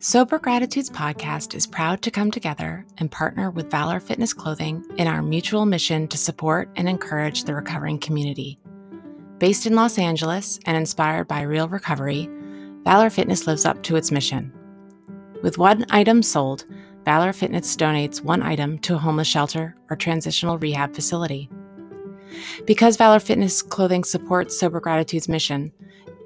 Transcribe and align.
Sober 0.00 0.38
Gratitudes 0.38 0.88
podcast 0.88 1.56
is 1.56 1.66
proud 1.66 2.02
to 2.02 2.12
come 2.12 2.30
together 2.30 2.86
and 2.98 3.10
partner 3.10 3.50
with 3.50 3.68
Valor 3.68 3.98
Fitness 3.98 4.32
Clothing 4.32 4.84
in 4.96 5.08
our 5.08 5.22
mutual 5.22 5.66
mission 5.66 6.06
to 6.06 6.16
support 6.16 6.70
and 6.76 6.88
encourage 6.88 7.42
the 7.42 7.54
recovering 7.56 7.98
community. 7.98 8.60
Based 9.38 9.66
in 9.66 9.74
Los 9.74 9.98
Angeles 9.98 10.60
and 10.66 10.76
inspired 10.76 11.26
by 11.26 11.42
real 11.42 11.68
recovery, 11.68 12.30
Valor 12.84 13.10
Fitness 13.10 13.48
lives 13.48 13.64
up 13.64 13.82
to 13.82 13.96
its 13.96 14.12
mission. 14.12 14.52
With 15.42 15.58
one 15.58 15.84
item 15.90 16.22
sold, 16.22 16.64
Valor 17.04 17.32
Fitness 17.32 17.74
donates 17.74 18.22
one 18.22 18.44
item 18.44 18.78
to 18.80 18.94
a 18.94 18.98
homeless 18.98 19.26
shelter 19.26 19.74
or 19.90 19.96
transitional 19.96 20.58
rehab 20.58 20.94
facility. 20.94 21.50
Because 22.66 22.96
Valor 22.96 23.18
Fitness 23.18 23.62
clothing 23.62 24.04
supports 24.04 24.60
Sober 24.60 24.78
Gratitude's 24.78 25.28
mission, 25.28 25.72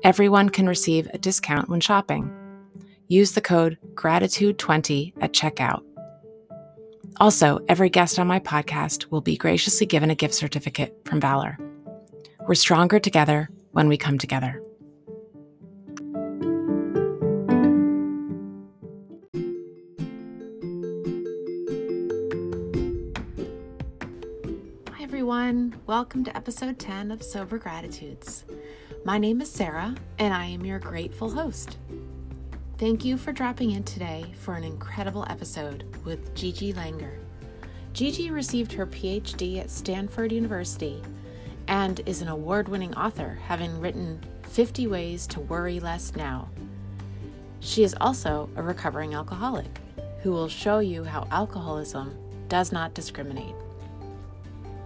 everyone 0.05 0.51
can 0.51 0.67
receive 0.67 1.09
a 1.15 1.19
discount 1.19 1.71
when 1.71 1.81
shopping 1.81 2.31
use 3.13 3.33
the 3.33 3.43
code 3.43 3.77
GRATITUDE20 3.95 5.13
at 5.21 5.35
checkout. 5.35 5.83
Also, 7.19 7.61
every 7.69 7.91
guest 7.91 8.19
on 8.19 8.27
my 8.27 8.41
podcast 8.41 9.11
will 9.11 9.21
be 9.21 9.37
graciously 9.37 9.87
given 9.87 10.09
a 10.09 10.15
gift 10.15 10.33
certificate 10.33 10.99
from 11.05 11.21
Valor. 11.21 11.59
We're 12.49 12.55
stronger 12.55 12.99
together 12.99 13.51
when 13.73 13.87
we 13.89 13.99
come 13.99 14.17
together. 14.17 14.63
Hi, 24.91 25.03
everyone. 25.03 25.79
Welcome 25.87 26.25
to 26.25 26.35
episode 26.35 26.79
10 26.79 27.11
of 27.11 27.23
Sober 27.23 27.59
Gratitudes. 27.59 28.47
My 29.05 29.19
name 29.19 29.43
is 29.43 29.51
Sarah, 29.51 29.95
and 30.19 30.33
I 30.33 30.47
am 30.47 30.65
your 30.65 30.79
grateful 30.79 31.29
host. 31.29 31.77
Thank 32.83 33.05
you 33.05 33.17
for 33.17 33.31
dropping 33.31 33.71
in 33.71 33.85
today 33.85 34.25
for 34.41 34.55
an 34.55 34.65
incredible 34.65 35.25
episode 35.31 35.85
with 36.05 36.35
Gigi 36.35 36.73
Langer. 36.73 37.17
Gigi 37.93 38.33
received 38.33 38.73
her 38.73 38.89
PhD 38.89 39.61
at 39.61 39.71
Stanford 39.71 40.33
University 40.33 41.01
and 41.69 42.01
is 42.07 42.23
an 42.23 42.27
award 42.27 42.67
winning 42.67 42.93
author, 42.97 43.39
having 43.47 43.81
written 43.81 44.21
50 44.49 44.89
Ways 44.89 45.29
to 45.29 45.39
Worry 45.39 45.79
Less 45.79 46.17
Now. 46.17 46.49
She 47.61 47.85
is 47.85 47.95
also 48.01 48.51
a 48.57 48.63
recovering 48.65 49.15
alcoholic 49.15 49.79
who 50.25 50.33
will 50.33 50.49
show 50.49 50.81
you 50.81 51.05
how 51.05 51.29
alcoholism 51.31 52.19
does 52.49 52.73
not 52.73 52.95
discriminate. 52.95 53.55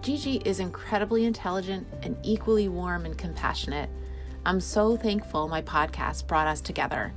Gigi 0.03 0.35
is 0.45 0.59
incredibly 0.59 1.25
intelligent 1.25 1.87
and 2.03 2.15
equally 2.21 2.69
warm 2.69 3.05
and 3.05 3.17
compassionate. 3.17 3.89
I'm 4.45 4.61
so 4.61 4.95
thankful 4.95 5.47
my 5.47 5.63
podcast 5.63 6.27
brought 6.27 6.45
us 6.45 6.61
together. 6.61 7.11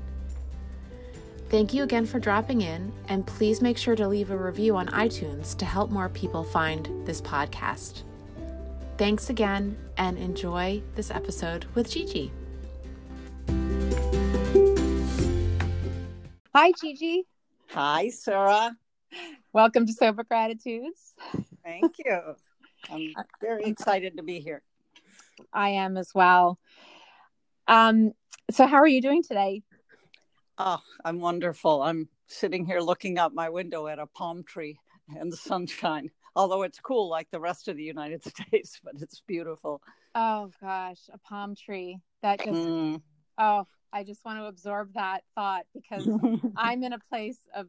Thank 1.51 1.75
you 1.75 1.83
again 1.83 2.07
for 2.07 2.21
dropping 2.21 2.61
in, 2.61 2.93
and 3.09 3.27
please 3.27 3.61
make 3.61 3.77
sure 3.77 3.97
to 3.97 4.07
leave 4.07 4.31
a 4.31 4.37
review 4.37 4.77
on 4.77 4.87
iTunes 4.87 5.57
to 5.57 5.65
help 5.65 5.91
more 5.91 6.09
people 6.09 6.45
find 6.45 6.89
this 7.05 7.21
podcast. 7.21 8.05
Thanks 8.99 9.31
again, 9.31 9.77
and 9.97 10.17
enjoy 10.17 10.81
this 10.95 11.11
episode 11.11 11.65
with 11.75 11.91
Gigi. 11.91 12.31
Hi, 16.55 16.71
Gigi. 16.81 17.27
Hi, 17.71 18.11
Sarah. 18.11 18.77
Welcome 19.53 19.87
to 19.87 19.93
Sober 19.93 20.23
Gratitudes. 20.23 21.15
Thank 21.65 21.97
you. 21.99 22.37
I'm 22.89 23.13
very 23.41 23.65
excited 23.65 24.19
to 24.19 24.23
be 24.23 24.39
here. 24.39 24.63
I 25.53 25.71
am 25.71 25.97
as 25.97 26.13
well. 26.15 26.61
Um, 27.67 28.13
so, 28.53 28.69
how 28.69 28.77
are 28.77 28.87
you 28.87 29.03
doing 29.03 29.25
today? 29.25 29.65
Oh, 30.63 30.83
I'm 31.07 31.21
wonderful. 31.21 31.83
I'm 31.83 32.07
sitting 32.27 32.67
here 32.67 32.81
looking 32.81 33.19
out 33.19 33.33
my 33.33 33.49
window 33.49 33.87
at 33.87 33.99
a 33.99 34.07
palm 34.07 34.45
tree 34.45 34.79
and 35.17 35.33
the 35.33 35.37
sunshine. 35.39 36.11
Although 36.37 36.65
it's 36.65 36.79
cool 36.79 37.09
like 37.09 37.31
the 37.31 37.41
rest 37.41 37.69
of 37.69 37.79
the 37.79 37.83
United 37.83 38.23
States, 38.29 38.79
but 38.85 38.93
it's 39.01 39.23
beautiful. 39.27 39.81
Oh 40.15 40.51
gosh, 40.61 40.99
a 41.11 41.17
palm 41.17 41.55
tree. 41.55 41.99
That 42.21 42.41
just 42.41 42.51
mm. 42.51 43.01
oh, 43.39 43.67
I 43.91 44.05
just 44.05 44.23
want 44.23 44.39
to 44.39 44.45
absorb 44.45 44.93
that 44.97 45.23
thought 45.35 45.65
because 45.73 46.07
I'm 46.59 46.83
in 46.83 46.93
a 46.93 47.01
place 47.11 47.39
of 47.57 47.67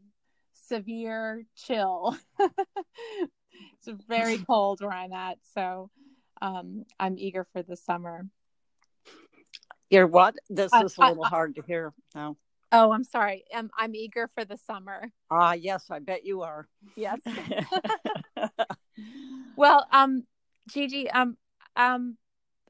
severe 0.67 1.45
chill. 1.55 2.17
it's 2.39 3.87
very 4.05 4.39
cold 4.39 4.81
where 4.81 4.91
I'm 4.91 5.13
at, 5.13 5.37
so 5.55 5.89
um, 6.41 6.83
I'm 6.99 7.17
eager 7.17 7.47
for 7.53 7.63
the 7.63 7.77
summer. 7.77 8.27
You're 9.89 10.07
what? 10.07 10.35
This 10.49 10.73
is 10.73 10.97
a 10.97 11.07
little 11.07 11.23
hard 11.23 11.55
to 11.55 11.61
hear 11.61 11.93
now. 12.13 12.35
Oh, 12.71 12.91
I'm 12.91 13.03
sorry. 13.03 13.43
I'm 13.53 13.69
I'm 13.77 13.95
eager 13.95 14.29
for 14.33 14.45
the 14.45 14.57
summer. 14.57 15.11
Ah, 15.29 15.53
yes, 15.53 15.85
I 15.89 15.99
bet 15.99 16.25
you 16.25 16.41
are. 16.41 16.67
Yes. 16.95 17.19
well, 19.55 19.85
um, 19.91 20.23
Gigi, 20.69 21.09
um, 21.09 21.37
um, 21.75 22.17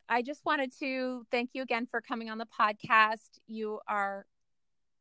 I 0.10 0.22
just 0.22 0.44
wanted 0.44 0.72
to 0.80 1.26
thank 1.32 1.52
you 1.54 1.62
again 1.62 1.86
for 1.86 2.02
coming 2.02 2.30
on 2.30 2.38
the 2.38 2.48
podcast. 2.48 3.40
You 3.48 3.80
are 3.88 4.26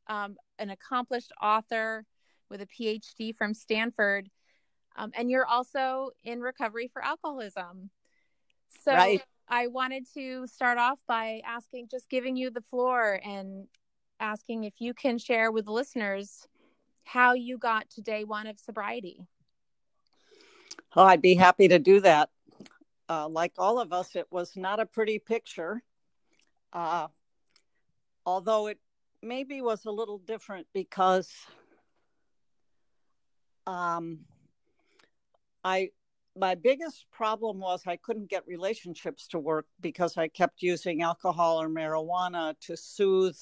um, 0.07 0.35
an 0.59 0.69
accomplished 0.69 1.31
author 1.41 2.05
with 2.49 2.61
a 2.61 2.67
PhD 2.67 3.35
from 3.35 3.53
Stanford, 3.53 4.29
um, 4.95 5.11
and 5.15 5.31
you're 5.31 5.47
also 5.47 6.11
in 6.23 6.41
recovery 6.41 6.89
for 6.91 7.03
alcoholism. 7.03 7.89
So 8.83 8.93
right. 8.93 9.21
I 9.49 9.67
wanted 9.67 10.05
to 10.13 10.47
start 10.47 10.77
off 10.77 10.99
by 11.07 11.41
asking, 11.45 11.87
just 11.89 12.09
giving 12.09 12.37
you 12.37 12.51
the 12.51 12.61
floor 12.61 13.19
and 13.23 13.67
asking 14.21 14.63
if 14.63 14.75
you 14.79 14.93
can 14.93 15.17
share 15.17 15.51
with 15.51 15.67
listeners 15.67 16.47
how 17.03 17.33
you 17.33 17.57
got 17.57 17.89
to 17.89 18.01
day 18.01 18.23
one 18.23 18.47
of 18.47 18.59
sobriety. 18.59 19.25
Oh, 20.95 21.03
I'd 21.03 21.21
be 21.21 21.35
happy 21.35 21.67
to 21.67 21.79
do 21.79 21.99
that. 22.01 22.29
Uh, 23.09 23.27
like 23.27 23.53
all 23.57 23.79
of 23.79 23.91
us, 23.91 24.15
it 24.15 24.27
was 24.31 24.55
not 24.55 24.79
a 24.79 24.85
pretty 24.85 25.19
picture. 25.19 25.83
Uh, 26.71 27.07
although 28.25 28.67
it 28.67 28.79
maybe 29.21 29.61
was 29.61 29.85
a 29.85 29.91
little 29.91 30.19
different 30.19 30.67
because 30.73 31.29
um, 33.67 34.19
I 35.63 35.89
my 36.37 36.55
biggest 36.55 37.05
problem 37.11 37.59
was 37.59 37.83
I 37.85 37.97
couldn't 37.97 38.29
get 38.29 38.47
relationships 38.47 39.27
to 39.27 39.39
work 39.39 39.65
because 39.81 40.17
I 40.17 40.29
kept 40.29 40.61
using 40.61 41.01
alcohol 41.01 41.61
or 41.61 41.67
marijuana 41.67 42.55
to 42.61 42.77
soothe 42.77 43.37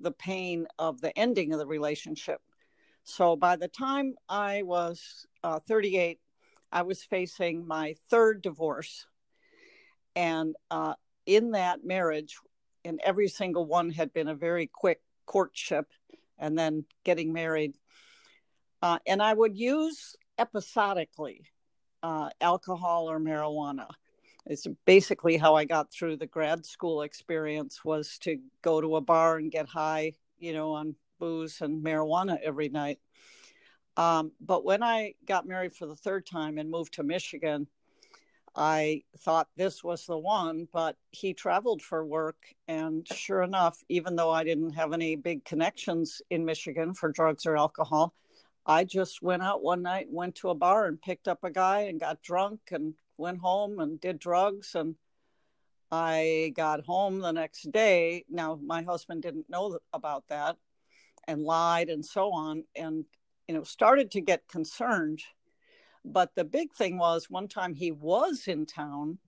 the 0.00 0.12
pain 0.12 0.66
of 0.78 1.00
the 1.00 1.16
ending 1.18 1.52
of 1.52 1.58
the 1.58 1.66
relationship. 1.66 2.40
So 3.04 3.36
by 3.36 3.56
the 3.56 3.68
time 3.68 4.14
I 4.28 4.62
was 4.62 5.26
uh, 5.42 5.60
38, 5.60 6.20
I 6.70 6.82
was 6.82 7.02
facing 7.02 7.66
my 7.66 7.94
third 8.10 8.42
divorce. 8.42 9.06
And 10.14 10.56
uh, 10.70 10.94
in 11.26 11.52
that 11.52 11.84
marriage, 11.84 12.36
and 12.84 13.00
every 13.04 13.28
single 13.28 13.66
one 13.66 13.90
had 13.90 14.12
been 14.12 14.28
a 14.28 14.34
very 14.34 14.66
quick 14.66 15.00
courtship 15.26 15.86
and 16.38 16.58
then 16.58 16.84
getting 17.04 17.32
married. 17.32 17.74
Uh, 18.82 18.98
and 19.06 19.22
I 19.22 19.34
would 19.34 19.56
use 19.56 20.16
episodically 20.38 21.42
uh, 22.02 22.30
alcohol 22.40 23.10
or 23.10 23.18
marijuana. 23.18 23.88
It's 24.48 24.66
basically 24.86 25.36
how 25.36 25.56
I 25.56 25.66
got 25.66 25.92
through 25.92 26.16
the 26.16 26.26
grad 26.26 26.64
school 26.64 27.02
experience 27.02 27.84
was 27.84 28.16
to 28.20 28.38
go 28.62 28.80
to 28.80 28.96
a 28.96 29.00
bar 29.02 29.36
and 29.36 29.52
get 29.52 29.68
high, 29.68 30.14
you 30.38 30.54
know, 30.54 30.72
on 30.72 30.94
booze 31.20 31.60
and 31.60 31.84
marijuana 31.84 32.38
every 32.42 32.70
night. 32.70 32.98
Um, 33.98 34.32
but 34.40 34.64
when 34.64 34.82
I 34.82 35.14
got 35.26 35.46
married 35.46 35.74
for 35.74 35.84
the 35.84 35.96
third 35.96 36.24
time 36.24 36.56
and 36.56 36.70
moved 36.70 36.94
to 36.94 37.02
Michigan, 37.02 37.66
I 38.56 39.02
thought 39.18 39.48
this 39.56 39.84
was 39.84 40.06
the 40.06 40.16
one, 40.16 40.66
but 40.72 40.96
he 41.10 41.34
traveled 41.34 41.82
for 41.82 42.06
work. 42.06 42.38
And 42.68 43.06
sure 43.06 43.42
enough, 43.42 43.84
even 43.90 44.16
though 44.16 44.30
I 44.30 44.44
didn't 44.44 44.70
have 44.70 44.94
any 44.94 45.14
big 45.14 45.44
connections 45.44 46.22
in 46.30 46.46
Michigan 46.46 46.94
for 46.94 47.12
drugs 47.12 47.44
or 47.44 47.58
alcohol, 47.58 48.14
I 48.64 48.84
just 48.84 49.22
went 49.22 49.42
out 49.42 49.62
one 49.62 49.82
night, 49.82 50.06
went 50.10 50.36
to 50.36 50.48
a 50.48 50.54
bar 50.54 50.86
and 50.86 51.00
picked 51.00 51.28
up 51.28 51.44
a 51.44 51.50
guy 51.50 51.80
and 51.80 52.00
got 52.00 52.22
drunk 52.22 52.60
and 52.70 52.94
went 53.18 53.40
home 53.40 53.78
and 53.80 54.00
did 54.00 54.18
drugs. 54.18 54.74
And 54.74 54.94
I 55.90 56.52
got 56.56 56.86
home 56.86 57.20
the 57.20 57.32
next 57.32 57.70
day. 57.72 58.24
Now, 58.28 58.58
my 58.62 58.82
husband 58.82 59.22
didn't 59.22 59.50
know 59.50 59.78
about 59.92 60.24
that 60.28 60.56
and 61.26 61.42
lied 61.42 61.90
and 61.90 62.04
so 62.04 62.32
on. 62.32 62.64
And, 62.74 63.04
you 63.46 63.54
know, 63.54 63.64
started 63.64 64.10
to 64.12 64.20
get 64.20 64.48
concerned. 64.48 65.20
But 66.04 66.34
the 66.34 66.44
big 66.44 66.72
thing 66.72 66.98
was 66.98 67.28
one 67.28 67.48
time 67.48 67.74
he 67.74 67.90
was 67.90 68.44
in 68.46 68.66
town 68.66 69.18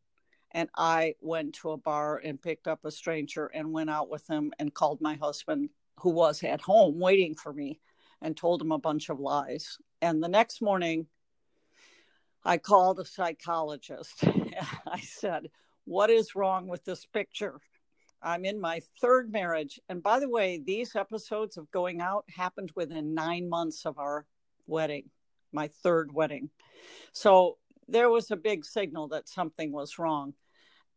and 0.53 0.69
I 0.77 1.15
went 1.21 1.55
to 1.57 1.71
a 1.71 1.77
bar 1.77 2.21
and 2.23 2.41
picked 2.41 2.67
up 2.67 2.85
a 2.85 2.91
stranger 2.91 3.47
and 3.47 3.73
went 3.73 3.91
out 3.91 4.11
with 4.11 4.29
him 4.29 4.53
and 4.59 4.75
called 4.75 5.01
my 5.01 5.15
husband, 5.15 5.71
who 5.99 6.11
was 6.11 6.43
at 6.43 6.61
home 6.61 6.99
waiting 6.99 7.35
for 7.35 7.53
me 7.53 7.81
and 8.21 8.37
told 8.37 8.61
him 8.61 8.73
a 8.73 8.79
bunch 8.79 9.09
of 9.09 9.21
lies. 9.21 9.79
And 10.03 10.23
the 10.23 10.29
next 10.29 10.61
morning, 10.61 11.07
I 12.45 12.59
called 12.59 12.99
a 13.01 13.05
psychologist. 13.05 14.25
I 14.87 15.01
said, 15.01 15.51
What 15.85 16.11
is 16.11 16.35
wrong 16.35 16.67
with 16.67 16.85
this 16.85 17.07
picture? 17.07 17.61
I'm 18.23 18.45
in 18.45 18.61
my 18.61 18.83
third 19.01 19.33
marriage. 19.33 19.81
And 19.89 20.03
by 20.03 20.21
the 20.21 20.29
way, 20.29 20.59
these 20.59 20.95
episodes 20.95 21.57
of 21.57 21.71
going 21.71 22.01
out 22.01 22.25
happened 22.29 22.71
within 22.77 23.15
nine 23.15 23.49
months 23.49 23.87
of 23.87 23.99
our 23.99 24.27
wedding, 24.67 25.11
my 25.53 25.69
third 25.83 26.13
wedding. 26.13 26.51
So 27.13 27.57
there 27.89 28.11
was 28.11 28.31
a 28.31 28.37
big 28.37 28.65
signal 28.65 29.09
that 29.09 29.29
something 29.29 29.73
was 29.73 29.99
wrong. 29.99 30.35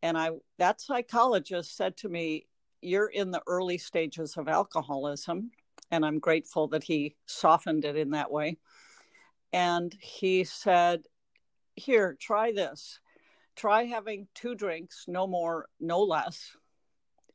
And 0.01 0.17
I 0.17 0.31
that 0.59 0.81
psychologist 0.81 1.75
said 1.75 1.97
to 1.97 2.09
me, 2.09 2.47
You're 2.81 3.07
in 3.07 3.31
the 3.31 3.43
early 3.47 3.77
stages 3.77 4.37
of 4.37 4.47
alcoholism 4.47 5.51
and 5.93 6.03
I'm 6.03 6.17
grateful 6.17 6.67
that 6.69 6.83
he 6.83 7.15
softened 7.27 7.85
it 7.85 7.95
in 7.95 8.09
that 8.11 8.31
way. 8.31 8.57
And 9.51 9.95
he 10.01 10.43
said, 10.43 11.03
Here, 11.75 12.17
try 12.19 12.51
this. 12.51 12.99
Try 13.55 13.83
having 13.83 14.27
two 14.33 14.55
drinks, 14.55 15.05
no 15.07 15.27
more, 15.27 15.67
no 15.79 16.01
less, 16.01 16.55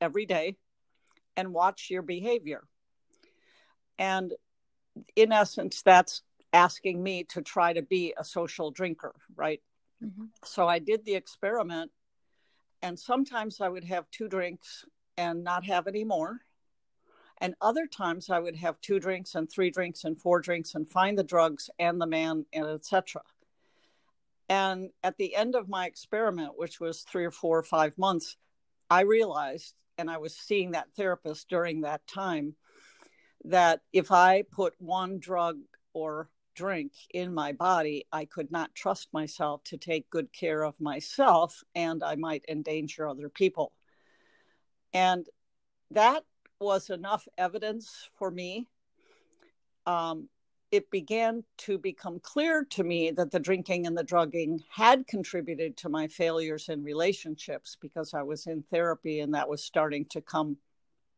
every 0.01 0.27
day, 0.27 0.57
and 1.37 1.53
watch 1.53 1.91
your 1.91 2.03
behavior. 2.03 2.65
And 3.99 4.35
in 5.15 5.33
essence, 5.33 5.83
that's 5.83 6.23
asking 6.53 7.03
me 7.03 7.25
to 7.25 7.43
try 7.43 7.73
to 7.73 7.83
be 7.83 8.15
a 8.17 8.25
social 8.25 8.71
drinker, 8.71 9.15
right? 9.37 9.61
Mm-hmm. 10.03 10.27
So 10.45 10.67
I 10.67 10.81
did 10.81 11.05
the 11.05 11.15
experiment, 11.15 11.93
and 12.83 12.99
sometimes 12.99 13.61
I 13.61 13.69
would 13.69 13.85
have 13.85 14.11
two 14.11 14.29
drinks 14.29 14.85
and 15.17 15.45
not 15.45 15.65
have 15.65 15.87
any 15.87 16.05
more 16.05 16.41
and 17.41 17.55
other 17.61 17.87
times 17.87 18.31
I 18.31 18.39
would 18.39 18.57
have 18.57 18.81
two 18.81 18.99
drinks 18.99 19.35
and 19.35 19.51
three 19.51 19.71
drinks 19.71 20.05
and 20.05 20.21
four 20.21 20.41
drinks 20.41 20.75
and 20.75 20.89
find 20.89 21.17
the 21.17 21.25
drugs 21.25 21.71
and 21.79 22.01
the 22.01 22.07
man 22.07 22.45
and 22.53 22.67
etc. 22.67 23.23
And 24.49 24.91
at 25.03 25.19
the 25.19 25.35
end 25.35 25.55
of 25.55 25.69
my 25.69 25.87
experiment, 25.87 26.53
which 26.57 26.81
was 26.81 27.03
three 27.03 27.25
or 27.25 27.31
four 27.31 27.59
or 27.59 27.63
five 27.63 27.97
months, 27.99 28.37
I 28.89 29.03
realized, 29.03 29.75
and 29.99 30.11
I 30.11 30.19
was 30.19 30.35
seeing 30.35 30.71
that 30.71 30.95
therapist 30.97 31.49
during 31.49 31.83
that 31.83 32.07
time, 32.07 32.55
that 33.45 33.81
if 33.93 34.11
I 34.11 34.45
put 34.51 34.75
one 34.79 35.19
drug 35.19 35.59
or 35.93 36.31
drink 36.55 36.93
in 37.15 37.33
my 37.33 37.53
body, 37.53 38.07
I 38.11 38.25
could 38.25 38.51
not 38.51 38.75
trust 38.75 39.09
myself 39.13 39.63
to 39.65 39.77
take 39.77 40.11
good 40.11 40.33
care 40.33 40.65
of 40.65 40.81
myself 40.81 41.63
and 41.75 42.03
I 42.03 42.17
might 42.17 42.45
endanger 42.49 43.07
other 43.07 43.29
people. 43.29 43.73
And 44.93 45.27
that 45.93 46.25
was 46.59 46.91
enough 46.91 47.29
evidence 47.37 48.11
for 48.19 48.31
me. 48.31 48.67
Um, 49.87 50.29
it 50.71 50.91
began 50.91 51.45
to 51.57 51.79
become 51.79 52.21
clear 52.21 52.65
to 52.71 52.85
me 52.85 53.11
that 53.11 53.31
the 53.31 53.41
drinking 53.41 53.87
and 53.87 53.97
the 53.97 54.05
drugging 54.05 54.63
had 54.71 55.07
contributed 55.07 55.77
to 55.79 55.89
my 55.89 56.07
failures 56.07 56.69
in 56.69 56.83
relationships 56.83 57.77
because 57.81 58.13
I 58.13 58.23
was 58.23 58.47
in 58.47 58.63
therapy 58.63 59.21
and 59.21 59.35
that 59.35 59.49
was 59.49 59.65
starting 59.65 60.05
to 60.07 60.21
come 60.21 60.59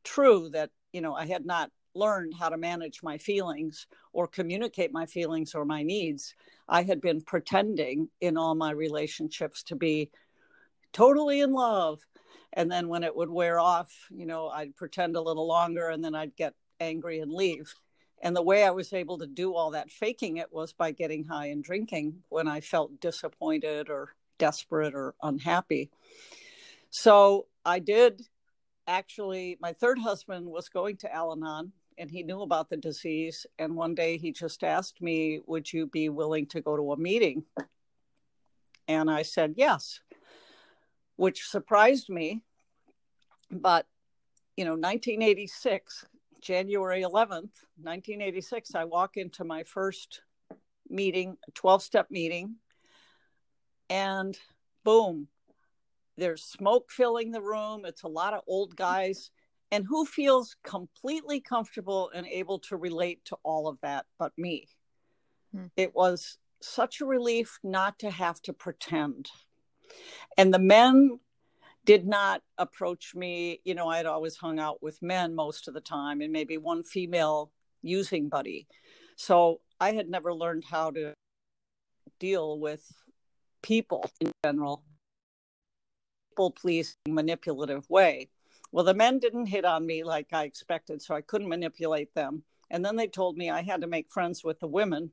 true 0.05 0.49
that, 0.51 0.71
you 0.93 1.01
know, 1.01 1.15
I 1.15 1.27
had 1.27 1.45
not 1.45 1.71
learned 1.95 2.35
how 2.39 2.49
to 2.49 2.57
manage 2.57 3.03
my 3.03 3.19
feelings 3.19 3.89
or 4.13 4.29
communicate 4.29 4.93
my 4.93 5.07
feelings 5.07 5.55
or 5.55 5.65
my 5.65 5.83
needs. 5.83 6.35
I 6.69 6.85
had 6.85 7.01
been 7.01 7.21
pretending 7.21 8.09
in 8.21 8.37
all 8.37 8.55
my 8.55 8.71
relationships 8.71 9.65
to 9.65 9.77
be 9.77 10.11
totally 10.93 11.41
in 11.41 11.53
love 11.53 12.01
and 12.53 12.71
then 12.71 12.89
when 12.89 13.05
it 13.05 13.15
would 13.15 13.31
wear 13.31 13.61
off 13.61 14.09
you 14.11 14.27
know 14.27 14.49
i'd 14.49 14.75
pretend 14.75 15.15
a 15.15 15.21
little 15.21 15.47
longer 15.47 15.89
and 15.89 16.03
then 16.03 16.17
i'd 16.17 16.35
get 16.35 16.55
angry 16.81 17.21
and 17.21 17.33
leave 17.33 17.73
and 18.21 18.35
the 18.35 18.43
way 18.43 18.65
i 18.65 18.71
was 18.71 18.93
able 18.93 19.19
to 19.19 19.27
do 19.27 19.55
all 19.55 19.71
that 19.71 19.91
faking 19.91 20.37
it 20.37 20.53
was 20.53 20.73
by 20.73 20.91
getting 20.91 21.25
high 21.25 21.47
and 21.47 21.65
drinking 21.65 22.23
when 22.29 22.49
i 22.49 22.61
felt 22.61 23.01
disappointed 23.01 23.89
or 23.89 24.15
desperate 24.39 24.95
or 24.95 25.15
unhappy 25.23 25.91
so 26.91 27.47
i 27.65 27.79
did 27.79 28.23
actually 28.87 29.57
my 29.61 29.73
third 29.73 29.99
husband 29.99 30.47
was 30.47 30.69
going 30.69 30.97
to 30.97 31.13
al-anon 31.15 31.73
and 31.99 32.11
he 32.11 32.23
knew 32.23 32.41
about 32.41 32.71
the 32.71 32.77
disease 32.77 33.47
and 33.59 33.77
one 33.77 33.95
day 33.95 34.17
he 34.17 34.33
just 34.33 34.65
asked 34.65 35.03
me 35.03 35.41
would 35.47 35.71
you 35.73 35.87
be 35.87 36.09
willing 36.09 36.47
to 36.47 36.61
go 36.61 36.77
to 36.77 36.93
a 36.93 36.97
meeting 36.97 37.45
and 38.89 39.11
i 39.11 39.23
said 39.23 39.55
yes 39.57 40.01
which 41.21 41.47
surprised 41.47 42.09
me. 42.09 42.41
But, 43.51 43.87
you 44.57 44.65
know, 44.65 44.71
1986, 44.71 46.07
January 46.41 47.03
11th, 47.03 47.65
1986, 47.83 48.75
I 48.75 48.85
walk 48.85 49.17
into 49.17 49.45
my 49.45 49.63
first 49.65 50.23
meeting, 50.89 51.37
12 51.55 51.83
step 51.83 52.07
meeting, 52.11 52.57
and 53.89 54.39
boom, 54.85 55.29
there's 56.17 56.43
smoke 56.43 56.91
filling 56.91 57.31
the 57.31 57.43
room. 57.43 57.85
It's 57.85 58.03
a 58.03 58.09
lot 58.09 58.35
of 58.35 58.43
old 58.47 58.77
guys. 58.77 59.31
And 59.73 59.85
who 59.87 60.05
feels 60.05 60.57
completely 60.65 61.41
comfortable 61.41 62.11
and 62.15 62.27
able 62.27 62.59
to 62.61 62.77
relate 62.77 63.25
to 63.27 63.37
all 63.43 63.69
of 63.69 63.79
that 63.83 64.07
but 64.19 64.33
me? 64.37 64.69
Hmm. 65.53 65.67
It 65.77 65.95
was 65.95 66.39
such 66.61 67.01
a 67.01 67.07
relief 67.07 67.59
not 67.63 67.99
to 68.01 68.11
have 68.11 68.43
to 68.43 68.53
pretend. 68.53 69.31
And 70.37 70.53
the 70.53 70.59
men 70.59 71.19
did 71.85 72.07
not 72.07 72.43
approach 72.59 73.15
me. 73.15 73.61
You 73.65 73.75
know, 73.75 73.89
I 73.89 73.97
had 73.97 74.07
always 74.07 74.37
hung 74.37 74.59
out 74.59 74.83
with 74.83 75.03
men 75.03 75.35
most 75.35 75.69
of 75.69 75.75
the 75.75 75.81
time 75.81 76.21
and 76.21 76.33
maybe 76.33 76.59
one 76.59 76.83
female 76.83 77.51
using 77.83 78.29
buddy. 78.29 78.67
So 79.17 79.61
I 79.81 79.93
had 79.93 80.09
never 80.09 80.35
learned 80.35 80.65
how 80.65 80.91
to 80.93 81.15
deal 82.19 82.59
with 82.59 82.87
people 83.63 84.09
in 84.21 84.31
general, 84.45 84.85
people 86.31 86.51
pleasing, 86.51 86.97
manipulative 87.09 87.89
way. 87.89 88.29
Well, 88.73 88.85
the 88.85 88.95
men 88.95 89.19
didn't 89.19 89.47
hit 89.47 89.65
on 89.65 89.85
me 89.85 90.05
like 90.05 90.29
I 90.33 90.45
expected, 90.45 91.03
so 91.03 91.15
I 91.15 91.23
couldn't 91.23 91.49
manipulate 91.49 92.15
them. 92.15 92.45
And 92.71 92.85
then 92.85 92.97
they 92.97 93.09
told 93.09 93.37
me 93.37 93.51
I 93.51 93.63
had 93.63 93.81
to 93.81 93.87
make 93.87 94.13
friends 94.13 94.45
with 94.45 94.61
the 94.61 94.69
women. 94.69 95.11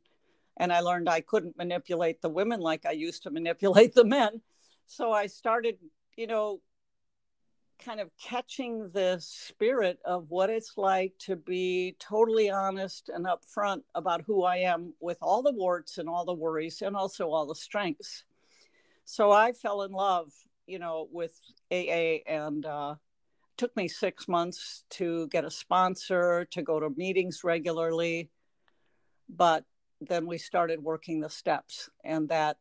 And 0.57 0.71
I 0.71 0.81
learned 0.81 1.09
I 1.09 1.21
couldn't 1.21 1.57
manipulate 1.57 2.21
the 2.21 2.29
women 2.29 2.59
like 2.59 2.85
I 2.85 2.91
used 2.91 3.23
to 3.23 3.31
manipulate 3.31 3.93
the 3.93 4.05
men. 4.05 4.41
So 4.85 5.11
I 5.11 5.27
started, 5.27 5.77
you 6.17 6.27
know, 6.27 6.59
kind 7.79 7.99
of 7.99 8.09
catching 8.21 8.89
the 8.89 9.17
spirit 9.19 9.99
of 10.03 10.25
what 10.29 10.49
it's 10.49 10.73
like 10.77 11.13
to 11.19 11.35
be 11.35 11.95
totally 11.99 12.49
honest 12.49 13.09
and 13.13 13.25
upfront 13.25 13.83
about 13.95 14.23
who 14.25 14.43
I 14.43 14.57
am 14.57 14.93
with 14.99 15.17
all 15.21 15.43
the 15.43 15.53
warts 15.53 15.97
and 15.97 16.09
all 16.09 16.25
the 16.25 16.33
worries 16.33 16.81
and 16.81 16.95
also 16.95 17.29
all 17.29 17.45
the 17.45 17.55
strengths. 17.55 18.23
So 19.05 19.31
I 19.31 19.53
fell 19.53 19.83
in 19.83 19.91
love, 19.91 20.33
you 20.65 20.79
know, 20.79 21.07
with 21.11 21.39
AA 21.71 22.23
and 22.27 22.65
uh, 22.65 22.95
took 23.57 23.75
me 23.75 23.87
six 23.87 24.27
months 24.27 24.83
to 24.91 25.27
get 25.27 25.45
a 25.45 25.51
sponsor, 25.51 26.45
to 26.51 26.61
go 26.61 26.79
to 26.79 26.89
meetings 26.89 27.43
regularly. 27.43 28.29
But 29.29 29.65
then 30.01 30.25
we 30.25 30.37
started 30.37 30.83
working 30.83 31.19
the 31.19 31.29
steps, 31.29 31.89
and 32.03 32.29
that, 32.29 32.57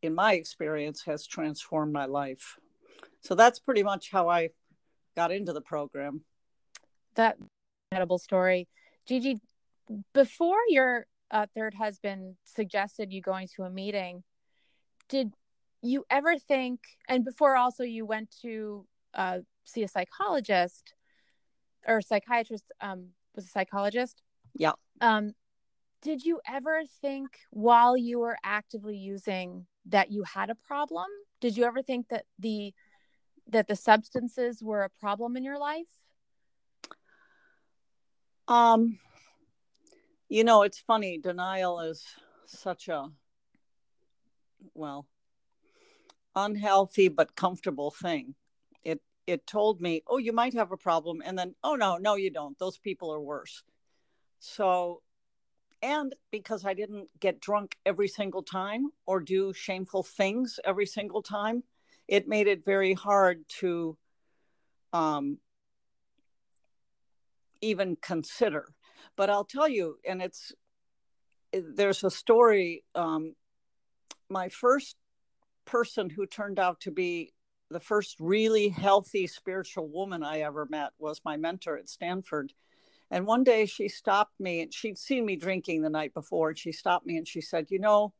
in 0.00 0.14
my 0.14 0.34
experience, 0.34 1.02
has 1.04 1.26
transformed 1.26 1.92
my 1.92 2.06
life. 2.06 2.58
So 3.22 3.34
that's 3.34 3.58
pretty 3.58 3.82
much 3.82 4.10
how 4.10 4.28
I 4.28 4.50
got 5.16 5.30
into 5.30 5.52
the 5.52 5.60
program. 5.60 6.22
That 7.14 7.36
incredible 7.90 8.18
story. 8.18 8.68
Gigi, 9.06 9.40
before 10.12 10.58
your 10.68 11.06
uh, 11.30 11.46
third 11.54 11.74
husband 11.74 12.36
suggested 12.44 13.12
you 13.12 13.20
going 13.20 13.48
to 13.56 13.62
a 13.62 13.70
meeting, 13.70 14.22
did 15.08 15.34
you 15.82 16.04
ever 16.10 16.38
think, 16.38 16.80
and 17.08 17.24
before 17.24 17.56
also 17.56 17.84
you 17.84 18.06
went 18.06 18.34
to 18.42 18.86
uh, 19.14 19.38
see 19.64 19.82
a 19.82 19.88
psychologist 19.88 20.94
or 21.86 21.98
a 21.98 22.02
psychiatrist, 22.02 22.64
um, 22.80 23.08
was 23.34 23.44
a 23.46 23.48
psychologist? 23.48 24.22
Yeah. 24.54 24.72
Um, 25.00 25.32
did 26.02 26.24
you 26.24 26.40
ever 26.48 26.82
think 27.00 27.28
while 27.50 27.96
you 27.96 28.18
were 28.18 28.36
actively 28.44 28.96
using 28.96 29.66
that 29.86 30.10
you 30.10 30.24
had 30.24 30.50
a 30.50 30.54
problem? 30.54 31.06
Did 31.40 31.56
you 31.56 31.64
ever 31.64 31.82
think 31.82 32.08
that 32.08 32.24
the 32.38 32.72
that 33.52 33.68
the 33.68 33.76
substances 33.76 34.62
were 34.62 34.82
a 34.82 34.90
problem 34.90 35.36
in 35.36 35.44
your 35.44 35.58
life? 35.58 35.86
Um, 38.48 38.98
you 40.28 40.44
know, 40.44 40.62
it's 40.62 40.78
funny. 40.78 41.18
Denial 41.18 41.80
is 41.80 42.04
such 42.46 42.88
a 42.88 43.08
well 44.74 45.06
unhealthy 46.34 47.08
but 47.08 47.36
comfortable 47.36 47.90
thing. 47.90 48.34
It 48.84 49.00
it 49.26 49.46
told 49.46 49.80
me, 49.80 50.02
"Oh, 50.06 50.18
you 50.18 50.32
might 50.32 50.54
have 50.54 50.72
a 50.72 50.76
problem," 50.76 51.22
and 51.24 51.38
then, 51.38 51.54
"Oh 51.62 51.74
no, 51.74 51.98
no, 51.98 52.14
you 52.16 52.30
don't. 52.30 52.58
Those 52.58 52.78
people 52.78 53.12
are 53.12 53.20
worse." 53.20 53.62
So, 54.40 55.02
and 55.82 56.14
because 56.30 56.64
I 56.64 56.74
didn't 56.74 57.08
get 57.20 57.40
drunk 57.40 57.76
every 57.86 58.08
single 58.08 58.42
time 58.42 58.90
or 59.06 59.20
do 59.20 59.52
shameful 59.52 60.02
things 60.02 60.58
every 60.64 60.86
single 60.86 61.22
time, 61.22 61.64
it 62.12 62.28
made 62.28 62.46
it 62.46 62.62
very 62.62 62.92
hard 62.92 63.42
to 63.48 63.96
um, 64.92 65.38
even 67.62 67.96
consider. 67.96 68.66
But 69.16 69.30
I'll 69.30 69.46
tell 69.46 69.66
you, 69.66 69.96
and 70.06 70.20
it's 70.20 70.52
there's 71.54 72.04
a 72.04 72.10
story. 72.10 72.84
Um, 72.94 73.34
my 74.28 74.50
first 74.50 74.96
person 75.64 76.10
who 76.10 76.26
turned 76.26 76.58
out 76.58 76.80
to 76.80 76.90
be 76.90 77.32
the 77.70 77.80
first 77.80 78.16
really 78.20 78.68
healthy 78.68 79.26
spiritual 79.26 79.88
woman 79.88 80.22
I 80.22 80.40
ever 80.40 80.66
met 80.68 80.90
was 80.98 81.22
my 81.24 81.38
mentor 81.38 81.78
at 81.78 81.88
Stanford. 81.88 82.52
And 83.10 83.26
one 83.26 83.42
day 83.42 83.64
she 83.64 83.88
stopped 83.88 84.38
me 84.38 84.60
and 84.60 84.74
she'd 84.74 84.98
seen 84.98 85.24
me 85.24 85.36
drinking 85.36 85.80
the 85.80 85.88
night 85.88 86.12
before. 86.12 86.50
And 86.50 86.58
she 86.58 86.72
stopped 86.72 87.06
me 87.06 87.16
and 87.16 87.26
she 87.26 87.40
said, 87.40 87.70
You 87.70 87.78
know, 87.78 88.12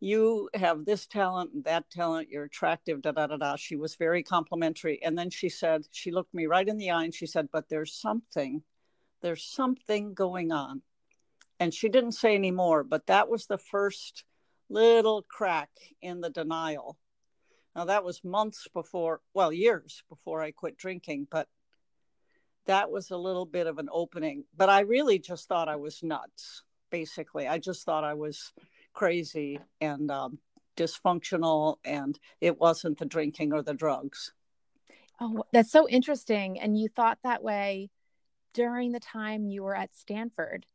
you 0.00 0.50
have 0.54 0.84
this 0.84 1.06
talent 1.06 1.52
and 1.54 1.64
that 1.64 1.88
talent 1.90 2.28
you're 2.30 2.44
attractive 2.44 3.00
da 3.00 3.12
da 3.12 3.26
da 3.28 3.36
da. 3.36 3.56
She 3.56 3.76
was 3.76 3.96
very 3.96 4.22
complimentary 4.22 5.02
and 5.02 5.18
then 5.18 5.30
she 5.30 5.48
said 5.48 5.86
she 5.90 6.10
looked 6.10 6.34
me 6.34 6.46
right 6.46 6.68
in 6.68 6.76
the 6.76 6.90
eye 6.90 7.04
and 7.04 7.14
she 7.14 7.26
said 7.26 7.48
but 7.52 7.68
there's 7.68 7.94
something 7.94 8.62
there's 9.22 9.44
something 9.44 10.12
going 10.12 10.52
on. 10.52 10.82
And 11.58 11.72
she 11.72 11.88
didn't 11.88 12.12
say 12.12 12.34
any 12.34 12.50
more 12.50 12.84
but 12.84 13.06
that 13.06 13.28
was 13.28 13.46
the 13.46 13.58
first 13.58 14.24
little 14.68 15.22
crack 15.22 15.70
in 16.02 16.20
the 16.20 16.30
denial. 16.30 16.98
Now 17.74 17.86
that 17.86 18.04
was 18.04 18.22
months 18.22 18.68
before 18.74 19.22
well 19.32 19.52
years 19.52 20.02
before 20.10 20.42
i 20.42 20.50
quit 20.50 20.76
drinking 20.76 21.28
but 21.30 21.48
that 22.66 22.90
was 22.90 23.12
a 23.12 23.16
little 23.16 23.46
bit 23.46 23.66
of 23.66 23.78
an 23.78 23.88
opening. 23.90 24.44
But 24.54 24.68
i 24.68 24.80
really 24.80 25.18
just 25.18 25.48
thought 25.48 25.70
i 25.70 25.76
was 25.76 26.02
nuts 26.02 26.64
basically. 26.90 27.48
I 27.48 27.58
just 27.58 27.86
thought 27.86 28.04
i 28.04 28.14
was 28.14 28.52
crazy 28.96 29.60
and 29.80 30.10
um, 30.10 30.38
dysfunctional, 30.76 31.76
and 31.84 32.18
it 32.40 32.58
wasn't 32.58 32.98
the 32.98 33.04
drinking 33.04 33.52
or 33.52 33.62
the 33.62 33.74
drugs. 33.74 34.32
Oh, 35.20 35.44
that's 35.52 35.70
so 35.70 35.88
interesting. 35.88 36.58
And 36.58 36.76
you 36.76 36.88
thought 36.88 37.18
that 37.22 37.42
way 37.42 37.90
during 38.52 38.90
the 38.90 39.00
time 39.00 39.46
you 39.46 39.62
were 39.62 39.76
at 39.76 39.94
Stanford 39.94 40.66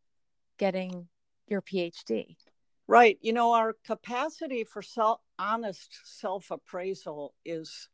getting 0.58 1.08
your 1.48 1.62
PhD. 1.62 2.38
Right. 2.88 3.18
You 3.22 3.34
know, 3.34 3.54
our 3.54 3.76
capacity 3.86 4.64
for 4.64 4.82
self 4.82 5.20
honest 5.38 5.90
self 6.04 6.52
appraisal 6.52 7.34
is 7.46 7.90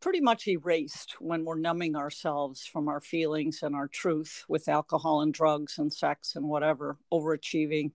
pretty 0.00 0.20
much 0.20 0.46
erased 0.46 1.16
when 1.20 1.44
we're 1.44 1.58
numbing 1.58 1.96
ourselves 1.96 2.64
from 2.64 2.88
our 2.88 3.00
feelings 3.00 3.62
and 3.62 3.74
our 3.74 3.88
truth 3.88 4.44
with 4.48 4.68
alcohol 4.68 5.22
and 5.22 5.34
drugs 5.34 5.78
and 5.78 5.92
sex 5.92 6.36
and 6.36 6.48
whatever, 6.48 6.96
overachieving 7.12 7.90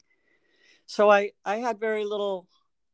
so 0.94 1.10
i 1.10 1.32
i 1.44 1.56
had 1.58 1.80
very 1.80 2.06
little 2.06 2.48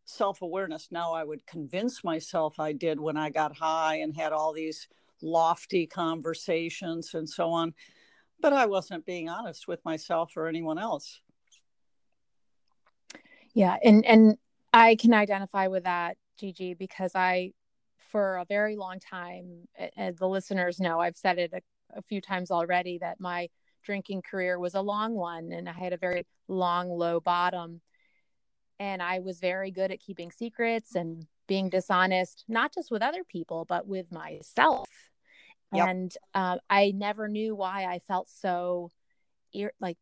self-awareness. 0.06 0.88
Now 0.90 1.14
i 1.14 1.24
would 1.24 1.46
convince 1.46 2.02
myself 2.04 2.60
i 2.60 2.72
did 2.72 3.00
when 3.00 3.18
i 3.18 3.30
got 3.30 3.58
high 3.58 3.98
and 3.98 4.16
had 4.16 4.32
all 4.32 4.54
these 4.54 4.88
lofty 5.22 5.86
conversations 5.86 7.14
and 7.14 7.30
so 7.30 7.50
on 7.50 7.74
but 8.42 8.54
i 8.54 8.66
wasn't 8.66 9.06
being 9.06 9.28
honest 9.28 9.68
with 9.68 9.84
myself 9.84 10.38
or 10.38 10.48
anyone 10.48 10.78
else. 10.78 11.20
Yeah 13.54 13.76
and 13.84 14.06
and 14.06 14.38
i 14.72 14.96
can 14.96 15.14
identify 15.14 15.68
with 15.68 15.84
that 15.84 16.16
gigi 16.40 16.74
because 16.74 17.12
i 17.16 17.52
for 18.12 18.38
a 18.38 18.46
very 18.46 18.78
long 18.78 19.00
time 19.00 19.68
as 19.98 20.16
the 20.16 20.28
listeners 20.28 20.80
know 20.80 21.02
i've 21.02 21.18
said 21.18 21.38
it 21.38 21.52
a, 21.54 21.62
a 21.98 22.02
few 22.04 22.22
times 22.22 22.50
already 22.50 22.98
that 22.98 23.20
my 23.20 23.50
drinking 23.84 24.22
career 24.22 24.58
was 24.58 24.76
a 24.76 24.82
long 24.82 25.14
one 25.16 25.52
and 25.52 25.68
i 25.68 25.74
had 25.74 25.92
a 25.92 25.98
very 25.98 26.26
long 26.48 26.90
low 26.90 27.20
bottom 27.20 27.82
and 28.80 29.02
I 29.02 29.20
was 29.20 29.40
very 29.40 29.72
good 29.72 29.92
at 29.92 30.00
keeping 30.00 30.32
secrets 30.32 30.96
and 30.96 31.26
being 31.48 31.70
dishonest, 31.70 32.46
not 32.48 32.74
just 32.74 32.90
with 32.92 33.02
other 33.02 33.24
people, 33.24 33.66
but 33.68 33.86
with 33.88 34.12
myself. 34.12 34.90
Yep. 35.74 35.88
And 35.88 36.14
uh, 36.34 36.58
I 36.70 36.92
never 36.96 37.28
knew 37.28 37.56
why 37.56 37.86
I 37.86 38.00
felt 38.00 38.30
so 38.30 38.90
like 39.80 39.98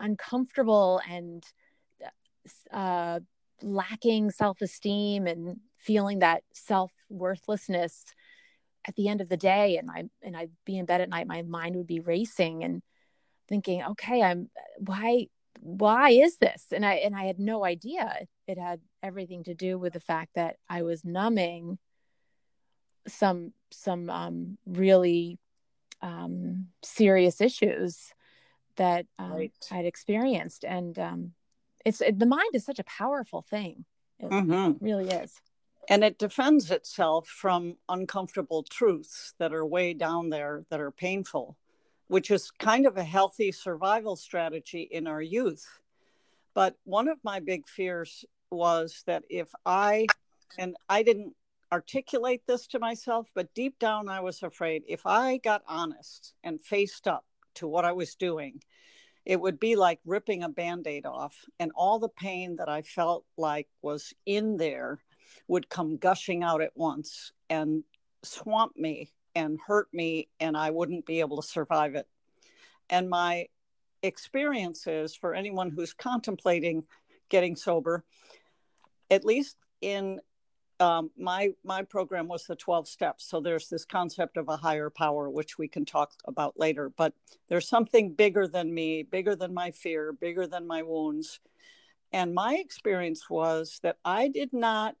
uncomfortable 0.00 1.00
and 1.08 1.44
uh, 2.72 3.20
lacking 3.62 4.30
self 4.30 4.60
esteem 4.60 5.26
and 5.26 5.58
feeling 5.78 6.18
that 6.18 6.42
self 6.52 6.92
worthlessness 7.08 8.04
at 8.86 8.94
the 8.96 9.08
end 9.08 9.20
of 9.20 9.28
the 9.28 9.36
day. 9.36 9.78
And 9.78 9.90
I 9.90 10.04
and 10.22 10.36
I'd 10.36 10.50
be 10.64 10.76
in 10.76 10.86
bed 10.86 11.00
at 11.00 11.08
night, 11.08 11.26
my 11.26 11.42
mind 11.42 11.76
would 11.76 11.86
be 11.86 12.00
racing 12.00 12.64
and 12.64 12.82
thinking, 13.48 13.82
okay, 13.82 14.22
I'm 14.22 14.50
why 14.78 15.28
why 15.60 16.10
is 16.10 16.36
this? 16.38 16.66
And 16.72 16.84
i 16.84 16.94
and 16.94 17.14
i 17.14 17.24
had 17.24 17.38
no 17.38 17.64
idea 17.64 18.26
it 18.46 18.58
had 18.58 18.80
everything 19.02 19.44
to 19.44 19.54
do 19.54 19.78
with 19.78 19.92
the 19.92 20.00
fact 20.00 20.34
that 20.34 20.56
i 20.68 20.82
was 20.82 21.04
numbing 21.04 21.78
some 23.08 23.52
some 23.70 24.10
um, 24.10 24.58
really 24.66 25.38
um, 26.02 26.68
serious 26.82 27.40
issues 27.40 28.12
that 28.76 29.06
um, 29.18 29.32
right. 29.32 29.52
i'd 29.72 29.86
experienced. 29.86 30.64
And 30.64 30.98
um, 30.98 31.32
it's 31.84 32.00
it, 32.00 32.18
the 32.18 32.26
mind 32.26 32.50
is 32.54 32.64
such 32.64 32.78
a 32.78 32.84
powerful 32.84 33.42
thing. 33.42 33.84
It 34.18 34.30
mm-hmm. 34.30 34.84
really 34.84 35.08
is. 35.08 35.40
And 35.88 36.02
it 36.02 36.18
defends 36.18 36.70
itself 36.70 37.28
from 37.28 37.76
uncomfortable 37.88 38.64
truths 38.64 39.34
that 39.38 39.54
are 39.54 39.64
way 39.64 39.94
down 39.94 40.30
there 40.30 40.64
that 40.70 40.80
are 40.80 40.90
painful 40.90 41.56
which 42.08 42.30
is 42.30 42.50
kind 42.50 42.86
of 42.86 42.96
a 42.96 43.04
healthy 43.04 43.52
survival 43.52 44.16
strategy 44.16 44.82
in 44.90 45.06
our 45.06 45.22
youth. 45.22 45.66
But 46.54 46.76
one 46.84 47.08
of 47.08 47.18
my 47.24 47.40
big 47.40 47.68
fears 47.68 48.24
was 48.50 49.02
that 49.06 49.24
if 49.28 49.50
I, 49.64 50.06
and 50.58 50.76
I 50.88 51.02
didn't 51.02 51.34
articulate 51.72 52.42
this 52.46 52.66
to 52.68 52.78
myself, 52.78 53.28
but 53.34 53.52
deep 53.54 53.78
down 53.78 54.08
I 54.08 54.20
was 54.20 54.42
afraid 54.42 54.84
if 54.86 55.04
I 55.04 55.38
got 55.38 55.62
honest 55.66 56.34
and 56.44 56.62
faced 56.62 57.08
up 57.08 57.24
to 57.56 57.66
what 57.66 57.84
I 57.84 57.92
was 57.92 58.14
doing, 58.14 58.62
it 59.24 59.40
would 59.40 59.58
be 59.58 59.74
like 59.74 59.98
ripping 60.06 60.44
a 60.44 60.48
band 60.48 60.86
aid 60.86 61.04
off, 61.04 61.34
and 61.58 61.72
all 61.74 61.98
the 61.98 62.08
pain 62.08 62.56
that 62.56 62.68
I 62.68 62.82
felt 62.82 63.24
like 63.36 63.66
was 63.82 64.14
in 64.24 64.56
there 64.56 65.00
would 65.48 65.68
come 65.68 65.96
gushing 65.96 66.44
out 66.44 66.62
at 66.62 66.76
once 66.76 67.32
and 67.50 67.82
swamp 68.22 68.76
me 68.76 69.10
and 69.36 69.58
hurt 69.64 69.86
me 69.92 70.28
and 70.40 70.56
I 70.56 70.70
wouldn't 70.70 71.04
be 71.04 71.20
able 71.20 71.36
to 71.36 71.46
survive 71.46 71.94
it. 71.94 72.08
And 72.88 73.08
my 73.08 73.46
experiences 74.02 75.14
for 75.14 75.34
anyone 75.34 75.70
who's 75.70 75.92
contemplating 75.92 76.84
getting 77.28 77.54
sober, 77.54 78.02
at 79.10 79.24
least 79.24 79.56
in 79.82 80.20
um, 80.80 81.10
my 81.18 81.50
my 81.64 81.82
program 81.82 82.28
was 82.28 82.44
the 82.44 82.56
12 82.56 82.88
steps. 82.88 83.28
So 83.28 83.40
there's 83.40 83.68
this 83.68 83.84
concept 83.84 84.38
of 84.38 84.48
a 84.48 84.56
higher 84.56 84.90
power 84.90 85.28
which 85.28 85.58
we 85.58 85.68
can 85.68 85.84
talk 85.84 86.12
about 86.26 86.58
later. 86.58 86.88
But 86.88 87.12
there's 87.48 87.68
something 87.68 88.14
bigger 88.14 88.48
than 88.48 88.72
me 88.72 89.02
bigger 89.02 89.36
than 89.36 89.52
my 89.52 89.70
fear 89.70 90.12
bigger 90.12 90.46
than 90.46 90.66
my 90.66 90.82
wounds. 90.82 91.40
And 92.12 92.34
my 92.34 92.54
experience 92.54 93.28
was 93.28 93.80
that 93.82 93.96
i 94.04 94.28
did 94.28 94.52
not 94.52 94.94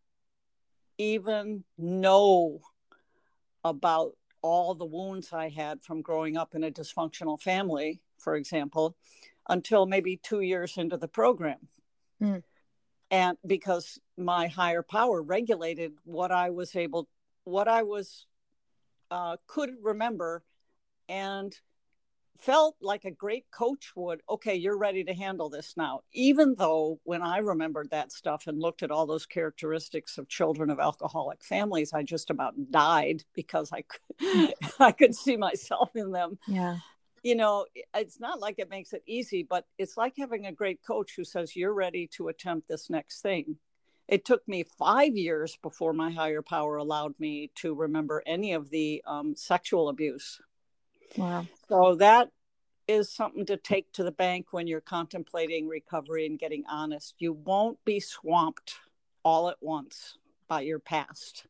even 0.98 1.64
know 1.78 2.60
about 3.64 4.14
all 4.46 4.74
the 4.74 4.84
wounds 4.84 5.32
i 5.32 5.48
had 5.48 5.82
from 5.82 6.02
growing 6.02 6.36
up 6.36 6.54
in 6.54 6.64
a 6.64 6.70
dysfunctional 6.70 7.40
family 7.40 8.00
for 8.18 8.36
example 8.36 8.96
until 9.48 9.86
maybe 9.86 10.16
two 10.16 10.40
years 10.40 10.76
into 10.76 10.96
the 10.96 11.08
program. 11.08 11.68
Mm. 12.22 12.42
And 13.10 13.38
because 13.46 14.00
my 14.16 14.48
higher 14.48 14.82
power 14.82 15.22
regulated 15.22 15.92
what 16.04 16.32
i 16.32 16.50
was 16.50 16.74
able 16.74 17.08
what 17.44 17.68
i 17.68 17.82
was 17.82 18.26
uh, 19.10 19.36
could 19.46 19.70
remember 19.82 20.42
and 21.08 21.54
felt 22.40 22.76
like 22.80 23.04
a 23.04 23.10
great 23.10 23.44
coach 23.50 23.92
would 23.94 24.20
okay 24.28 24.54
you're 24.54 24.78
ready 24.78 25.04
to 25.04 25.14
handle 25.14 25.48
this 25.48 25.74
now 25.76 26.00
even 26.12 26.54
though 26.58 26.98
when 27.04 27.22
i 27.22 27.38
remembered 27.38 27.90
that 27.90 28.12
stuff 28.12 28.46
and 28.46 28.60
looked 28.60 28.82
at 28.82 28.90
all 28.90 29.06
those 29.06 29.26
characteristics 29.26 30.18
of 30.18 30.28
children 30.28 30.70
of 30.70 30.80
alcoholic 30.80 31.42
families 31.42 31.92
i 31.92 32.02
just 32.02 32.30
about 32.30 32.54
died 32.70 33.22
because 33.34 33.70
i 33.72 33.82
could, 33.82 34.54
i 34.80 34.92
could 34.92 35.14
see 35.14 35.36
myself 35.36 35.90
in 35.94 36.10
them 36.12 36.38
yeah 36.46 36.76
you 37.26 37.34
know, 37.34 37.66
it's 37.92 38.20
not 38.20 38.38
like 38.38 38.60
it 38.60 38.70
makes 38.70 38.92
it 38.92 39.02
easy, 39.04 39.42
but 39.42 39.64
it's 39.78 39.96
like 39.96 40.14
having 40.16 40.46
a 40.46 40.52
great 40.52 40.78
coach 40.86 41.14
who 41.16 41.24
says, 41.24 41.56
You're 41.56 41.74
ready 41.74 42.06
to 42.12 42.28
attempt 42.28 42.68
this 42.68 42.88
next 42.88 43.20
thing. 43.20 43.56
It 44.06 44.24
took 44.24 44.46
me 44.46 44.64
five 44.78 45.16
years 45.16 45.58
before 45.60 45.92
my 45.92 46.12
higher 46.12 46.40
power 46.40 46.76
allowed 46.76 47.18
me 47.18 47.50
to 47.56 47.74
remember 47.74 48.22
any 48.26 48.52
of 48.52 48.70
the 48.70 49.02
um, 49.06 49.34
sexual 49.34 49.88
abuse. 49.88 50.40
Wow. 51.16 51.46
So 51.68 51.94
that 51.96 52.30
is 52.88 53.12
something 53.12 53.46
to 53.46 53.56
take 53.56 53.92
to 53.92 54.04
the 54.04 54.12
bank 54.12 54.46
when 54.52 54.66
you're 54.66 54.80
contemplating 54.80 55.68
recovery 55.68 56.26
and 56.26 56.38
getting 56.38 56.64
honest. 56.68 57.14
You 57.18 57.32
won't 57.32 57.78
be 57.84 58.00
swamped 58.00 58.74
all 59.24 59.48
at 59.48 59.56
once 59.60 60.18
by 60.48 60.60
your 60.60 60.78
past. 60.78 61.46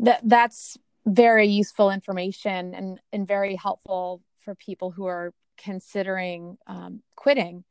That 0.00 0.20
that's 0.24 0.76
very 1.06 1.46
useful 1.46 1.90
information 1.90 2.74
and 2.74 3.00
and 3.12 3.26
very 3.26 3.56
helpful 3.56 4.22
for 4.44 4.54
people 4.54 4.90
who 4.90 5.06
are 5.06 5.32
considering 5.56 6.56
um, 6.66 7.02
quitting 7.16 7.64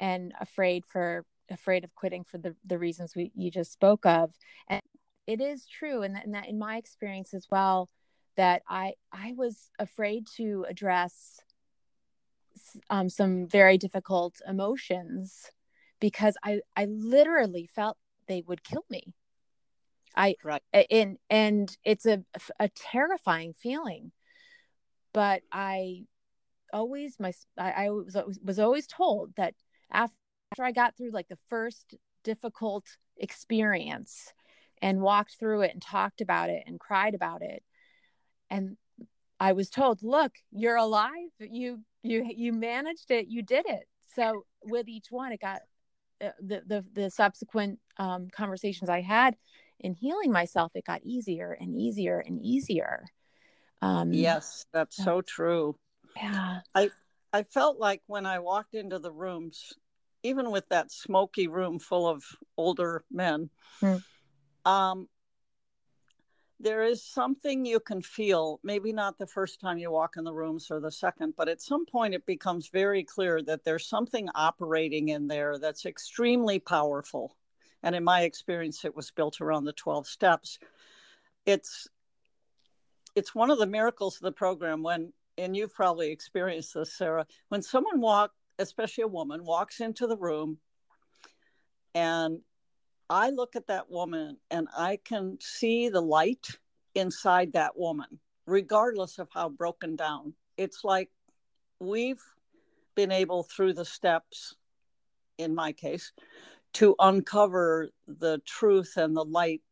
and 0.00 0.32
afraid 0.40 0.84
for 0.86 1.24
afraid 1.50 1.84
of 1.84 1.94
quitting 1.94 2.24
for 2.24 2.38
the, 2.38 2.56
the 2.64 2.78
reasons 2.78 3.14
we 3.14 3.30
you 3.34 3.50
just 3.50 3.72
spoke 3.72 4.06
of 4.06 4.32
and 4.68 4.80
it 5.26 5.40
is 5.40 5.66
true 5.66 6.02
and 6.02 6.16
that, 6.16 6.24
and 6.24 6.34
that 6.34 6.48
in 6.48 6.58
my 6.58 6.78
experience 6.78 7.34
as 7.34 7.46
well 7.50 7.90
that 8.36 8.62
i 8.68 8.92
i 9.12 9.32
was 9.36 9.70
afraid 9.78 10.26
to 10.36 10.64
address 10.68 11.40
um, 12.88 13.08
some 13.08 13.46
very 13.48 13.78
difficult 13.78 14.36
emotions 14.48 15.50
because 16.00 16.36
i 16.42 16.60
i 16.76 16.86
literally 16.86 17.68
felt 17.74 17.96
they 18.28 18.42
would 18.46 18.62
kill 18.64 18.84
me 18.90 19.12
i 20.16 20.34
right. 20.44 20.62
and 20.90 21.18
and 21.30 21.76
it's 21.84 22.06
a 22.06 22.24
a 22.58 22.68
terrifying 22.68 23.52
feeling 23.52 24.12
but 25.12 25.42
i 25.52 26.04
always 26.72 27.16
my 27.20 27.32
I, 27.56 27.86
I 27.86 27.90
was 27.90 28.16
was 28.42 28.58
always 28.58 28.86
told 28.86 29.34
that 29.36 29.54
after 29.90 30.14
I 30.60 30.72
got 30.72 30.96
through 30.96 31.10
like 31.10 31.28
the 31.28 31.38
first 31.48 31.94
difficult 32.22 32.84
experience 33.16 34.32
and 34.82 35.00
walked 35.00 35.36
through 35.38 35.62
it 35.62 35.72
and 35.72 35.82
talked 35.82 36.20
about 36.20 36.50
it 36.50 36.64
and 36.66 36.78
cried 36.78 37.14
about 37.14 37.42
it 37.42 37.62
and 38.54 38.76
I 39.40 39.52
was 39.52 39.68
told, 39.68 40.02
"Look, 40.02 40.32
you're 40.52 40.76
alive. 40.76 41.30
You 41.38 41.80
you 42.02 42.30
you 42.34 42.52
managed 42.52 43.10
it. 43.10 43.26
You 43.28 43.42
did 43.42 43.66
it." 43.66 43.88
So 44.14 44.44
with 44.62 44.88
each 44.88 45.06
one, 45.10 45.32
it 45.32 45.40
got 45.40 45.60
uh, 46.22 46.30
the 46.40 46.62
the 46.66 46.84
the 46.92 47.10
subsequent 47.10 47.80
um, 47.98 48.28
conversations 48.30 48.88
I 48.88 49.00
had 49.00 49.36
in 49.80 49.94
healing 49.94 50.32
myself. 50.32 50.72
It 50.74 50.84
got 50.84 51.02
easier 51.02 51.56
and 51.60 51.76
easier 51.76 52.20
and 52.20 52.40
easier. 52.40 53.04
Um, 53.82 54.12
yes, 54.12 54.66
that's 54.72 54.96
so 54.96 55.20
true. 55.20 55.76
Yeah. 56.16 56.60
I 56.74 56.90
I 57.32 57.42
felt 57.42 57.78
like 57.78 58.02
when 58.06 58.26
I 58.26 58.38
walked 58.38 58.74
into 58.74 58.98
the 58.98 59.10
rooms, 59.10 59.72
even 60.22 60.50
with 60.50 60.68
that 60.68 60.92
smoky 60.92 61.48
room 61.48 61.78
full 61.78 62.08
of 62.08 62.22
older 62.56 63.04
men, 63.10 63.50
hmm. 63.80 63.96
um, 64.64 65.08
there 66.64 66.82
is 66.82 67.04
something 67.04 67.66
you 67.66 67.78
can 67.78 68.00
feel, 68.00 68.58
maybe 68.64 68.90
not 68.90 69.18
the 69.18 69.26
first 69.26 69.60
time 69.60 69.76
you 69.76 69.90
walk 69.90 70.14
in 70.16 70.24
the 70.24 70.32
rooms 70.32 70.70
or 70.70 70.80
the 70.80 70.90
second, 70.90 71.34
but 71.36 71.46
at 71.46 71.60
some 71.60 71.84
point 71.84 72.14
it 72.14 72.24
becomes 72.24 72.68
very 72.68 73.04
clear 73.04 73.42
that 73.42 73.64
there's 73.64 73.86
something 73.86 74.30
operating 74.34 75.10
in 75.10 75.28
there 75.28 75.58
that's 75.58 75.84
extremely 75.84 76.58
powerful. 76.58 77.36
And 77.82 77.94
in 77.94 78.02
my 78.02 78.22
experience, 78.22 78.86
it 78.86 78.96
was 78.96 79.10
built 79.10 79.42
around 79.42 79.64
the 79.64 79.74
12 79.74 80.06
steps. 80.08 80.58
It's 81.44 81.86
it's 83.14 83.34
one 83.34 83.50
of 83.50 83.58
the 83.58 83.66
miracles 83.66 84.16
of 84.16 84.22
the 84.22 84.32
program 84.32 84.82
when 84.82 85.12
and 85.36 85.54
you've 85.54 85.74
probably 85.74 86.10
experienced 86.10 86.72
this, 86.74 86.96
Sarah, 86.96 87.26
when 87.48 87.60
someone 87.60 88.00
walk, 88.00 88.32
especially 88.58 89.02
a 89.02 89.08
woman, 89.08 89.44
walks 89.44 89.80
into 89.80 90.06
the 90.06 90.16
room 90.16 90.58
and 91.94 92.40
I 93.10 93.30
look 93.30 93.56
at 93.56 93.66
that 93.66 93.90
woman 93.90 94.38
and 94.50 94.68
I 94.76 94.98
can 95.04 95.38
see 95.40 95.88
the 95.88 96.00
light 96.00 96.58
inside 96.94 97.52
that 97.52 97.76
woman, 97.76 98.18
regardless 98.46 99.18
of 99.18 99.28
how 99.32 99.48
broken 99.50 99.96
down. 99.96 100.34
It's 100.56 100.84
like 100.84 101.10
we've 101.80 102.22
been 102.94 103.12
able 103.12 103.42
through 103.42 103.74
the 103.74 103.84
steps, 103.84 104.54
in 105.38 105.54
my 105.54 105.72
case, 105.72 106.12
to 106.74 106.94
uncover 106.98 107.90
the 108.06 108.40
truth 108.46 108.94
and 108.96 109.16
the 109.16 109.24
light 109.24 109.62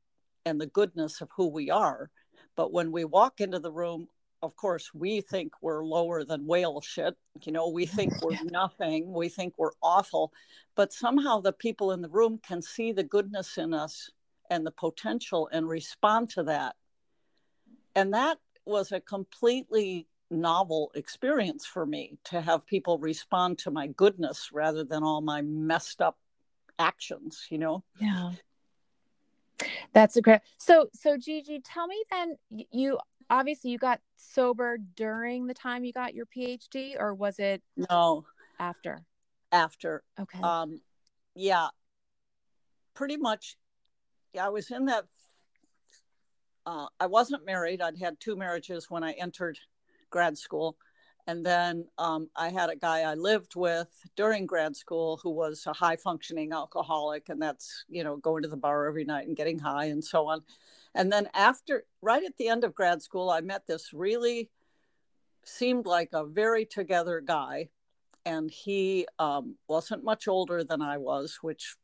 and 0.44 0.60
the 0.60 0.66
goodness 0.66 1.20
of 1.20 1.30
who 1.36 1.48
we 1.48 1.70
are. 1.70 2.10
But 2.56 2.72
when 2.72 2.92
we 2.92 3.04
walk 3.04 3.40
into 3.40 3.58
the 3.58 3.72
room, 3.72 4.08
of 4.42 4.56
course, 4.56 4.92
we 4.92 5.20
think 5.20 5.52
we're 5.62 5.84
lower 5.84 6.24
than 6.24 6.46
whale 6.46 6.80
shit. 6.80 7.16
You 7.42 7.52
know, 7.52 7.68
we 7.68 7.86
think 7.96 8.12
we're 8.22 8.38
nothing. 8.50 9.12
We 9.12 9.28
think 9.28 9.54
we're 9.56 9.72
awful. 9.82 10.32
But 10.74 10.92
somehow 10.92 11.40
the 11.40 11.52
people 11.52 11.92
in 11.92 12.02
the 12.02 12.08
room 12.08 12.38
can 12.38 12.60
see 12.60 12.92
the 12.92 13.04
goodness 13.04 13.56
in 13.58 13.72
us 13.72 14.10
and 14.50 14.66
the 14.66 14.72
potential 14.72 15.48
and 15.52 15.68
respond 15.68 16.30
to 16.30 16.42
that. 16.44 16.76
And 17.94 18.12
that 18.14 18.38
was 18.64 18.92
a 18.92 19.00
completely 19.00 20.06
novel 20.30 20.90
experience 20.94 21.66
for 21.66 21.84
me 21.84 22.18
to 22.24 22.40
have 22.40 22.66
people 22.66 22.98
respond 22.98 23.58
to 23.58 23.70
my 23.70 23.86
goodness 23.88 24.50
rather 24.52 24.82
than 24.82 25.02
all 25.02 25.20
my 25.20 25.42
messed 25.42 26.00
up 26.00 26.18
actions, 26.78 27.46
you 27.50 27.58
know? 27.58 27.84
Yeah. 28.00 28.32
That's 29.92 30.16
a 30.16 30.22
great. 30.22 30.40
So, 30.58 30.88
so 30.94 31.16
Gigi, 31.16 31.60
tell 31.60 31.86
me 31.86 32.02
then 32.10 32.36
you 32.50 32.98
obviously 33.32 33.70
you 33.70 33.78
got 33.78 34.00
sober 34.16 34.78
during 34.94 35.46
the 35.46 35.54
time 35.54 35.84
you 35.84 35.92
got 35.92 36.14
your 36.14 36.26
PhD 36.26 36.94
or 36.98 37.14
was 37.14 37.38
it 37.38 37.62
no 37.90 38.24
after? 38.60 39.04
After. 39.50 40.04
Okay. 40.20 40.38
Um 40.42 40.80
yeah. 41.34 41.68
Pretty 42.94 43.16
much 43.16 43.56
yeah, 44.34 44.46
I 44.46 44.50
was 44.50 44.70
in 44.70 44.84
that 44.86 45.04
uh, 46.64 46.86
I 47.00 47.06
wasn't 47.06 47.44
married. 47.44 47.82
I'd 47.82 47.98
had 47.98 48.20
two 48.20 48.36
marriages 48.36 48.88
when 48.88 49.02
I 49.02 49.12
entered 49.12 49.58
grad 50.10 50.38
school. 50.38 50.76
And 51.26 51.44
then 51.44 51.86
um, 51.98 52.28
I 52.36 52.50
had 52.50 52.70
a 52.70 52.76
guy 52.76 53.00
I 53.00 53.14
lived 53.14 53.54
with 53.54 53.88
during 54.16 54.46
grad 54.46 54.76
school 54.76 55.20
who 55.22 55.30
was 55.30 55.64
a 55.66 55.72
high 55.72 55.96
functioning 55.96 56.52
alcoholic. 56.52 57.28
And 57.28 57.40
that's, 57.40 57.84
you 57.88 58.04
know, 58.04 58.16
going 58.16 58.42
to 58.42 58.48
the 58.48 58.56
bar 58.56 58.86
every 58.86 59.04
night 59.04 59.26
and 59.26 59.36
getting 59.36 59.58
high 59.58 59.86
and 59.86 60.04
so 60.04 60.28
on. 60.28 60.42
And 60.94 61.10
then 61.10 61.28
after, 61.34 61.84
right 62.00 62.22
at 62.22 62.36
the 62.36 62.48
end 62.48 62.64
of 62.64 62.74
grad 62.74 63.02
school, 63.02 63.30
I 63.30 63.40
met 63.40 63.66
this 63.66 63.92
really 63.92 64.50
seemed 65.44 65.86
like 65.86 66.10
a 66.12 66.24
very 66.24 66.66
together 66.66 67.20
guy. 67.20 67.68
And 68.24 68.50
he 68.50 69.06
um, 69.18 69.56
wasn't 69.68 70.04
much 70.04 70.28
older 70.28 70.62
than 70.62 70.80
I 70.80 70.98
was, 70.98 71.38
which 71.42 71.76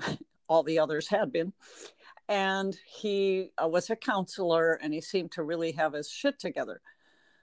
all 0.48 0.62
the 0.62 0.78
others 0.78 1.08
had 1.08 1.32
been. 1.32 1.52
And 2.28 2.76
he 2.86 3.50
uh, 3.62 3.68
was 3.68 3.88
a 3.90 3.96
counselor 3.96 4.72
and 4.74 4.92
he 4.92 5.00
seemed 5.00 5.32
to 5.32 5.44
really 5.44 5.72
have 5.72 5.92
his 5.92 6.10
shit 6.10 6.40
together. 6.40 6.80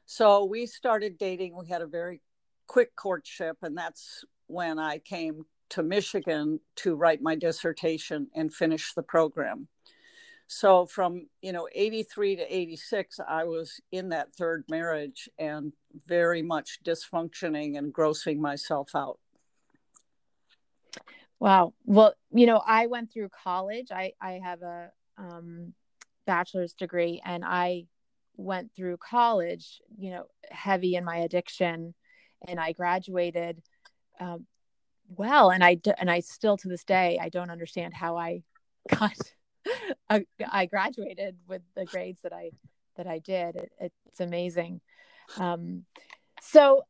So 0.06 0.44
we 0.44 0.66
started 0.66 1.18
dating. 1.18 1.56
We 1.56 1.70
had 1.70 1.82
a 1.82 1.88
very 1.88 2.22
quick 2.68 2.96
courtship. 2.96 3.58
And 3.62 3.78
that's 3.78 4.26
when 4.48 4.78
I 4.80 4.98
came 4.98 5.46
to 5.70 5.84
Michigan 5.84 6.60
to 6.78 6.96
write 6.96 7.22
my 7.22 7.36
dissertation 7.36 8.28
and 8.36 8.54
finish 8.54 8.94
the 8.94 9.04
program 9.04 9.70
so 10.48 10.86
from 10.86 11.28
you 11.42 11.52
know 11.52 11.68
83 11.74 12.36
to 12.38 12.56
86 12.56 13.20
i 13.28 13.44
was 13.44 13.80
in 13.92 14.10
that 14.10 14.34
third 14.36 14.64
marriage 14.70 15.30
and 15.40 15.74
very 16.06 16.42
much 16.42 16.80
dysfunctioning 16.84 17.78
and 17.78 17.94
grossing 17.94 18.40
myself 18.40 18.96
out 18.96 19.20
wow 21.40 21.74
well 21.86 22.14
you 22.32 22.46
know 22.46 22.62
i 22.66 22.88
went 22.88 23.12
through 23.12 23.30
college 23.30 23.88
i 23.92 24.12
i 24.22 24.40
have 24.44 24.62
a 24.62 24.92
um, 25.18 25.74
bachelor's 26.26 26.74
degree 26.74 27.22
and 27.26 27.44
I 27.46 27.86
went 28.36 28.72
through 28.76 28.98
college, 28.98 29.82
you 29.98 30.12
know, 30.12 30.26
heavy 30.50 30.96
in 30.96 31.06
my 31.06 31.18
addiction, 31.18 31.94
and 32.48 32.60
I 32.60 32.72
graduated 32.72 33.62
um, 34.20 34.46
well. 35.08 35.52
And 35.52 35.64
I 35.64 35.80
and 36.00 36.10
I 36.10 36.22
still 36.22 36.58
to 36.58 36.68
this 36.68 36.84
day 36.84 37.20
I 37.22 37.30
don't 37.30 37.52
understand 37.52 37.94
how 37.94 38.18
I 38.18 38.42
got 38.90 39.18
I 40.10 40.66
graduated 40.66 41.38
with 41.48 41.62
the 41.76 41.86
grades 41.86 42.20
that 42.24 42.34
I 42.34 42.52
that 42.96 43.08
I 43.08 43.20
did. 43.20 43.56
It, 43.56 43.92
it's 44.06 44.20
amazing. 44.20 44.82
Um, 45.38 45.86
so 46.42 46.84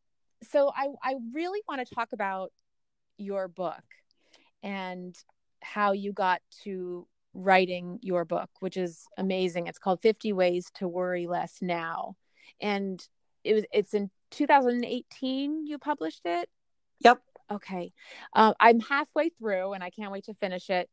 so 0.52 0.72
I 0.76 0.88
I 1.04 1.16
really 1.34 1.62
want 1.68 1.86
to 1.86 1.96
talk 1.96 2.10
about 2.14 2.52
your 3.18 3.48
book 3.48 3.84
and 4.62 5.16
how 5.62 5.92
you 5.92 6.14
got 6.14 6.42
to 6.64 7.08
writing 7.34 8.00
your 8.02 8.26
book, 8.26 8.50
which 8.60 8.78
is 8.78 9.06
amazing. 9.18 9.68
It's 9.68 9.80
called 9.80 10.02
50 10.02 10.34
Ways 10.34 10.70
to 10.76 10.88
Worry 10.88 11.28
Less 11.28 11.58
Now. 11.62 12.16
And 12.62 13.06
it 13.44 13.54
was 13.54 13.66
it's 13.74 13.94
in 13.94 14.10
2018 14.32 15.68
you 15.68 15.78
published 15.78 16.22
it? 16.26 16.50
Yep. 17.00 17.22
Okay. 17.52 17.94
Uh, 18.34 18.54
I'm 18.60 18.80
halfway 18.80 19.30
through 19.30 19.74
and 19.74 19.84
I 19.84 19.90
can't 19.90 20.12
wait 20.12 20.26
to 20.26 20.34
finish 20.34 20.70
it. 20.70 20.90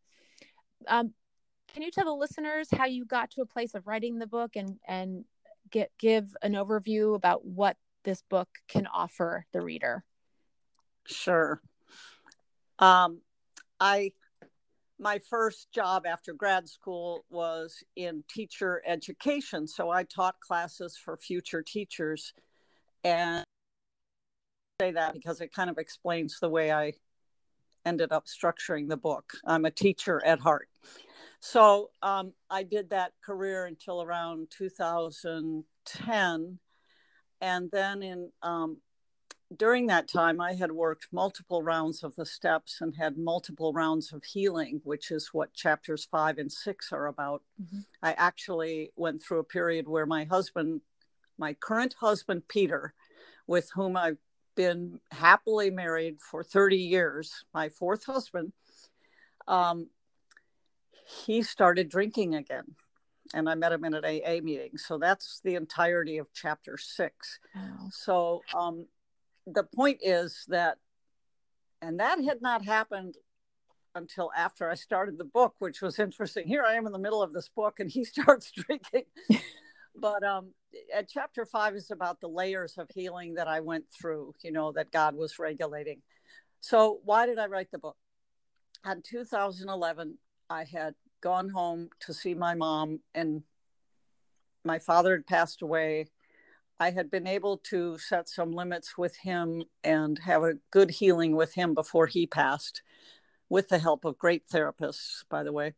Um, 0.88 1.12
can 1.72 1.82
you 1.82 1.90
tell 1.90 2.04
the 2.04 2.12
listeners 2.12 2.68
how 2.70 2.86
you 2.86 3.04
got 3.04 3.30
to 3.32 3.42
a 3.42 3.46
place 3.46 3.74
of 3.74 3.86
writing 3.86 4.18
the 4.18 4.26
book 4.26 4.56
and 4.56 4.78
and 4.86 5.24
get 5.70 5.90
give 5.98 6.34
an 6.42 6.52
overview 6.52 7.14
about 7.14 7.44
what 7.44 7.76
this 8.04 8.22
book 8.28 8.48
can 8.68 8.86
offer 8.86 9.46
the 9.52 9.60
reader? 9.60 10.04
Sure. 11.06 11.60
Um, 12.78 13.20
I 13.78 14.12
my 14.98 15.18
first 15.18 15.72
job 15.72 16.06
after 16.06 16.34
grad 16.34 16.68
school 16.68 17.24
was 17.30 17.82
in 17.96 18.22
teacher 18.28 18.82
education. 18.86 19.66
So 19.66 19.90
I 19.90 20.04
taught 20.04 20.38
classes 20.40 20.96
for 21.02 21.16
future 21.16 21.62
teachers. 21.62 22.34
And 23.02 23.42
I 24.78 24.84
say 24.84 24.90
that 24.92 25.14
because 25.14 25.40
it 25.40 25.54
kind 25.54 25.70
of 25.70 25.78
explains 25.78 26.38
the 26.38 26.50
way 26.50 26.70
I 26.70 26.92
ended 27.86 28.12
up 28.12 28.26
structuring 28.26 28.88
the 28.88 28.96
book. 28.96 29.32
I'm 29.46 29.64
a 29.64 29.70
teacher 29.70 30.22
at 30.24 30.38
heart. 30.38 30.68
So 31.40 31.90
um, 32.02 32.32
I 32.50 32.62
did 32.62 32.90
that 32.90 33.12
career 33.24 33.66
until 33.66 34.02
around 34.02 34.48
2010. 34.50 36.58
And 37.42 37.70
then 37.72 38.02
in 38.02 38.30
um, 38.42 38.76
during 39.56 39.86
that 39.86 40.06
time, 40.06 40.40
I 40.40 40.52
had 40.52 40.70
worked 40.70 41.08
multiple 41.10 41.62
rounds 41.62 42.04
of 42.04 42.14
the 42.14 42.26
steps 42.26 42.78
and 42.80 42.94
had 42.94 43.18
multiple 43.18 43.72
rounds 43.72 44.12
of 44.12 44.22
healing, 44.22 44.80
which 44.84 45.10
is 45.10 45.30
what 45.32 45.54
chapters 45.54 46.06
five 46.10 46.38
and 46.38 46.52
six 46.52 46.92
are 46.92 47.06
about. 47.06 47.42
Mm-hmm. 47.60 47.80
I 48.02 48.12
actually 48.12 48.92
went 48.96 49.22
through 49.22 49.40
a 49.40 49.44
period 49.44 49.88
where 49.88 50.06
my 50.06 50.24
husband, 50.24 50.82
my 51.38 51.54
current 51.54 51.94
husband, 51.98 52.42
Peter, 52.48 52.94
with 53.46 53.70
whom 53.74 53.96
I've 53.96 54.18
been 54.54 55.00
happily 55.10 55.70
married 55.70 56.18
for 56.20 56.44
30 56.44 56.76
years, 56.76 57.44
my 57.52 57.70
fourth 57.70 58.04
husband, 58.04 58.52
um, 59.48 59.88
he 61.24 61.42
started 61.42 61.88
drinking 61.88 62.34
again. 62.34 62.76
And 63.32 63.48
I 63.48 63.54
met 63.54 63.72
him 63.72 63.84
in 63.84 63.94
an 63.94 64.04
AA 64.04 64.42
meeting. 64.42 64.76
So 64.76 64.98
that's 64.98 65.40
the 65.44 65.54
entirety 65.54 66.18
of 66.18 66.26
chapter 66.34 66.76
six. 66.76 67.38
Wow. 67.54 67.88
So 67.92 68.42
um, 68.54 68.86
the 69.46 69.62
point 69.62 70.00
is 70.02 70.44
that, 70.48 70.78
and 71.80 72.00
that 72.00 72.22
had 72.24 72.42
not 72.42 72.64
happened 72.64 73.16
until 73.94 74.30
after 74.36 74.70
I 74.70 74.74
started 74.74 75.18
the 75.18 75.24
book, 75.24 75.54
which 75.58 75.80
was 75.80 75.98
interesting. 75.98 76.46
Here 76.46 76.64
I 76.64 76.74
am 76.74 76.86
in 76.86 76.92
the 76.92 76.98
middle 76.98 77.22
of 77.22 77.32
this 77.32 77.48
book, 77.48 77.80
and 77.80 77.90
he 77.90 78.04
starts 78.04 78.50
drinking. 78.50 79.04
but 79.96 80.22
um, 80.24 80.52
at 80.94 81.08
chapter 81.08 81.44
five 81.44 81.74
is 81.74 81.90
about 81.90 82.20
the 82.20 82.28
layers 82.28 82.78
of 82.78 82.88
healing 82.94 83.34
that 83.34 83.48
I 83.48 83.60
went 83.60 83.84
through, 83.90 84.34
you 84.42 84.52
know, 84.52 84.72
that 84.72 84.90
God 84.90 85.14
was 85.14 85.38
regulating. 85.38 86.02
So, 86.60 87.00
why 87.04 87.26
did 87.26 87.38
I 87.38 87.46
write 87.46 87.70
the 87.70 87.78
book? 87.78 87.96
In 88.84 89.02
2011, 89.02 90.18
I 90.50 90.64
had 90.64 90.96
gone 91.20 91.50
home 91.50 91.90
to 92.00 92.12
see 92.12 92.34
my 92.34 92.54
mom, 92.54 93.00
and 93.14 93.44
my 94.64 94.80
father 94.80 95.12
had 95.12 95.26
passed 95.26 95.62
away. 95.62 96.08
I 96.80 96.90
had 96.90 97.10
been 97.10 97.26
able 97.26 97.58
to 97.70 97.98
set 97.98 98.28
some 98.28 98.52
limits 98.52 98.98
with 98.98 99.16
him 99.18 99.64
and 99.84 100.18
have 100.24 100.42
a 100.42 100.54
good 100.72 100.90
healing 100.90 101.36
with 101.36 101.54
him 101.54 101.72
before 101.72 102.08
he 102.08 102.26
passed, 102.26 102.82
with 103.48 103.68
the 103.68 103.78
help 103.78 104.04
of 104.04 104.18
great 104.18 104.48
therapists, 104.48 105.22
by 105.30 105.44
the 105.44 105.52
way. 105.52 105.74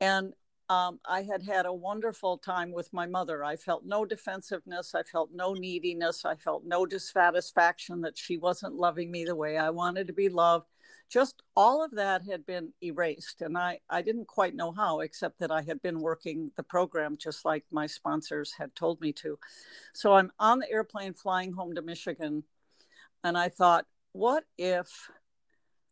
And 0.00 0.34
um, 0.68 1.00
I 1.04 1.22
had 1.22 1.42
had 1.42 1.66
a 1.66 1.72
wonderful 1.72 2.38
time 2.38 2.72
with 2.72 2.92
my 2.92 3.06
mother. 3.06 3.44
I 3.44 3.56
felt 3.56 3.84
no 3.84 4.04
defensiveness. 4.04 4.94
I 4.94 5.02
felt 5.02 5.30
no 5.32 5.52
neediness. 5.52 6.24
I 6.24 6.36
felt 6.36 6.64
no 6.64 6.86
dissatisfaction 6.86 8.02
that 8.02 8.18
she 8.18 8.36
wasn't 8.36 8.74
loving 8.74 9.10
me 9.10 9.24
the 9.24 9.36
way 9.36 9.56
I 9.56 9.70
wanted 9.70 10.06
to 10.08 10.12
be 10.12 10.28
loved 10.28 10.66
just 11.08 11.42
all 11.54 11.84
of 11.84 11.92
that 11.92 12.22
had 12.28 12.44
been 12.46 12.72
erased 12.82 13.40
and 13.42 13.56
I, 13.56 13.78
I 13.88 14.02
didn't 14.02 14.26
quite 14.26 14.54
know 14.54 14.72
how 14.72 15.00
except 15.00 15.38
that 15.38 15.50
i 15.50 15.62
had 15.62 15.80
been 15.82 16.00
working 16.00 16.50
the 16.56 16.62
program 16.62 17.16
just 17.16 17.44
like 17.44 17.64
my 17.70 17.86
sponsors 17.86 18.52
had 18.56 18.74
told 18.74 19.00
me 19.00 19.12
to. 19.14 19.38
So 19.94 20.14
i'm 20.14 20.32
on 20.38 20.58
the 20.58 20.70
airplane 20.70 21.14
flying 21.14 21.52
home 21.52 21.74
to 21.74 21.82
michigan 21.82 22.44
and 23.22 23.38
i 23.38 23.48
thought 23.48 23.86
what 24.12 24.44
if 24.58 24.88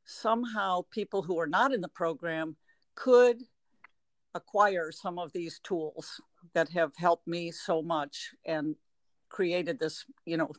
somehow 0.05 0.83
people 0.91 1.23
who 1.23 1.39
are 1.39 1.47
not 1.47 1.73
in 1.73 1.81
the 1.81 1.89
program 1.89 2.57
could 2.95 3.43
acquire 4.35 4.91
some 4.91 5.19
of 5.19 5.33
these 5.33 5.61
tools 5.61 6.21
that 6.55 6.69
have 6.71 6.93
helped 6.97 7.27
me 7.27 7.51
so 7.51 7.81
much 7.83 8.33
and 8.45 8.75
created 9.29 9.79
this 9.79 10.05
you 10.27 10.37
know 10.37 10.53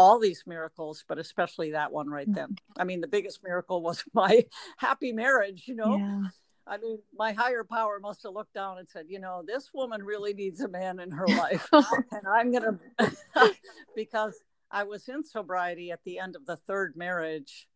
all 0.00 0.18
these 0.18 0.44
miracles, 0.46 1.04
but 1.06 1.18
especially 1.18 1.72
that 1.72 1.92
one 1.92 2.08
right 2.08 2.28
mm. 2.28 2.34
then. 2.34 2.56
I 2.78 2.84
mean, 2.84 3.02
the 3.02 3.06
biggest 3.06 3.40
miracle 3.44 3.82
was 3.82 4.02
my 4.14 4.46
happy 4.78 5.12
marriage, 5.12 5.64
you 5.66 5.76
know. 5.76 5.96
Yeah. 5.96 6.22
I 6.66 6.78
mean, 6.78 7.00
my 7.14 7.32
higher 7.32 7.64
power 7.64 7.98
must 8.00 8.22
have 8.22 8.32
looked 8.32 8.54
down 8.54 8.78
and 8.78 8.88
said, 8.88 9.06
you 9.08 9.18
know, 9.18 9.42
this 9.46 9.70
woman 9.74 10.02
really 10.02 10.32
needs 10.32 10.60
a 10.60 10.68
man 10.68 11.00
in 11.00 11.10
her 11.10 11.26
life. 11.26 11.68
and 11.72 12.26
I'm 12.26 12.50
going 12.50 12.78
to, 12.98 13.54
because 13.94 14.40
I 14.70 14.84
was 14.84 15.06
in 15.08 15.22
sobriety 15.22 15.90
at 15.90 16.04
the 16.04 16.18
end 16.18 16.34
of 16.34 16.46
the 16.46 16.56
third 16.56 16.96
marriage. 16.96 17.66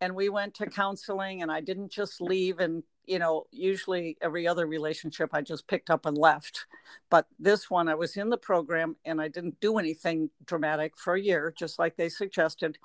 And 0.00 0.14
we 0.14 0.28
went 0.28 0.54
to 0.54 0.66
counseling, 0.66 1.42
and 1.42 1.52
I 1.52 1.60
didn't 1.60 1.92
just 1.92 2.20
leave 2.20 2.58
and 2.58 2.82
you 3.06 3.18
know, 3.18 3.44
usually 3.50 4.16
every 4.20 4.46
other 4.46 4.66
relationship 4.66 5.30
I 5.32 5.42
just 5.42 5.66
picked 5.66 5.90
up 5.90 6.06
and 6.06 6.16
left. 6.16 6.66
But 7.10 7.26
this 7.38 7.70
one, 7.70 7.88
I 7.88 7.94
was 7.94 8.16
in 8.16 8.30
the 8.30 8.36
program 8.36 8.96
and 9.04 9.20
I 9.20 9.28
didn't 9.28 9.60
do 9.60 9.78
anything 9.78 10.30
dramatic 10.44 10.96
for 10.96 11.14
a 11.14 11.20
year, 11.20 11.54
just 11.56 11.78
like 11.78 11.96
they 11.96 12.08
suggested. 12.08 12.78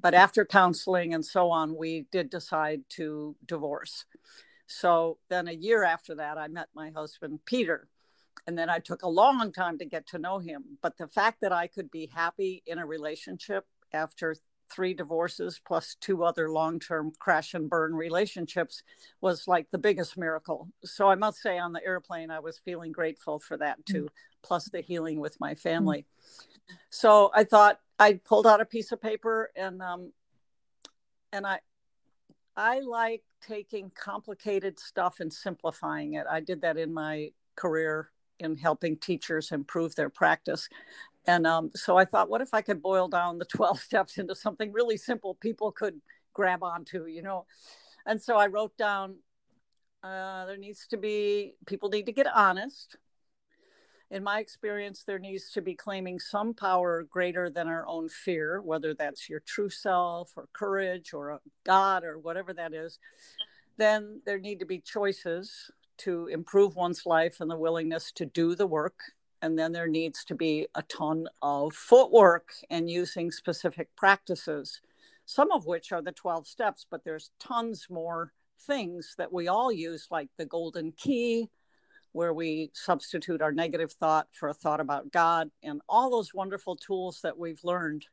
But 0.00 0.14
after 0.14 0.44
counseling 0.44 1.14
and 1.14 1.24
so 1.24 1.50
on, 1.50 1.76
we 1.76 2.06
did 2.10 2.30
decide 2.30 2.82
to 2.90 3.36
divorce. 3.46 4.04
So 4.66 5.18
then 5.28 5.48
a 5.48 5.52
year 5.52 5.84
after 5.84 6.14
that, 6.16 6.38
I 6.38 6.48
met 6.48 6.68
my 6.74 6.90
husband, 6.90 7.40
Peter. 7.44 7.88
And 8.46 8.58
then 8.58 8.68
I 8.68 8.78
took 8.78 9.02
a 9.02 9.08
long 9.08 9.52
time 9.52 9.78
to 9.78 9.84
get 9.84 10.06
to 10.08 10.18
know 10.18 10.38
him. 10.38 10.78
But 10.82 10.98
the 10.98 11.08
fact 11.08 11.40
that 11.40 11.52
I 11.52 11.66
could 11.66 11.90
be 11.90 12.10
happy 12.12 12.62
in 12.66 12.78
a 12.78 12.86
relationship 12.86 13.64
after 13.92 14.34
three 14.74 14.94
divorces 14.94 15.60
plus 15.64 15.96
two 16.00 16.24
other 16.24 16.50
long 16.50 16.80
term 16.80 17.12
crash 17.18 17.54
and 17.54 17.70
burn 17.70 17.94
relationships 17.94 18.82
was 19.20 19.46
like 19.46 19.70
the 19.70 19.78
biggest 19.78 20.18
miracle. 20.18 20.68
So 20.84 21.08
I 21.08 21.14
must 21.14 21.40
say, 21.40 21.58
on 21.58 21.72
the 21.72 21.84
airplane, 21.84 22.30
I 22.30 22.40
was 22.40 22.58
feeling 22.58 22.92
grateful 22.92 23.38
for 23.38 23.56
that 23.58 23.84
too, 23.86 24.04
mm-hmm. 24.04 24.42
plus 24.42 24.68
the 24.70 24.80
healing 24.80 25.20
with 25.20 25.38
my 25.40 25.54
family. 25.54 26.00
Mm-hmm. 26.00 26.74
So 26.90 27.30
I 27.34 27.44
thought 27.44 27.80
I 27.98 28.14
pulled 28.24 28.46
out 28.46 28.60
a 28.60 28.66
piece 28.66 28.90
of 28.90 29.00
paper 29.00 29.50
and, 29.54 29.80
um, 29.80 30.12
and 31.32 31.46
I, 31.46 31.60
I 32.56 32.80
like 32.80 33.22
taking 33.46 33.90
complicated 33.94 34.78
stuff 34.78 35.20
and 35.20 35.32
simplifying 35.32 36.14
it. 36.14 36.26
I 36.30 36.40
did 36.40 36.62
that 36.62 36.78
in 36.78 36.92
my 36.92 37.30
career 37.56 38.10
in 38.40 38.56
helping 38.56 38.96
teachers 38.96 39.52
improve 39.52 39.94
their 39.94 40.08
practice. 40.08 40.68
And 41.26 41.46
um, 41.46 41.70
so 41.74 41.96
I 41.96 42.04
thought, 42.04 42.28
what 42.28 42.40
if 42.40 42.52
I 42.52 42.60
could 42.60 42.82
boil 42.82 43.08
down 43.08 43.38
the 43.38 43.44
12 43.56 43.80
steps 43.80 44.18
into 44.18 44.34
something 44.34 44.72
really 44.72 44.96
simple 44.96 45.34
people 45.34 45.72
could 45.72 46.00
grab 46.32 46.62
onto, 46.62 47.06
you 47.06 47.22
know? 47.22 47.46
And 48.06 48.20
so 48.20 48.36
I 48.36 48.46
wrote 48.46 48.76
down 48.76 49.16
uh, 50.02 50.44
there 50.44 50.58
needs 50.58 50.86
to 50.88 50.98
be, 50.98 51.54
people 51.66 51.88
need 51.88 52.04
to 52.04 52.12
get 52.12 52.26
honest. 52.26 52.96
In 54.10 54.22
my 54.22 54.38
experience, 54.38 55.02
there 55.02 55.18
needs 55.18 55.50
to 55.52 55.62
be 55.62 55.74
claiming 55.74 56.20
some 56.20 56.52
power 56.52 57.06
greater 57.10 57.48
than 57.48 57.68
our 57.68 57.86
own 57.88 58.10
fear, 58.10 58.60
whether 58.60 58.92
that's 58.92 59.30
your 59.30 59.40
true 59.40 59.70
self 59.70 60.32
or 60.36 60.46
courage 60.52 61.14
or 61.14 61.30
a 61.30 61.40
God 61.64 62.04
or 62.04 62.18
whatever 62.18 62.52
that 62.52 62.74
is. 62.74 62.98
Then 63.78 64.20
there 64.26 64.38
need 64.38 64.60
to 64.60 64.66
be 64.66 64.78
choices 64.78 65.70
to 65.98 66.26
improve 66.26 66.76
one's 66.76 67.06
life 67.06 67.40
and 67.40 67.50
the 67.50 67.56
willingness 67.56 68.12
to 68.12 68.26
do 68.26 68.54
the 68.54 68.66
work 68.66 69.13
and 69.44 69.58
then 69.58 69.72
there 69.72 69.86
needs 69.86 70.24
to 70.24 70.34
be 70.34 70.66
a 70.74 70.82
ton 70.82 71.28
of 71.42 71.74
footwork 71.74 72.54
and 72.70 72.88
using 72.88 73.30
specific 73.30 73.88
practices 73.94 74.80
some 75.26 75.52
of 75.52 75.66
which 75.66 75.92
are 75.92 76.02
the 76.02 76.12
12 76.12 76.46
steps 76.46 76.86
but 76.90 77.04
there's 77.04 77.30
tons 77.38 77.86
more 77.90 78.32
things 78.66 79.14
that 79.18 79.32
we 79.32 79.48
all 79.48 79.70
use 79.70 80.08
like 80.10 80.28
the 80.38 80.46
golden 80.46 80.92
key 80.92 81.48
where 82.14 82.32
we 82.32 82.70
substitute 82.72 83.42
our 83.42 83.52
negative 83.52 83.92
thought 83.92 84.28
for 84.30 84.48
a 84.48 84.54
thought 84.54 84.80
about 84.80 85.10
God, 85.10 85.50
and 85.64 85.80
all 85.88 86.10
those 86.10 86.32
wonderful 86.32 86.76
tools 86.76 87.20
that 87.22 87.36
we've 87.36 87.62
learned 87.64 88.06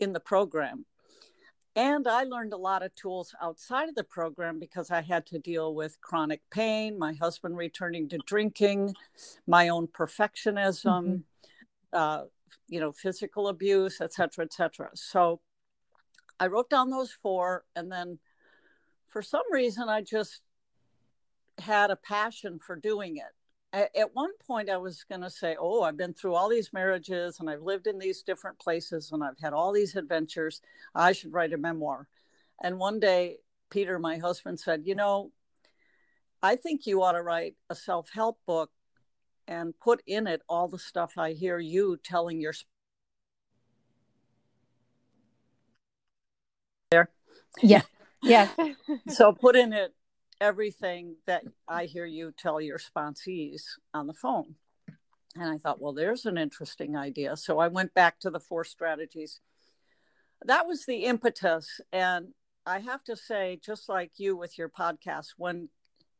in 0.00 0.14
the 0.14 0.20
program. 0.20 0.86
And 1.76 2.06
I 2.06 2.22
learned 2.22 2.52
a 2.52 2.56
lot 2.56 2.84
of 2.84 2.94
tools 2.94 3.34
outside 3.42 3.88
of 3.88 3.96
the 3.96 4.04
program 4.04 4.60
because 4.60 4.92
I 4.92 5.02
had 5.02 5.26
to 5.26 5.40
deal 5.40 5.74
with 5.74 6.00
chronic 6.00 6.40
pain, 6.50 6.96
my 6.98 7.14
husband 7.14 7.56
returning 7.56 8.08
to 8.10 8.18
drinking, 8.26 8.94
my 9.46 9.70
own 9.70 9.88
perfectionism, 9.88 11.04
mm-hmm. 11.04 11.16
uh, 11.92 12.22
you 12.68 12.78
know, 12.78 12.92
physical 12.92 13.48
abuse, 13.48 14.00
et 14.00 14.12
cetera, 14.12 14.44
et 14.44 14.52
cetera. 14.52 14.90
So 14.94 15.40
I 16.38 16.46
wrote 16.46 16.70
down 16.70 16.90
those 16.90 17.10
four. 17.10 17.64
And 17.74 17.90
then 17.90 18.20
for 19.08 19.20
some 19.20 19.44
reason, 19.50 19.88
I 19.88 20.02
just 20.02 20.42
had 21.58 21.90
a 21.90 21.96
passion 21.96 22.60
for 22.64 22.76
doing 22.76 23.16
it 23.16 23.34
at 23.74 24.14
one 24.14 24.30
point 24.46 24.70
i 24.70 24.76
was 24.76 25.04
going 25.04 25.20
to 25.20 25.30
say 25.30 25.56
oh 25.58 25.82
i've 25.82 25.96
been 25.96 26.14
through 26.14 26.34
all 26.34 26.48
these 26.48 26.72
marriages 26.72 27.40
and 27.40 27.50
i've 27.50 27.62
lived 27.62 27.86
in 27.86 27.98
these 27.98 28.22
different 28.22 28.58
places 28.58 29.10
and 29.12 29.22
i've 29.24 29.38
had 29.40 29.52
all 29.52 29.72
these 29.72 29.96
adventures. 29.96 30.60
I 30.94 31.12
should 31.12 31.32
write 31.32 31.52
a 31.52 31.58
memoir. 31.58 32.08
And 32.62 32.78
one 32.78 33.00
day 33.00 33.38
peter 33.70 33.98
my 33.98 34.18
husband 34.18 34.60
said 34.60 34.82
you 34.84 34.94
know 34.94 35.32
i 36.42 36.54
think 36.56 36.86
you 36.86 37.02
ought 37.02 37.12
to 37.12 37.22
write 37.22 37.56
a 37.68 37.74
self-help 37.74 38.38
book 38.46 38.70
and 39.48 39.78
put 39.78 40.02
in 40.06 40.26
it 40.26 40.42
all 40.48 40.68
the 40.68 40.78
stuff 40.78 41.18
i 41.18 41.32
hear 41.32 41.58
you 41.58 41.96
telling 42.02 42.40
your 42.40 42.54
there 46.90 47.10
yeah. 47.62 47.82
Yeah. 48.22 48.48
So 49.08 49.32
put 49.32 49.54
in 49.54 49.74
it 49.74 49.92
everything 50.40 51.16
that 51.26 51.44
I 51.68 51.86
hear 51.86 52.06
you 52.06 52.32
tell 52.36 52.60
your 52.60 52.78
sponsees 52.78 53.62
on 53.92 54.06
the 54.06 54.14
phone. 54.14 54.56
And 55.36 55.48
I 55.48 55.58
thought, 55.58 55.80
well, 55.80 55.92
there's 55.92 56.26
an 56.26 56.38
interesting 56.38 56.96
idea. 56.96 57.36
So 57.36 57.58
I 57.58 57.68
went 57.68 57.94
back 57.94 58.20
to 58.20 58.30
the 58.30 58.40
four 58.40 58.64
strategies. 58.64 59.40
That 60.44 60.66
was 60.66 60.86
the 60.86 61.04
impetus. 61.04 61.80
And 61.92 62.28
I 62.66 62.78
have 62.78 63.02
to 63.04 63.16
say, 63.16 63.58
just 63.62 63.88
like 63.88 64.12
you 64.16 64.36
with 64.36 64.58
your 64.58 64.68
podcast, 64.68 65.34
when 65.36 65.68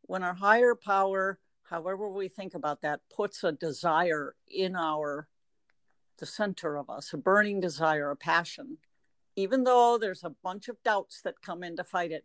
when 0.03 0.23
our 0.23 0.35
higher 0.35 0.75
power, 0.75 1.39
however 1.63 2.09
we 2.11 2.29
think 2.29 2.55
about 2.55 2.83
that, 2.83 3.01
puts 3.15 3.43
a 3.43 3.53
desire 3.53 4.35
in 4.49 4.77
our 4.77 5.29
the 6.19 6.27
center 6.27 6.77
of 6.77 6.91
us, 6.91 7.13
a 7.13 7.17
burning 7.17 7.61
desire, 7.61 8.11
a 8.11 8.17
passion, 8.17 8.79
even 9.37 9.65
though 9.65 9.99
there's 9.99 10.25
a 10.25 10.35
bunch 10.43 10.69
of 10.69 10.83
doubts 10.85 11.21
that 11.23 11.43
come 11.43 11.63
in 11.63 11.77
to 11.77 11.85
fight 11.85 12.13
it, 12.13 12.25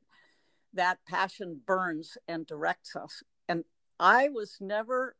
that 0.74 1.00
passion 1.08 1.62
burns 1.66 2.18
and 2.28 2.46
directs 2.46 2.96
us. 2.96 3.24
And 3.48 3.64
I 4.00 4.30
was 4.30 4.58
never, 4.60 5.16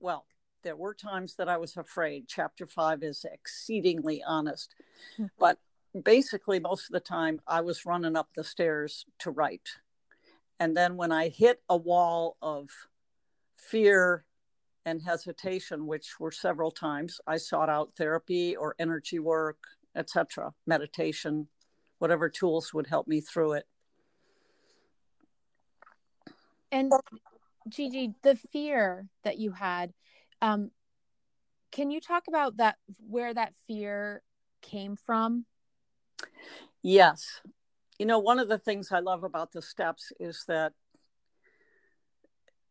well, 0.00 0.26
there 0.62 0.76
were 0.76 0.94
times 0.94 1.36
that 1.36 1.48
I 1.48 1.58
was 1.58 1.76
afraid. 1.76 2.24
Chapter 2.26 2.66
five 2.66 3.02
is 3.02 3.24
exceedingly 3.30 4.22
honest. 4.26 4.74
Mm-hmm. 5.14 5.26
But 5.38 5.58
basically, 6.02 6.58
most 6.58 6.88
of 6.88 6.92
the 6.92 7.00
time, 7.00 7.40
I 7.46 7.60
was 7.60 7.86
running 7.86 8.16
up 8.16 8.30
the 8.34 8.44
stairs 8.44 9.04
to 9.20 9.30
write. 9.30 9.68
And 10.58 10.76
then 10.76 10.96
when 10.96 11.12
I 11.12 11.28
hit 11.28 11.62
a 11.68 11.76
wall 11.76 12.36
of 12.40 12.70
fear 13.56 14.24
and 14.86 15.02
hesitation, 15.02 15.86
which 15.86 16.18
were 16.18 16.32
several 16.32 16.70
times, 16.70 17.20
I 17.26 17.36
sought 17.36 17.68
out 17.68 17.92
therapy 17.96 18.56
or 18.56 18.74
energy 18.78 19.18
work, 19.18 19.58
etc., 19.94 20.54
meditation, 20.66 21.48
whatever 21.98 22.28
tools 22.28 22.72
would 22.74 22.86
help 22.86 23.06
me 23.06 23.20
through 23.20 23.52
it. 23.52 23.66
And 26.74 26.92
Gigi, 27.68 28.14
the 28.24 28.34
fear 28.34 29.06
that 29.22 29.38
you 29.38 29.52
had, 29.52 29.92
um, 30.42 30.72
can 31.70 31.92
you 31.92 32.00
talk 32.00 32.24
about 32.26 32.56
that, 32.56 32.76
where 33.08 33.32
that 33.32 33.54
fear 33.68 34.22
came 34.60 34.96
from? 34.96 35.46
Yes. 36.82 37.40
You 37.96 38.06
know, 38.06 38.18
one 38.18 38.40
of 38.40 38.48
the 38.48 38.58
things 38.58 38.90
I 38.90 38.98
love 38.98 39.22
about 39.22 39.52
the 39.52 39.62
steps 39.62 40.12
is 40.18 40.44
that 40.48 40.72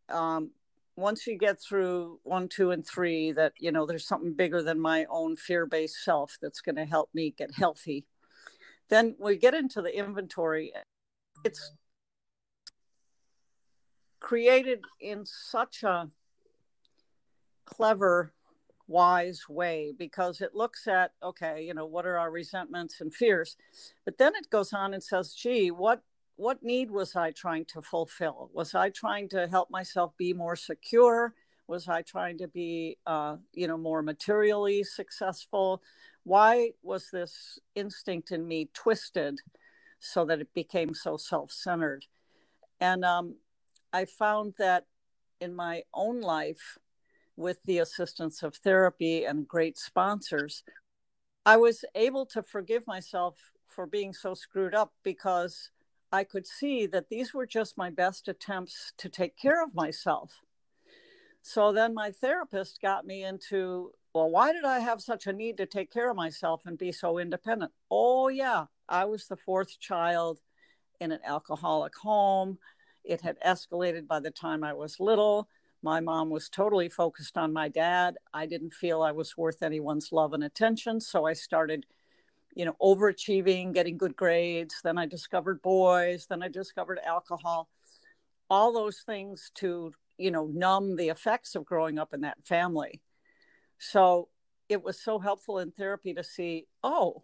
um, 0.10 0.52
once 0.98 1.26
you 1.26 1.38
get 1.38 1.62
through 1.62 2.20
one, 2.24 2.50
two, 2.50 2.72
and 2.72 2.86
three, 2.86 3.32
that, 3.32 3.54
you 3.58 3.72
know, 3.72 3.86
there's 3.86 4.06
something 4.06 4.34
bigger 4.34 4.62
than 4.62 4.82
my 4.82 5.06
own 5.10 5.38
fear 5.38 5.66
based 5.66 6.04
self 6.04 6.38
that's 6.42 6.60
going 6.60 6.76
to 6.76 6.86
help 6.86 7.10
me 7.14 7.34
get 7.38 7.54
healthy. 7.56 8.06
Then 8.90 9.16
we 9.18 9.38
get 9.38 9.54
into 9.54 9.82
the 9.82 9.98
inventory. 9.98 10.74
It's 11.46 11.72
created 14.24 14.80
in 15.02 15.26
such 15.26 15.84
a 15.84 16.10
clever 17.66 18.34
wise 18.88 19.44
way 19.48 19.94
because 19.98 20.42
it 20.42 20.54
looks 20.54 20.88
at 20.88 21.12
okay 21.24 21.64
you 21.64 21.74
know 21.74 21.86
what 21.86 22.06
are 22.06 22.18
our 22.18 22.32
resentments 22.32 23.02
and 23.02 23.14
fears? 23.14 23.56
But 24.06 24.18
then 24.18 24.34
it 24.36 24.50
goes 24.50 24.74
on 24.74 24.94
and 24.94 25.04
says 25.04 25.34
gee 25.34 25.70
what 25.72 26.02
what 26.36 26.64
need 26.64 26.90
was 26.90 27.16
i 27.16 27.32
trying 27.32 27.66
to 27.66 27.82
fulfill? 27.82 28.50
Was 28.54 28.74
i 28.74 28.90
trying 28.90 29.30
to 29.30 29.48
help 29.48 29.70
myself 29.70 30.14
be 30.18 30.34
more 30.34 30.56
secure? 30.56 31.34
Was 31.68 31.88
i 31.88 32.02
trying 32.02 32.38
to 32.40 32.48
be 32.48 32.98
uh, 33.06 33.36
you 33.54 33.68
know 33.68 33.78
more 33.78 34.02
materially 34.02 34.84
successful? 34.84 35.82
Why 36.24 36.72
was 36.82 37.10
this 37.12 37.60
instinct 37.76 38.32
in 38.32 38.48
me 38.48 38.70
twisted 38.74 39.42
so 40.00 40.26
that 40.26 40.40
it 40.40 40.54
became 40.54 40.94
so 40.94 41.18
self-centered? 41.18 42.06
And 42.80 43.06
um, 43.06 43.36
I 43.94 44.06
found 44.06 44.56
that 44.58 44.86
in 45.40 45.56
my 45.56 45.84
own 45.94 46.20
life, 46.20 46.80
with 47.36 47.64
the 47.64 47.80
assistance 47.80 48.44
of 48.44 48.56
therapy 48.56 49.24
and 49.26 49.48
great 49.48 49.78
sponsors, 49.78 50.64
I 51.46 51.58
was 51.58 51.86
able 51.96 52.26
to 52.28 52.44
forgive 52.44 52.86
myself 52.88 53.52
for 53.66 53.86
being 53.86 54.14
so 54.14 54.34
screwed 54.34 54.76
up 54.76 54.94
because 55.04 55.70
I 56.12 56.24
could 56.24 56.46
see 56.46 56.86
that 56.88 57.10
these 57.10 57.34
were 57.34 57.48
just 57.48 57.78
my 57.78 57.90
best 57.90 58.28
attempts 58.28 58.94
to 58.98 59.10
take 59.10 59.36
care 59.36 59.64
of 59.64 59.74
myself. 59.74 60.42
So 61.42 61.74
then 61.74 61.94
my 61.94 62.12
therapist 62.12 62.82
got 62.82 63.06
me 63.06 63.24
into, 63.24 63.92
well, 64.14 64.30
why 64.30 64.54
did 64.54 64.64
I 64.64 64.80
have 64.80 65.02
such 65.02 65.28
a 65.28 65.34
need 65.34 65.58
to 65.58 65.66
take 65.66 65.92
care 65.92 66.10
of 66.10 66.16
myself 66.16 66.62
and 66.66 66.78
be 66.78 66.92
so 66.92 67.18
independent? 67.18 67.72
Oh, 67.92 68.28
yeah, 68.28 68.66
I 68.88 69.06
was 69.06 69.28
the 69.28 69.38
fourth 69.38 69.80
child 69.80 70.40
in 71.02 71.12
an 71.12 71.20
alcoholic 71.26 71.96
home. 71.96 72.60
It 73.04 73.22
had 73.22 73.40
escalated 73.42 74.08
by 74.08 74.20
the 74.20 74.32
time 74.32 74.64
I 74.64 74.74
was 74.74 75.00
little. 75.00 75.48
My 75.82 76.00
mom 76.00 76.30
was 76.30 76.48
totally 76.48 76.88
focused 76.88 77.38
on 77.38 77.52
my 77.52 77.68
dad. 77.68 78.16
I 78.34 78.46
didn't 78.46 78.74
feel 78.74 79.02
I 79.02 79.12
was 79.12 79.38
worth 79.38 79.62
anyone's 79.62 80.12
love 80.14 80.34
and 80.34 80.44
attention. 80.44 81.02
So 81.02 81.26
I 81.26 81.34
started, 81.34 81.86
you 82.56 82.64
know, 82.66 82.76
overachieving, 82.82 83.74
getting 83.74 83.98
good 83.98 84.16
grades. 84.16 84.80
Then 84.82 84.98
I 84.98 85.06
discovered 85.06 85.62
boys. 85.62 86.26
Then 86.28 86.42
I 86.42 86.48
discovered 86.48 87.00
alcohol. 87.06 87.68
All 88.50 88.72
those 88.72 89.00
things 89.06 89.52
to, 89.56 89.94
you 90.18 90.32
know, 90.32 90.48
numb 90.54 90.96
the 90.96 91.10
effects 91.10 91.56
of 91.56 91.66
growing 91.66 92.00
up 92.00 92.14
in 92.14 92.22
that 92.22 92.46
family. 92.46 93.02
So 93.78 94.30
it 94.70 94.82
was 94.82 94.98
so 94.98 95.20
helpful 95.20 95.60
in 95.60 95.72
therapy 95.72 96.14
to 96.14 96.24
see, 96.24 96.68
oh, 96.82 97.24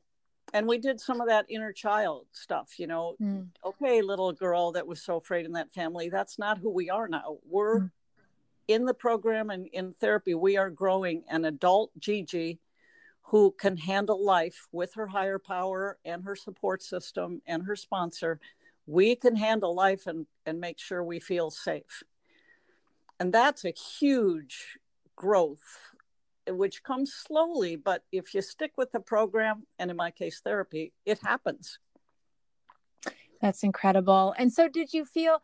and 0.54 0.68
we 0.68 0.78
did 0.78 1.00
some 1.00 1.22
of 1.22 1.28
that 1.28 1.46
inner 1.50 1.72
child 1.72 2.26
stuff 2.32 2.78
you 2.78 2.88
know 2.88 3.16
mm. 3.22 3.48
okay 3.66 4.02
little 4.02 4.32
girl 4.32 4.72
that 4.72 4.88
was 4.88 5.02
so 5.02 5.18
afraid 5.18 5.46
in 5.46 5.54
that 5.54 5.74
family 5.74 6.10
that's 6.10 6.40
not 6.40 6.58
who 6.58 6.70
we 6.70 6.90
are 6.90 7.08
now 7.08 7.38
we're 7.48 7.80
mm. 7.80 7.92
in 8.68 8.86
the 8.86 8.94
program 8.94 9.50
and 9.50 9.68
in 9.68 9.94
therapy 9.94 10.34
we 10.34 10.58
are 10.58 10.70
growing 10.70 11.24
an 11.30 11.46
adult 11.46 11.92
gigi 12.00 12.60
who 13.24 13.52
can 13.60 13.78
handle 13.78 14.24
life 14.24 14.68
with 14.72 14.94
her 14.96 15.08
higher 15.08 15.40
power 15.40 15.98
and 16.04 16.24
her 16.24 16.36
support 16.36 16.82
system 16.82 17.42
and 17.46 17.64
her 17.64 17.76
sponsor 17.76 18.40
we 18.86 19.16
can 19.16 19.36
handle 19.36 19.76
life 19.76 20.08
and 20.08 20.26
and 20.46 20.60
make 20.60 20.80
sure 20.80 21.04
we 21.04 21.20
feel 21.20 21.50
safe 21.50 22.04
and 23.20 23.34
that's 23.34 23.66
a 23.66 23.72
huge 23.72 24.78
growth 25.16 25.94
which 26.56 26.84
comes 26.84 27.14
slowly, 27.14 27.76
but 27.76 28.04
if 28.12 28.34
you 28.34 28.42
stick 28.42 28.74
with 28.78 28.92
the 28.92 29.00
program, 29.00 29.64
and 29.78 29.92
in 29.92 29.98
my 29.98 30.12
case, 30.12 30.42
therapy, 30.44 30.94
it 31.06 31.20
happens. 31.20 31.80
That's 33.42 33.64
incredible. 33.64 34.34
And 34.38 34.52
so, 34.52 34.68
did 34.68 34.94
you 34.94 35.06
feel? 35.06 35.42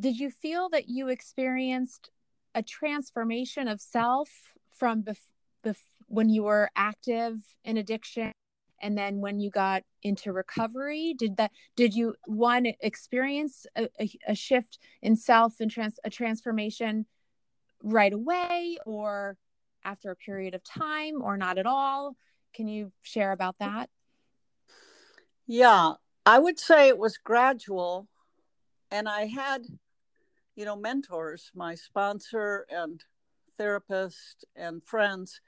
Did 0.00 0.18
you 0.18 0.30
feel 0.30 0.68
that 0.68 0.88
you 0.88 1.08
experienced 1.08 2.10
a 2.54 2.62
transformation 2.62 3.68
of 3.68 3.80
self 3.80 4.28
from 4.70 5.02
bef- 5.02 5.28
bef- 5.64 5.88
when 6.06 6.28
you 6.28 6.44
were 6.44 6.70
active 6.76 7.36
in 7.64 7.76
addiction 7.76 8.32
and 8.80 8.96
then 8.96 9.20
when 9.20 9.40
you 9.40 9.50
got 9.50 9.82
into 10.02 10.32
recovery 10.32 11.14
did 11.18 11.36
that 11.36 11.50
did 11.76 11.94
you 11.94 12.14
one 12.26 12.66
experience 12.80 13.66
a, 13.76 13.88
a, 14.00 14.10
a 14.28 14.34
shift 14.34 14.78
in 15.02 15.16
self 15.16 15.60
and 15.60 15.70
trans, 15.70 15.98
a 16.04 16.10
transformation 16.10 17.06
right 17.82 18.12
away 18.12 18.78
or 18.86 19.36
after 19.84 20.10
a 20.10 20.16
period 20.16 20.54
of 20.54 20.62
time 20.64 21.22
or 21.22 21.36
not 21.36 21.58
at 21.58 21.66
all? 21.66 22.16
Can 22.54 22.68
you 22.68 22.92
share 23.02 23.32
about 23.32 23.58
that? 23.58 23.90
Yeah, 25.46 25.94
I 26.26 26.38
would 26.38 26.58
say 26.58 26.88
it 26.88 26.98
was 26.98 27.18
gradual. 27.18 28.08
And 28.90 29.08
I 29.08 29.26
had, 29.26 29.66
you 30.56 30.64
know, 30.64 30.76
mentors, 30.76 31.50
my 31.54 31.74
sponsor 31.74 32.66
and 32.70 33.02
therapist 33.58 34.44
and 34.56 34.82
friends, 34.84 35.40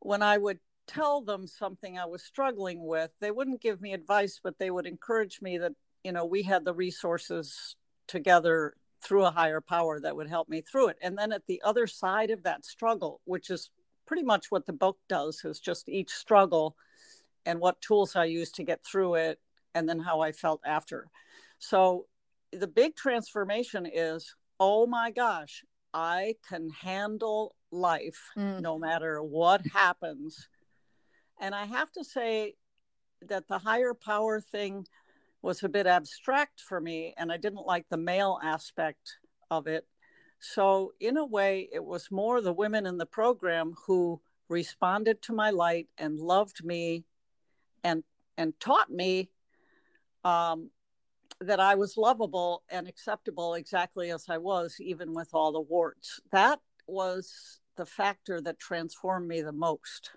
when 0.00 0.22
I 0.22 0.38
would 0.38 0.58
tell 0.86 1.20
them 1.20 1.46
something 1.46 1.98
I 1.98 2.06
was 2.06 2.22
struggling 2.22 2.84
with, 2.84 3.10
they 3.20 3.30
wouldn't 3.30 3.60
give 3.60 3.80
me 3.80 3.92
advice, 3.92 4.40
but 4.42 4.58
they 4.58 4.70
would 4.70 4.86
encourage 4.86 5.40
me 5.40 5.58
that, 5.58 5.72
you 6.04 6.12
know, 6.12 6.24
we 6.24 6.42
had 6.42 6.64
the 6.64 6.74
resources 6.74 7.76
together 8.06 8.74
through 9.02 9.24
a 9.24 9.30
higher 9.30 9.60
power 9.60 10.00
that 10.00 10.14
would 10.16 10.28
help 10.28 10.48
me 10.48 10.60
through 10.60 10.88
it. 10.88 10.96
And 11.02 11.16
then 11.16 11.32
at 11.32 11.46
the 11.46 11.60
other 11.64 11.86
side 11.86 12.30
of 12.30 12.42
that 12.42 12.64
struggle, 12.64 13.20
which 13.24 13.50
is 13.50 13.70
pretty 14.06 14.22
much 14.22 14.46
what 14.50 14.66
the 14.66 14.72
book 14.72 14.98
does, 15.08 15.42
is 15.44 15.60
just 15.60 15.88
each 15.88 16.10
struggle 16.10 16.76
and 17.46 17.60
what 17.60 17.80
tools 17.80 18.16
I 18.16 18.24
use 18.26 18.50
to 18.52 18.64
get 18.64 18.84
through 18.84 19.14
it, 19.14 19.40
and 19.74 19.88
then 19.88 19.98
how 19.98 20.20
I 20.20 20.32
felt 20.32 20.60
after. 20.66 21.08
So 21.58 22.06
the 22.52 22.66
big 22.66 22.96
transformation 22.96 23.86
is 23.90 24.34
oh 24.58 24.86
my 24.86 25.10
gosh, 25.10 25.64
I 25.94 26.34
can 26.46 26.68
handle 26.68 27.56
life 27.72 28.30
mm. 28.36 28.60
no 28.60 28.78
matter 28.78 29.22
what 29.22 29.62
happens. 29.72 30.48
And 31.40 31.54
I 31.54 31.64
have 31.64 31.90
to 31.92 32.04
say 32.04 32.54
that 33.22 33.48
the 33.48 33.58
higher 33.58 33.94
power 33.94 34.40
thing 34.40 34.86
was 35.42 35.62
a 35.62 35.68
bit 35.68 35.86
abstract 35.86 36.60
for 36.60 36.80
me, 36.80 37.14
and 37.16 37.32
I 37.32 37.36
didn't 37.36 37.66
like 37.66 37.86
the 37.88 37.96
male 37.96 38.38
aspect 38.42 39.16
of 39.50 39.66
it. 39.66 39.86
So, 40.38 40.92
in 41.00 41.16
a 41.16 41.24
way, 41.24 41.68
it 41.72 41.84
was 41.84 42.10
more 42.10 42.40
the 42.40 42.52
women 42.52 42.86
in 42.86 42.98
the 42.98 43.06
program 43.06 43.74
who 43.86 44.20
responded 44.48 45.22
to 45.22 45.32
my 45.32 45.50
light 45.50 45.88
and 45.98 46.18
loved 46.18 46.64
me 46.64 47.04
and 47.84 48.02
and 48.36 48.58
taught 48.58 48.90
me 48.90 49.30
um, 50.24 50.70
that 51.40 51.60
I 51.60 51.74
was 51.74 51.96
lovable 51.96 52.62
and 52.70 52.88
acceptable 52.88 53.54
exactly 53.54 54.10
as 54.10 54.26
I 54.28 54.38
was, 54.38 54.76
even 54.80 55.14
with 55.14 55.28
all 55.32 55.52
the 55.52 55.60
warts. 55.60 56.20
That 56.32 56.58
was 56.86 57.60
the 57.76 57.86
factor 57.86 58.40
that 58.40 58.58
transformed 58.58 59.28
me 59.28 59.40
the 59.40 59.52
most. 59.52 60.10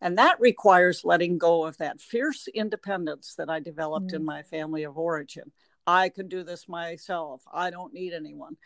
And 0.00 0.16
that 0.18 0.40
requires 0.40 1.04
letting 1.04 1.38
go 1.38 1.64
of 1.64 1.76
that 1.78 2.00
fierce 2.00 2.48
independence 2.48 3.34
that 3.36 3.50
I 3.50 3.60
developed 3.60 4.12
mm. 4.12 4.16
in 4.16 4.24
my 4.24 4.42
family 4.42 4.84
of 4.84 4.96
origin. 4.96 5.52
I 5.86 6.08
can 6.08 6.28
do 6.28 6.42
this 6.42 6.68
myself. 6.68 7.42
I 7.52 7.70
don't 7.70 7.92
need 7.92 8.12
anyone. 8.12 8.56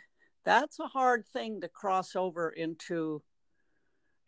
That's 0.44 0.78
a 0.78 0.86
hard 0.86 1.26
thing 1.26 1.60
to 1.62 1.68
cross 1.68 2.14
over 2.14 2.50
into 2.50 3.22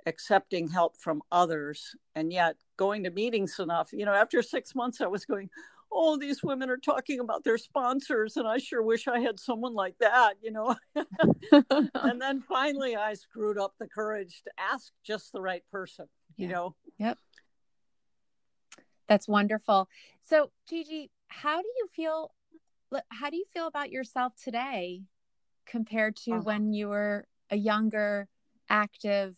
accepting 0.06 0.68
help 0.68 0.96
from 0.96 1.22
others. 1.30 1.94
And 2.14 2.32
yet, 2.32 2.56
going 2.76 3.04
to 3.04 3.10
meetings 3.10 3.58
enough, 3.58 3.90
you 3.92 4.04
know, 4.04 4.14
after 4.14 4.42
six 4.42 4.74
months, 4.74 5.00
I 5.00 5.06
was 5.06 5.24
going, 5.24 5.50
Oh, 5.92 6.18
these 6.18 6.42
women 6.42 6.68
are 6.68 6.76
talking 6.76 7.20
about 7.20 7.44
their 7.44 7.58
sponsors, 7.58 8.36
and 8.36 8.46
I 8.46 8.58
sure 8.58 8.82
wish 8.82 9.06
I 9.06 9.20
had 9.20 9.38
someone 9.38 9.72
like 9.72 9.94
that, 10.00 10.34
you 10.42 10.50
know. 10.50 10.74
and 11.94 12.20
then 12.20 12.42
finally, 12.42 12.96
I 12.96 13.14
screwed 13.14 13.56
up 13.56 13.74
the 13.78 13.86
courage 13.86 14.42
to 14.44 14.50
ask 14.58 14.92
just 15.04 15.32
the 15.32 15.40
right 15.40 15.62
person 15.70 16.06
you 16.37 16.49
know? 16.49 16.75
Yep. 16.99 17.18
That's 19.09 19.29
wonderful. 19.29 19.88
So 20.22 20.51
gigi 20.68 21.11
how 21.29 21.61
do 21.61 21.68
you 21.79 21.88
feel 21.94 22.33
how 23.09 23.31
do 23.31 23.37
you 23.37 23.44
feel 23.53 23.66
about 23.66 23.90
yourself 23.90 24.33
today 24.42 25.03
compared 25.66 26.16
to 26.16 26.33
uh-huh. 26.33 26.42
when 26.42 26.72
you 26.72 26.88
were 26.88 27.27
a 27.51 27.57
younger 27.57 28.29
active 28.68 29.37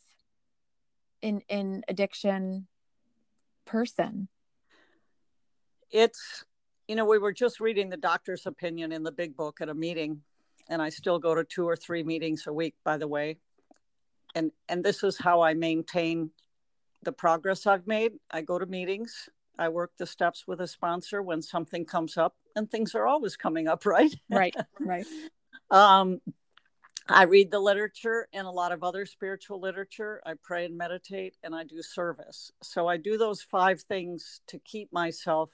in 1.23 1.41
in 1.49 1.83
addiction 1.89 2.67
person? 3.65 4.29
It's 5.91 6.45
you 6.87 6.97
know 6.97 7.05
we 7.05 7.19
were 7.19 7.33
just 7.33 7.61
reading 7.61 7.91
the 7.91 7.97
doctor's 7.97 8.47
opinion 8.47 8.93
in 8.93 9.03
the 9.03 9.13
big 9.13 9.37
book 9.37 9.61
at 9.61 9.69
a 9.69 9.75
meeting 9.75 10.23
and 10.71 10.83
i 10.83 10.89
still 10.89 11.19
go 11.19 11.35
to 11.35 11.45
two 11.45 11.67
or 11.67 11.77
three 11.77 12.03
meetings 12.03 12.47
a 12.47 12.53
week 12.53 12.75
by 12.85 12.97
the 12.97 13.09
way. 13.09 13.39
And 14.35 14.53
and 14.69 14.85
this 14.85 15.03
is 15.03 15.19
how 15.19 15.41
i 15.41 15.55
maintain 15.55 16.31
the 17.03 17.13
progress 17.13 17.67
I've 17.67 17.87
made. 17.87 18.13
I 18.31 18.43
go 18.43 18.59
to 18.59 18.67
meetings. 18.67 19.29
I 19.59 19.69
work 19.69 19.93
the 19.99 20.07
steps 20.07 20.47
with 20.47 20.61
a 20.61 20.69
sponsor 20.69 21.23
when 21.23 21.43
something 21.43 21.85
comes 21.85 22.17
up, 22.17 22.37
and 22.55 22.71
things 22.71 22.95
are 22.95 23.07
always 23.07 23.37
coming 23.37 23.67
up, 23.67 23.85
right? 23.87 24.15
Right, 24.31 24.55
right. 24.81 25.07
um, 25.71 26.21
I 27.09 27.23
read 27.23 27.51
the 27.51 27.59
literature 27.59 28.29
and 28.35 28.47
a 28.47 28.51
lot 28.51 28.71
of 28.71 28.85
other 28.85 29.07
spiritual 29.07 29.61
literature. 29.61 30.21
I 30.27 30.35
pray 30.43 30.67
and 30.67 30.77
meditate, 30.77 31.37
and 31.43 31.55
I 31.55 31.65
do 31.65 31.81
service. 31.83 32.53
So 32.63 32.87
I 32.87 32.99
do 32.99 33.17
those 33.17 33.43
five 33.43 33.81
things 33.81 34.43
to 34.49 34.59
keep 34.59 34.93
myself 34.93 35.51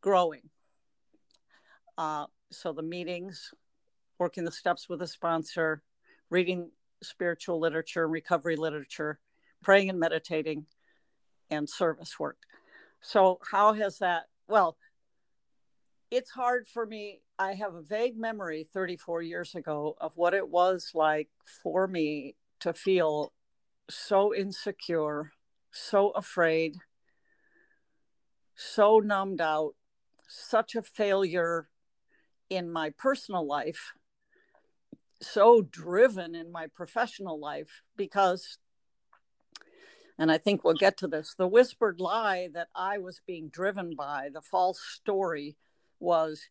growing. 0.00 0.48
Uh, 1.98 2.26
so 2.50 2.72
the 2.72 2.82
meetings, 2.82 3.52
working 4.18 4.44
the 4.44 4.52
steps 4.52 4.88
with 4.88 5.02
a 5.02 5.06
sponsor, 5.06 5.82
reading 6.30 6.70
spiritual 7.02 7.60
literature, 7.60 8.08
recovery 8.08 8.56
literature, 8.56 9.18
praying 9.66 9.90
and 9.90 9.98
meditating 9.98 10.64
and 11.50 11.68
service 11.68 12.20
work. 12.20 12.36
So, 13.00 13.40
how 13.50 13.72
has 13.72 13.98
that? 13.98 14.26
Well, 14.46 14.76
it's 16.08 16.30
hard 16.30 16.68
for 16.68 16.86
me. 16.86 17.22
I 17.36 17.54
have 17.54 17.74
a 17.74 17.82
vague 17.82 18.16
memory 18.16 18.68
34 18.72 19.22
years 19.22 19.56
ago 19.56 19.96
of 20.00 20.16
what 20.16 20.34
it 20.34 20.48
was 20.48 20.92
like 20.94 21.30
for 21.64 21.88
me 21.88 22.36
to 22.60 22.72
feel 22.72 23.32
so 23.90 24.32
insecure, 24.32 25.32
so 25.72 26.10
afraid, 26.10 26.76
so 28.54 29.00
numbed 29.00 29.40
out, 29.40 29.74
such 30.28 30.76
a 30.76 30.82
failure 30.82 31.70
in 32.48 32.70
my 32.70 32.90
personal 32.90 33.44
life, 33.44 33.94
so 35.20 35.60
driven 35.60 36.36
in 36.36 36.52
my 36.52 36.68
professional 36.68 37.40
life 37.40 37.82
because 37.96 38.58
and 40.18 40.30
I 40.30 40.38
think 40.38 40.64
we'll 40.64 40.74
get 40.74 40.96
to 40.98 41.08
this. 41.08 41.34
The 41.34 41.48
whispered 41.48 42.00
lie 42.00 42.48
that 42.54 42.68
I 42.74 42.98
was 42.98 43.20
being 43.26 43.48
driven 43.48 43.94
by, 43.94 44.30
the 44.32 44.40
false 44.40 44.80
story, 44.80 45.56
was 46.00 46.48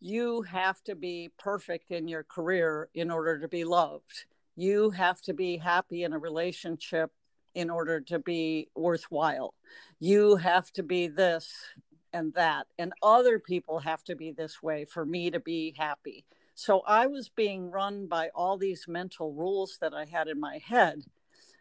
you 0.00 0.42
have 0.42 0.82
to 0.84 0.94
be 0.94 1.30
perfect 1.38 1.90
in 1.90 2.06
your 2.06 2.22
career 2.22 2.88
in 2.94 3.10
order 3.10 3.38
to 3.40 3.48
be 3.48 3.64
loved. 3.64 4.26
You 4.54 4.90
have 4.90 5.20
to 5.22 5.34
be 5.34 5.56
happy 5.56 6.04
in 6.04 6.12
a 6.12 6.18
relationship 6.18 7.10
in 7.54 7.70
order 7.70 8.00
to 8.02 8.18
be 8.18 8.68
worthwhile. 8.76 9.54
You 9.98 10.36
have 10.36 10.70
to 10.72 10.82
be 10.82 11.08
this 11.08 11.52
and 12.12 12.32
that. 12.34 12.66
And 12.78 12.92
other 13.02 13.38
people 13.38 13.80
have 13.80 14.04
to 14.04 14.14
be 14.14 14.30
this 14.30 14.62
way 14.62 14.84
for 14.84 15.04
me 15.04 15.30
to 15.30 15.40
be 15.40 15.74
happy. 15.76 16.24
So 16.54 16.80
I 16.86 17.06
was 17.06 17.28
being 17.28 17.70
run 17.70 18.06
by 18.06 18.30
all 18.34 18.56
these 18.56 18.86
mental 18.88 19.32
rules 19.32 19.78
that 19.80 19.94
I 19.94 20.04
had 20.04 20.28
in 20.28 20.40
my 20.40 20.58
head 20.58 21.04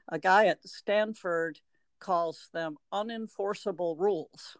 a 0.10 0.20
guy 0.20 0.48
at 0.48 0.68
Stanford 0.68 1.60
calls 2.00 2.50
them 2.54 2.78
unenforceable 2.94 4.00
rules. 4.00 4.58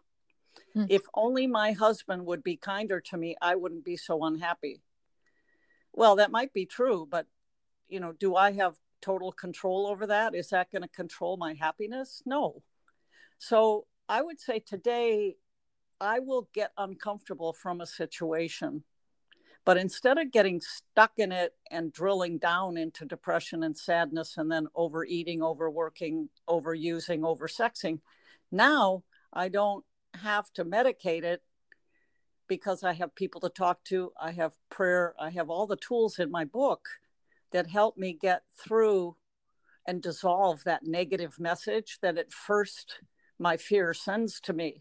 Hmm. 0.74 0.86
If 0.88 1.02
only 1.14 1.46
my 1.46 1.72
husband 1.72 2.26
would 2.26 2.42
be 2.42 2.56
kinder 2.56 3.00
to 3.00 3.16
me, 3.16 3.36
I 3.40 3.54
wouldn't 3.54 3.84
be 3.84 3.96
so 3.96 4.24
unhappy. 4.24 4.82
Well, 5.92 6.16
that 6.16 6.30
might 6.30 6.52
be 6.52 6.66
true, 6.66 7.06
but 7.10 7.26
you 7.88 8.00
know, 8.00 8.12
do 8.12 8.36
I 8.36 8.52
have 8.52 8.76
total 9.00 9.32
control 9.32 9.86
over 9.86 10.06
that? 10.06 10.34
Is 10.34 10.50
that 10.50 10.70
going 10.70 10.82
to 10.82 10.88
control 10.88 11.36
my 11.36 11.54
happiness? 11.54 12.22
No. 12.26 12.62
So 13.38 13.86
I 14.08 14.22
would 14.22 14.40
say 14.40 14.58
today 14.58 15.36
I 16.00 16.18
will 16.18 16.48
get 16.52 16.72
uncomfortable 16.76 17.52
from 17.52 17.80
a 17.80 17.86
situation 17.86 18.84
but 19.68 19.76
instead 19.76 20.16
of 20.16 20.32
getting 20.32 20.62
stuck 20.62 21.12
in 21.18 21.30
it 21.30 21.52
and 21.70 21.92
drilling 21.92 22.38
down 22.38 22.78
into 22.78 23.04
depression 23.04 23.62
and 23.62 23.76
sadness 23.76 24.38
and 24.38 24.50
then 24.50 24.66
overeating, 24.74 25.42
overworking, 25.42 26.30
overusing, 26.48 27.20
oversexing, 27.20 28.00
now 28.50 29.02
I 29.30 29.50
don't 29.50 29.84
have 30.14 30.50
to 30.54 30.64
medicate 30.64 31.22
it 31.22 31.42
because 32.46 32.82
I 32.82 32.94
have 32.94 33.14
people 33.14 33.42
to 33.42 33.50
talk 33.50 33.84
to. 33.84 34.10
I 34.18 34.30
have 34.30 34.54
prayer. 34.70 35.14
I 35.20 35.28
have 35.28 35.50
all 35.50 35.66
the 35.66 35.76
tools 35.76 36.18
in 36.18 36.30
my 36.30 36.46
book 36.46 36.88
that 37.50 37.66
help 37.66 37.98
me 37.98 38.14
get 38.14 38.44
through 38.58 39.16
and 39.86 40.00
dissolve 40.00 40.64
that 40.64 40.86
negative 40.86 41.38
message 41.38 41.98
that 42.00 42.16
at 42.16 42.32
first 42.32 43.00
my 43.38 43.58
fear 43.58 43.92
sends 43.92 44.40
to 44.40 44.54
me. 44.54 44.80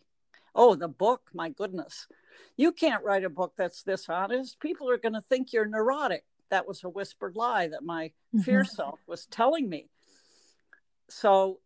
Oh, 0.55 0.75
the 0.75 0.87
book, 0.87 1.23
my 1.33 1.49
goodness 1.49 2.07
you 2.55 2.71
can't 2.71 3.03
write 3.03 3.23
a 3.23 3.29
book 3.29 3.53
that's 3.57 3.83
this 3.83 4.09
honest. 4.09 4.59
People 4.59 4.89
are 4.89 4.97
going 4.97 5.13
to 5.13 5.21
think 5.21 5.53
you're 5.53 5.67
neurotic. 5.67 6.23
That 6.49 6.67
was 6.67 6.83
a 6.83 6.89
whispered 6.89 7.35
lie 7.35 7.67
that 7.67 7.83
my 7.83 8.07
mm-hmm. 8.07 8.39
fear 8.39 8.63
self 8.63 8.99
was 9.07 9.25
telling 9.25 9.69
me. 9.69 9.89
So, 11.09 11.59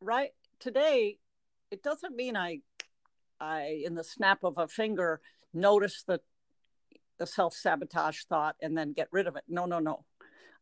right 0.00 0.30
today, 0.58 1.18
it 1.70 1.82
doesn't 1.82 2.16
mean 2.16 2.36
I, 2.36 2.60
I 3.40 3.82
in 3.84 3.94
the 3.94 4.04
snap 4.04 4.44
of 4.44 4.58
a 4.58 4.68
finger 4.68 5.20
notice 5.54 6.02
the, 6.06 6.20
the 7.18 7.26
self 7.26 7.54
sabotage 7.54 8.24
thought 8.24 8.56
and 8.60 8.76
then 8.76 8.92
get 8.92 9.08
rid 9.10 9.26
of 9.26 9.36
it. 9.36 9.44
No, 9.48 9.66
no, 9.66 9.78
no. 9.78 10.04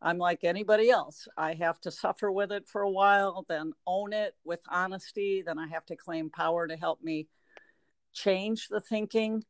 I'm 0.03 0.19
like 0.19 0.45
anybody 0.45 0.91
else. 0.91 1.29
I 1.37 1.55
have 1.55 1.81
to 1.83 1.91
suffer 1.91 2.33
with 2.33 2.53
it 2.53 2.67
for 2.67 2.81
a 2.81 2.91
while, 2.91 3.45
then 3.49 3.73
own 3.87 4.13
it 4.13 4.35
with 4.45 4.61
honesty. 4.69 5.43
Then 5.45 5.59
I 5.59 5.69
have 5.69 5.85
to 5.87 5.97
claim 5.97 6.31
power 6.31 6.67
to 6.67 6.77
help 6.77 7.03
me 7.03 7.27
change 8.13 8.69
the 8.69 8.81
thinking 8.81 9.45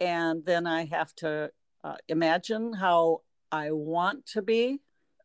and 0.00 0.44
then 0.44 0.66
I 0.66 0.86
have 0.86 1.14
to 1.16 1.50
uh, 1.84 1.96
imagine 2.08 2.72
how 2.72 3.20
I 3.52 3.70
want 3.70 4.26
to 4.26 4.42
be 4.42 4.80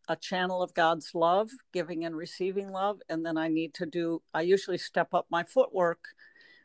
a 0.08 0.16
channel 0.16 0.62
of 0.62 0.74
God's 0.74 1.16
love, 1.16 1.50
giving 1.74 2.06
and 2.06 2.16
receiving 2.16 2.72
love. 2.72 3.00
And 3.10 3.26
then 3.26 3.38
I 3.38 3.48
need 3.48 3.74
to 3.76 3.86
do, 3.86 4.22
I 4.34 4.42
usually 4.42 4.78
step 4.78 5.14
up 5.14 5.26
my 5.30 5.44
footwork 5.44 6.10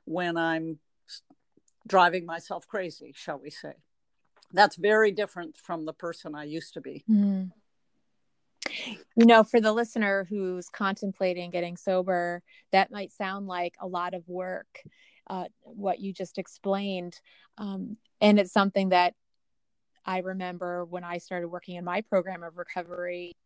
when 0.05 0.37
I'm 0.37 0.79
driving 1.87 2.27
myself 2.27 2.67
crazy, 2.69 3.15
shall 3.17 3.39
we 3.39 3.51
say. 3.51 3.75
That's 4.53 4.77
very 4.77 5.13
different 5.13 5.57
from 5.57 5.87
the 5.87 5.93
person 5.93 6.35
I 6.35 6.45
used 6.45 6.75
to 6.75 6.81
be. 6.81 7.05
Mm. 7.09 7.53
You 9.17 9.27
know, 9.27 9.43
for 9.43 9.61
the 9.61 9.73
listener 9.73 10.27
who's 10.29 10.69
contemplating 10.69 11.51
getting 11.51 11.77
sober, 11.77 12.43
that 12.73 12.91
might 12.91 13.13
sound 13.13 13.47
like 13.47 13.75
a 13.81 13.87
lot 13.87 14.15
of 14.15 14.29
work, 14.29 14.83
uh, 15.31 15.45
what 15.62 16.01
you 16.01 16.12
just 16.12 16.39
explained. 16.39 17.18
Um, 17.57 17.97
and 18.20 18.39
it's 18.39 18.53
something 18.53 18.89
that 18.89 19.14
I 20.05 20.18
remember 20.18 20.85
when 20.85 21.05
I 21.05 21.18
started 21.18 21.49
working 21.49 21.76
in 21.76 21.85
my 21.85 22.01
program 22.01 22.43
of 22.43 22.59
recovery, 22.59 23.37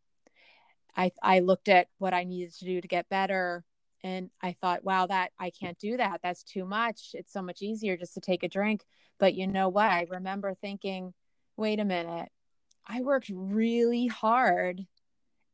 I, 0.97 1.12
I 1.22 1.41
looked 1.41 1.68
at 1.68 1.89
what 1.99 2.14
I 2.14 2.24
needed 2.24 2.55
to 2.55 2.64
do 2.64 2.80
to 2.80 2.89
get 2.89 3.09
better. 3.11 3.64
And 4.03 4.30
I 4.41 4.57
thought, 4.61 4.85
wow, 4.85 5.07
that 5.07 5.32
I 5.39 5.51
can't 5.51 5.78
do 5.78 5.99
that. 5.99 6.20
That's 6.22 6.43
too 6.43 6.64
much. 6.64 7.11
It's 7.12 7.32
so 7.32 7.43
much 7.43 7.61
easier 7.61 7.97
just 7.99 8.14
to 8.14 8.20
take 8.20 8.43
a 8.43 8.49
drink. 8.49 8.82
But 9.18 9.35
you 9.35 9.47
know 9.47 9.68
what? 9.68 9.91
I 9.91 10.07
remember 10.09 10.55
thinking, 10.55 11.12
wait 11.57 11.80
a 11.80 11.85
minute, 11.85 12.30
I 12.87 13.03
worked 13.03 13.30
really 13.32 14.07
hard 14.07 14.87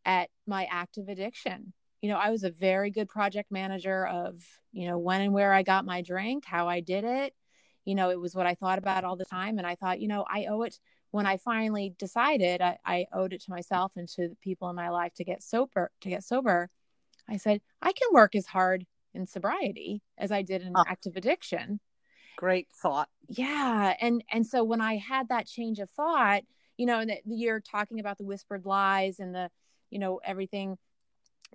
at 0.05 0.31
my 0.47 0.69
active 0.71 1.09
addiction. 1.09 1.73
You 2.03 2.11
know, 2.11 2.17
I 2.17 2.31
was 2.31 2.45
a 2.45 2.51
very 2.51 2.91
good 2.91 3.09
project 3.09 3.51
manager 3.51 4.07
of, 4.07 4.43
you 4.73 4.89
know, 4.89 4.99
when 4.99 5.21
and 5.21 5.33
where 5.33 5.53
I 5.53 5.63
got 5.63 5.85
my 5.85 6.03
drink, 6.03 6.45
how 6.47 6.69
I 6.69 6.81
did 6.81 7.05
it. 7.05 7.35
You 7.85 7.95
know, 7.95 8.11
it 8.11 8.21
was 8.21 8.35
what 8.35 8.47
I 8.47 8.55
thought 8.55 8.79
about 8.79 9.05
all 9.05 9.17
the 9.17 9.25
time. 9.25 9.59
And 9.59 9.67
I 9.67 9.75
thought, 9.75 10.01
you 10.01 10.09
know, 10.09 10.25
I 10.29 10.47
owe 10.47 10.63
it 10.63 10.79
when 11.11 11.27
I 11.27 11.37
finally 11.37 11.95
decided 11.99 12.61
I, 12.61 12.79
I 12.85 13.07
owed 13.13 13.33
it 13.33 13.43
to 13.43 13.51
myself 13.51 13.93
and 13.97 14.09
to 14.11 14.29
the 14.29 14.37
people 14.41 14.71
in 14.71 14.77
my 14.77 14.91
life 14.91 15.13
to 15.15 15.25
get 15.25 15.43
sober 15.43 15.91
to 16.01 16.09
get 16.09 16.25
sober. 16.25 16.71
I 17.29 17.37
said, 17.37 17.61
I 17.83 17.93
can 17.93 18.09
work 18.13 18.35
as 18.35 18.47
hard 18.47 18.87
in 19.15 19.27
sobriety 19.27 20.03
as 20.19 20.31
I 20.31 20.43
did 20.43 20.63
in 20.63 20.73
oh. 20.75 20.85
active 20.87 21.17
addiction. 21.17 21.81
Great 22.37 22.69
thought. 22.73 23.09
Yeah. 23.29 23.95
And 24.01 24.23
and 24.33 24.47
so 24.47 24.65
when 24.65 24.81
I 24.81 24.97
had 24.97 25.29
that 25.29 25.47
change 25.47 25.79
of 25.79 25.91
thought, 25.91 26.43
you 26.77 26.87
know, 26.87 27.01
and 27.01 27.11
that 27.11 27.21
you're 27.27 27.61
talking 27.61 28.01
about 28.01 28.19
the 28.19 28.25
whispered 28.25 28.65
lies 28.65 29.19
and 29.21 29.35
the 29.35 29.51
you 29.91 29.99
know 29.99 30.21
everything 30.25 30.79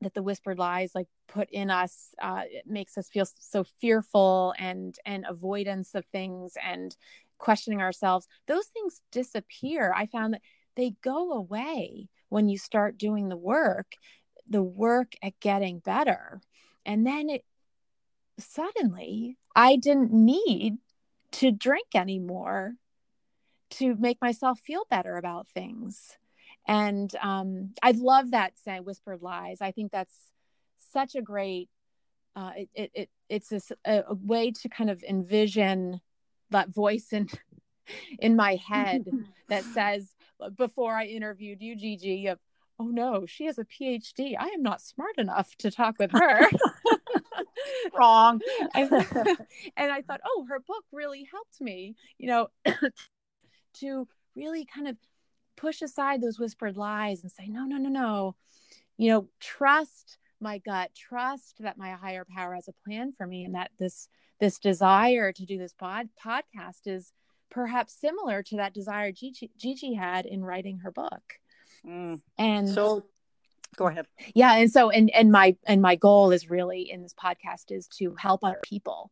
that 0.02 0.14
the 0.14 0.24
whispered 0.24 0.60
lies 0.60 0.92
like 0.94 1.08
put 1.28 1.50
in 1.52 1.70
us 1.70 2.10
uh, 2.22 2.42
it 2.46 2.68
makes 2.68 2.98
us 2.98 3.08
feel 3.08 3.26
so 3.40 3.64
fearful 3.64 4.54
and 4.60 4.98
and 5.06 5.26
avoidance 5.28 5.96
of 5.96 6.06
things 6.08 6.54
and 6.62 6.96
questioning 7.38 7.82
ourselves. 7.82 8.28
Those 8.48 8.68
things 8.68 9.02
disappear. 9.12 9.94
I 9.96 10.06
found 10.06 10.34
that 10.34 10.42
they 10.76 10.96
go 11.02 11.34
away 11.34 12.08
when 12.30 12.50
you 12.50 12.58
start 12.58 12.98
doing 12.98 13.30
the 13.30 13.38
work 13.38 13.96
the 14.48 14.64
work 14.64 15.14
at 15.24 15.40
getting 15.40 15.80
better. 15.80 16.40
And 16.86 17.06
then 17.08 17.30
it 17.30 17.44
suddenly 18.40 19.38
i 19.56 19.76
didn't 19.76 20.12
need 20.12 20.78
to 21.32 21.52
drink 21.52 21.88
anymore 21.96 22.74
to 23.70 23.96
make 23.96 24.22
myself 24.22 24.60
feel 24.60 24.86
better 24.90 25.18
about 25.18 25.48
things 25.48 26.18
and 26.68 27.14
um, 27.22 27.74
I 27.82 27.92
love 27.92 28.32
that 28.32 28.54
saying, 28.64 28.84
"Whispered 28.84 29.22
lies." 29.22 29.58
I 29.62 29.72
think 29.72 29.92
that's 29.92 30.16
such 30.92 31.16
a 31.16 31.22
great. 31.22 31.70
Uh, 32.36 32.52
it, 32.58 32.70
it, 32.74 32.92
it 32.94 33.10
it's 33.30 33.52
a, 33.52 34.04
a 34.08 34.14
way 34.14 34.52
to 34.52 34.70
kind 34.70 34.90
of 34.90 35.04
envision 35.04 36.02
that 36.50 36.70
voice 36.70 37.08
in 37.12 37.30
in 38.20 38.36
my 38.36 38.56
head 38.56 39.06
that 39.50 39.64
says 39.64 40.16
before 40.58 40.94
I 40.94 41.06
interviewed 41.06 41.62
you, 41.62 41.76
Gigi, 41.76 42.28
of 42.28 42.40
oh 42.80 42.88
no, 42.88 43.26
she 43.26 43.46
has 43.46 43.58
a 43.58 43.66
PhD. 43.66 44.36
I 44.38 44.48
am 44.50 44.62
not 44.62 44.82
smart 44.82 45.18
enough 45.18 45.56
to 45.58 45.72
talk 45.72 45.96
with 46.00 46.12
her. 46.12 46.50
Wrong. 47.98 48.42
and, 48.74 48.92
and 48.92 49.92
I 49.92 50.02
thought, 50.02 50.22
oh, 50.26 50.46
her 50.50 50.60
book 50.60 50.84
really 50.92 51.28
helped 51.32 51.62
me, 51.62 51.96
you 52.18 52.28
know, 52.28 52.48
to 53.76 54.08
really 54.36 54.66
kind 54.66 54.88
of 54.88 54.98
push 55.56 55.82
aside 55.82 56.22
those 56.22 56.40
whispered 56.40 56.78
lies 56.78 57.24
and 57.24 57.32
say, 57.32 57.48
no, 57.48 57.66
no, 57.66 57.78
no, 57.78 57.90
no. 57.90 58.36
You 58.98 59.12
know, 59.12 59.28
trust 59.40 60.18
my 60.40 60.60
gut, 60.60 60.92
trust 60.96 61.58
that 61.60 61.78
my 61.78 61.92
higher 61.92 62.26
power 62.26 62.56
has 62.56 62.68
a 62.68 62.74
plan 62.86 63.12
for 63.12 63.26
me 63.26 63.44
and 63.44 63.56
that 63.56 63.72
this 63.80 64.10
this 64.40 64.60
desire 64.60 65.32
to 65.32 65.46
do 65.46 65.58
this 65.58 65.74
pod 65.74 66.10
podcast 66.24 66.88
is 66.88 67.14
perhaps 67.50 67.94
similar 67.94 68.44
to 68.44 68.58
that 68.58 68.74
desire 68.74 69.12
Gigi, 69.12 69.50
Gigi 69.58 69.94
had 69.94 70.26
in 70.26 70.44
writing 70.44 70.80
her 70.80 70.92
book. 70.92 71.24
Mm. 71.86 72.22
And 72.38 72.68
so 72.68 73.06
go 73.78 73.88
ahead. 73.88 74.08
Yeah. 74.34 74.56
And 74.56 74.72
so 74.72 74.90
and 74.90 75.10
and 75.12 75.32
my 75.32 75.56
and 75.66 75.82
my 75.82 75.96
goal 75.96 76.32
is 76.32 76.50
really 76.50 76.90
in 76.90 77.02
this 77.02 77.14
podcast 77.14 77.72
is 77.72 77.88
to 78.00 78.16
help 78.16 78.44
other 78.44 78.60
people 78.62 79.12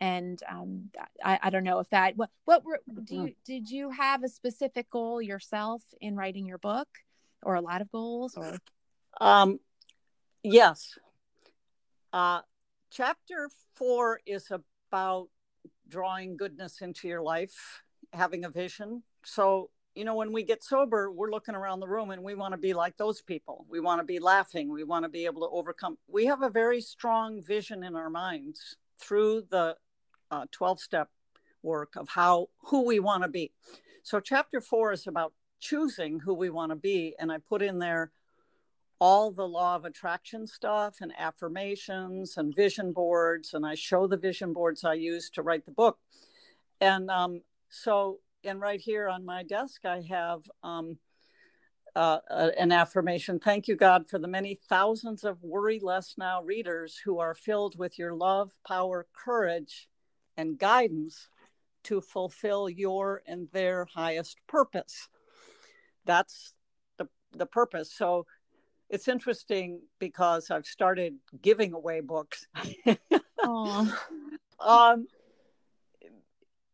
and 0.00 0.42
um, 0.48 0.90
I, 1.24 1.38
I 1.44 1.50
don't 1.50 1.64
know 1.64 1.80
if 1.80 1.90
that 1.90 2.16
what 2.16 2.30
what 2.44 2.64
were 2.64 2.80
do 3.04 3.16
you 3.16 3.34
did 3.44 3.68
you 3.68 3.90
have 3.90 4.22
a 4.22 4.28
specific 4.28 4.88
goal 4.90 5.20
yourself 5.20 5.82
in 6.00 6.16
writing 6.16 6.46
your 6.46 6.58
book 6.58 6.88
or 7.42 7.54
a 7.54 7.60
lot 7.60 7.80
of 7.80 7.90
goals 7.90 8.36
or? 8.36 8.58
Um 9.20 9.58
yes. 10.42 10.98
Uh 12.12 12.40
chapter 12.90 13.50
four 13.74 14.20
is 14.26 14.50
about 14.90 15.28
drawing 15.88 16.36
goodness 16.36 16.80
into 16.80 17.08
your 17.08 17.22
life 17.22 17.82
having 18.12 18.44
a 18.44 18.50
vision. 18.50 19.02
So 19.24 19.70
you 19.94 20.04
know 20.04 20.14
when 20.14 20.32
we 20.32 20.44
get 20.44 20.62
sober 20.62 21.10
we're 21.10 21.30
looking 21.30 21.56
around 21.56 21.80
the 21.80 21.88
room 21.88 22.12
and 22.12 22.22
we 22.22 22.36
want 22.36 22.52
to 22.52 22.58
be 22.58 22.72
like 22.72 22.96
those 22.96 23.20
people. 23.20 23.66
We 23.68 23.80
want 23.80 24.00
to 24.00 24.04
be 24.04 24.20
laughing. 24.20 24.70
We 24.70 24.84
want 24.84 25.04
to 25.04 25.08
be 25.08 25.24
able 25.24 25.40
to 25.40 25.48
overcome. 25.48 25.98
We 26.06 26.26
have 26.26 26.42
a 26.42 26.50
very 26.50 26.80
strong 26.80 27.42
vision 27.42 27.82
in 27.82 27.96
our 27.96 28.10
minds 28.10 28.76
through 29.00 29.42
the 29.50 29.76
12 30.52 30.80
step 30.80 31.08
work 31.62 31.94
of 31.96 32.08
how 32.08 32.48
who 32.66 32.84
we 32.84 33.00
want 33.00 33.22
to 33.22 33.28
be. 33.28 33.52
So 34.02 34.20
chapter 34.20 34.60
four 34.60 34.92
is 34.92 35.06
about 35.06 35.32
choosing 35.60 36.20
who 36.20 36.34
we 36.34 36.50
want 36.50 36.70
to 36.70 36.76
be 36.76 37.14
and 37.18 37.32
i 37.32 37.38
put 37.38 37.62
in 37.62 37.78
there 37.78 38.10
all 39.00 39.30
the 39.30 39.46
law 39.46 39.76
of 39.76 39.84
attraction 39.84 40.46
stuff 40.46 40.96
and 41.00 41.12
affirmations 41.18 42.36
and 42.36 42.54
vision 42.54 42.92
boards 42.92 43.54
and 43.54 43.66
i 43.66 43.74
show 43.74 44.06
the 44.06 44.16
vision 44.16 44.52
boards 44.52 44.84
i 44.84 44.94
use 44.94 45.30
to 45.30 45.42
write 45.42 45.64
the 45.64 45.72
book. 45.72 45.98
And 46.80 47.10
um, 47.10 47.42
so 47.68 48.20
and 48.44 48.60
right 48.60 48.80
here 48.80 49.08
on 49.08 49.24
my 49.24 49.42
desk 49.42 49.84
i 49.84 50.00
have 50.08 50.42
um, 50.62 50.98
uh, 51.96 52.18
an 52.30 52.70
affirmation. 52.70 53.40
Thank 53.40 53.66
you 53.66 53.74
god 53.74 54.08
for 54.08 54.18
the 54.18 54.28
many 54.28 54.60
thousands 54.68 55.24
of 55.24 55.42
worry 55.42 55.80
less 55.80 56.14
now 56.16 56.42
readers 56.42 57.00
who 57.04 57.18
are 57.18 57.34
filled 57.34 57.76
with 57.78 57.98
your 57.98 58.14
love 58.14 58.52
power 58.66 59.06
courage 59.12 59.88
and 60.38 60.58
guidance 60.58 61.28
to 61.82 62.00
fulfill 62.00 62.70
your 62.70 63.22
and 63.26 63.48
their 63.52 63.84
highest 63.84 64.38
purpose. 64.46 65.08
That's 66.06 66.54
the, 66.96 67.08
the 67.32 67.44
purpose. 67.44 67.92
So 67.92 68.24
it's 68.88 69.08
interesting 69.08 69.82
because 69.98 70.50
I've 70.50 70.64
started 70.64 71.16
giving 71.42 71.74
away 71.74 72.00
books. 72.00 72.46
um, 73.44 75.06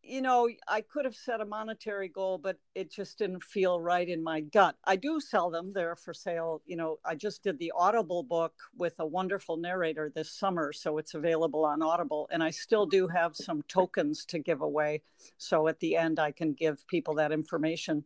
you 0.07 0.21
know, 0.21 0.47
I 0.67 0.81
could 0.81 1.05
have 1.05 1.15
set 1.15 1.41
a 1.41 1.45
monetary 1.45 2.09
goal, 2.09 2.37
but 2.37 2.57
it 2.75 2.91
just 2.91 3.17
didn't 3.17 3.43
feel 3.43 3.81
right 3.81 4.07
in 4.07 4.23
my 4.23 4.41
gut. 4.41 4.75
I 4.85 4.95
do 4.95 5.19
sell 5.19 5.49
them, 5.49 5.73
they're 5.73 5.95
for 5.95 6.13
sale. 6.13 6.61
You 6.65 6.75
know, 6.75 6.99
I 7.03 7.15
just 7.15 7.43
did 7.43 7.57
the 7.57 7.73
Audible 7.75 8.21
book 8.21 8.53
with 8.77 8.93
a 8.99 9.05
wonderful 9.05 9.57
narrator 9.57 10.11
this 10.13 10.31
summer, 10.31 10.71
so 10.73 10.99
it's 10.99 11.15
available 11.15 11.65
on 11.65 11.81
Audible. 11.81 12.29
And 12.31 12.43
I 12.43 12.51
still 12.51 12.85
do 12.85 13.07
have 13.07 13.35
some 13.35 13.63
tokens 13.67 14.25
to 14.25 14.39
give 14.39 14.61
away. 14.61 15.01
So 15.37 15.67
at 15.67 15.79
the 15.79 15.97
end, 15.97 16.19
I 16.19 16.31
can 16.31 16.53
give 16.53 16.87
people 16.87 17.15
that 17.15 17.31
information. 17.31 18.03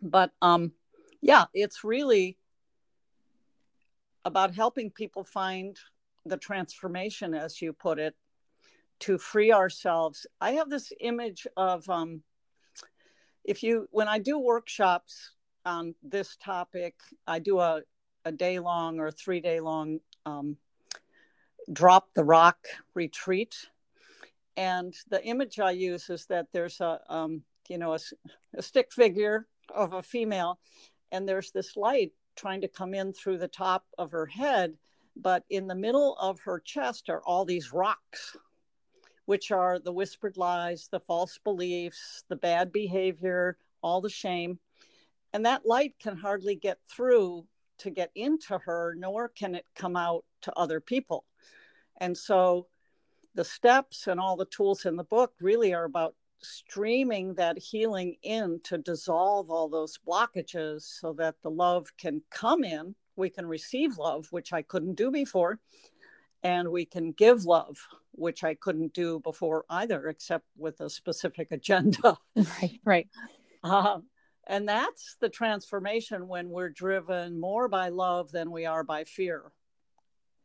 But 0.00 0.32
um, 0.40 0.72
yeah, 1.20 1.44
it's 1.52 1.84
really 1.84 2.38
about 4.24 4.54
helping 4.54 4.90
people 4.90 5.24
find 5.24 5.78
the 6.24 6.38
transformation, 6.38 7.34
as 7.34 7.60
you 7.60 7.74
put 7.74 7.98
it, 7.98 8.14
to 9.00 9.18
free 9.18 9.52
ourselves. 9.52 10.26
I 10.40 10.52
have 10.52 10.70
this 10.70 10.92
image 11.00 11.46
of 11.56 11.88
um, 11.88 12.22
if 13.44 13.62
you, 13.62 13.88
when 13.90 14.08
I 14.08 14.18
do 14.18 14.38
workshops 14.38 15.32
on 15.64 15.94
this 16.02 16.36
topic, 16.36 16.94
I 17.26 17.38
do 17.38 17.58
a, 17.58 17.82
a 18.24 18.32
day 18.32 18.58
long 18.58 19.00
or 19.00 19.10
three 19.10 19.40
day 19.40 19.60
long 19.60 20.00
um, 20.24 20.56
drop 21.72 22.08
the 22.14 22.24
rock 22.24 22.58
retreat. 22.94 23.54
And 24.56 24.94
the 25.10 25.24
image 25.24 25.58
I 25.58 25.72
use 25.72 26.08
is 26.10 26.26
that 26.26 26.46
there's 26.52 26.80
a, 26.80 27.00
um, 27.08 27.42
you 27.68 27.78
know, 27.78 27.94
a, 27.94 27.98
a 28.56 28.62
stick 28.62 28.92
figure 28.92 29.46
of 29.74 29.94
a 29.94 30.02
female, 30.02 30.60
and 31.10 31.28
there's 31.28 31.50
this 31.50 31.76
light 31.76 32.12
trying 32.36 32.60
to 32.60 32.68
come 32.68 32.94
in 32.94 33.12
through 33.12 33.38
the 33.38 33.48
top 33.48 33.84
of 33.98 34.12
her 34.12 34.26
head 34.26 34.74
but 35.16 35.44
in 35.50 35.66
the 35.66 35.74
middle 35.74 36.16
of 36.16 36.40
her 36.40 36.60
chest 36.60 37.08
are 37.08 37.22
all 37.22 37.44
these 37.44 37.72
rocks 37.72 38.36
which 39.26 39.50
are 39.50 39.78
the 39.78 39.92
whispered 39.92 40.36
lies, 40.36 40.88
the 40.90 41.00
false 41.00 41.38
beliefs, 41.42 42.24
the 42.28 42.36
bad 42.36 42.72
behavior, 42.72 43.56
all 43.82 44.00
the 44.00 44.10
shame. 44.10 44.58
and 45.32 45.44
that 45.44 45.66
light 45.66 45.94
can 45.98 46.16
hardly 46.16 46.54
get 46.54 46.78
through 46.88 47.44
to 47.78 47.90
get 47.90 48.10
into 48.14 48.56
her, 48.58 48.94
nor 48.96 49.28
can 49.28 49.56
it 49.56 49.66
come 49.74 49.96
out 49.96 50.24
to 50.42 50.52
other 50.56 50.80
people. 50.80 51.24
And 52.00 52.16
so 52.16 52.68
the 53.34 53.44
steps 53.44 54.06
and 54.06 54.20
all 54.20 54.36
the 54.36 54.44
tools 54.46 54.86
in 54.86 54.94
the 54.94 55.02
book 55.04 55.32
really 55.40 55.74
are 55.74 55.84
about 55.84 56.14
streaming 56.40 57.34
that 57.34 57.58
healing 57.58 58.16
in 58.22 58.60
to 58.62 58.78
dissolve 58.78 59.50
all 59.50 59.68
those 59.68 59.98
blockages 60.06 60.82
so 60.82 61.12
that 61.14 61.34
the 61.42 61.50
love 61.50 61.90
can 61.96 62.22
come 62.30 62.62
in. 62.62 62.94
We 63.16 63.30
can 63.30 63.46
receive 63.46 63.98
love, 63.98 64.28
which 64.30 64.52
I 64.52 64.62
couldn't 64.62 64.94
do 64.94 65.10
before, 65.10 65.58
and 66.44 66.68
we 66.68 66.84
can 66.84 67.10
give 67.12 67.46
love, 67.46 67.78
which 68.12 68.44
I 68.44 68.54
couldn't 68.54 68.92
do 68.92 69.18
before 69.20 69.64
either, 69.70 70.08
except 70.08 70.44
with 70.56 70.80
a 70.80 70.90
specific 70.90 71.50
agenda. 71.50 72.18
Right, 72.36 72.80
right. 72.84 73.08
Uh, 73.64 74.00
and 74.46 74.68
that's 74.68 75.16
the 75.20 75.30
transformation 75.30 76.28
when 76.28 76.50
we're 76.50 76.68
driven 76.68 77.40
more 77.40 77.66
by 77.66 77.88
love 77.88 78.30
than 78.30 78.50
we 78.50 78.66
are 78.66 78.84
by 78.84 79.04
fear. 79.04 79.52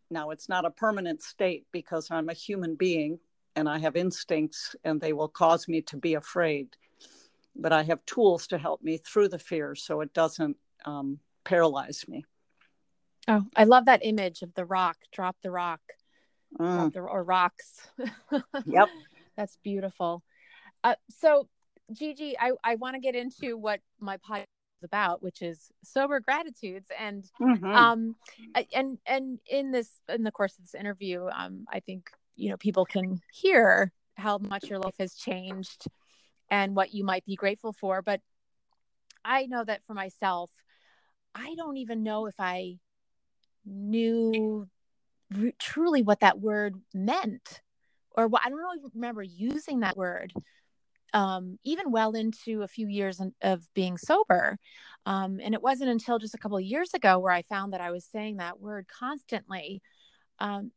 Now, 0.09 0.29
it's 0.29 0.47
not 0.47 0.65
a 0.65 0.71
permanent 0.71 1.21
state 1.21 1.65
because 1.71 2.09
I'm 2.09 2.29
a 2.29 2.33
human 2.33 2.75
being 2.75 3.19
and 3.55 3.67
I 3.67 3.77
have 3.79 3.97
instincts 3.97 4.75
and 4.85 5.01
they 5.01 5.11
will 5.11 5.27
cause 5.27 5.67
me 5.67 5.81
to 5.83 5.97
be 5.97 6.13
afraid. 6.13 6.77
But 7.55 7.73
I 7.73 7.83
have 7.83 8.05
tools 8.05 8.47
to 8.47 8.57
help 8.57 8.81
me 8.81 8.97
through 8.97 9.29
the 9.29 9.37
fear 9.37 9.75
so 9.75 9.99
it 9.99 10.13
doesn't 10.13 10.55
um, 10.85 11.19
paralyze 11.43 12.05
me. 12.07 12.23
Oh, 13.29 13.45
I 13.55 13.63
love 13.65 13.85
that 13.85 14.01
image 14.03 14.41
of 14.41 14.53
the 14.55 14.65
rock, 14.65 14.97
drop 15.11 15.37
the 15.41 15.51
rock, 15.51 15.81
Mm. 16.59 16.73
drop 16.75 16.93
the, 16.93 17.01
or 17.01 17.23
rocks. 17.23 17.87
Yep. 18.65 18.89
That's 19.37 19.57
beautiful. 19.63 20.23
Uh, 20.83 20.95
so, 21.09 21.47
Gigi, 21.93 22.37
I, 22.39 22.51
I 22.63 22.75
want 22.75 22.95
to 22.95 22.99
get 22.99 23.15
into 23.15 23.55
what 23.55 23.81
my 23.99 24.17
podcast 24.17 24.45
is 24.81 24.83
about, 24.83 25.21
which 25.21 25.41
is 25.43 25.71
sober 25.83 26.19
gratitudes. 26.19 26.89
And 26.97 27.23
Mhm. 27.39 27.75
um 27.75 28.15
and 28.73 28.97
and 29.05 29.39
in 29.49 29.71
this 29.71 30.01
in 30.09 30.23
the 30.23 30.31
course 30.31 30.57
of 30.57 30.63
this 30.63 30.73
interview 30.73 31.27
um 31.31 31.65
i 31.71 31.79
think 31.79 32.09
you 32.35 32.49
know 32.49 32.57
people 32.57 32.83
can 32.85 33.21
hear 33.31 33.91
how 34.15 34.39
much 34.39 34.69
your 34.69 34.79
life 34.79 34.95
has 34.99 35.13
changed 35.13 35.85
and 36.49 36.75
what 36.75 36.93
you 36.93 37.03
might 37.03 37.23
be 37.25 37.35
grateful 37.35 37.71
for 37.73 38.01
but 38.01 38.21
i 39.23 39.45
know 39.45 39.63
that 39.63 39.83
for 39.85 39.93
myself 39.93 40.49
i 41.35 41.53
don't 41.55 41.77
even 41.77 42.01
know 42.01 42.25
if 42.25 42.35
i 42.39 42.77
knew 43.69 44.67
r- 45.37 45.51
truly 45.59 46.01
what 46.01 46.21
that 46.21 46.39
word 46.39 46.75
meant 46.93 47.61
or 48.11 48.27
what 48.27 48.41
i 48.45 48.49
don't 48.49 48.57
really 48.57 48.79
remember 48.93 49.23
using 49.23 49.81
that 49.81 49.97
word 49.97 50.33
um, 51.13 51.57
even 51.63 51.91
well 51.91 52.11
into 52.11 52.61
a 52.61 52.67
few 52.67 52.87
years 52.87 53.19
in- 53.19 53.33
of 53.41 53.67
being 53.73 53.97
sober. 53.97 54.57
Um, 55.05 55.39
and 55.41 55.53
it 55.53 55.61
wasn't 55.61 55.89
until 55.89 56.19
just 56.19 56.35
a 56.35 56.37
couple 56.37 56.57
of 56.57 56.63
years 56.63 56.93
ago 56.93 57.19
where 57.19 57.33
I 57.33 57.41
found 57.41 57.73
that 57.73 57.81
I 57.81 57.91
was 57.91 58.05
saying 58.05 58.37
that 58.37 58.59
word 58.59 58.87
constantly. 58.87 59.81
Um, 60.39 60.71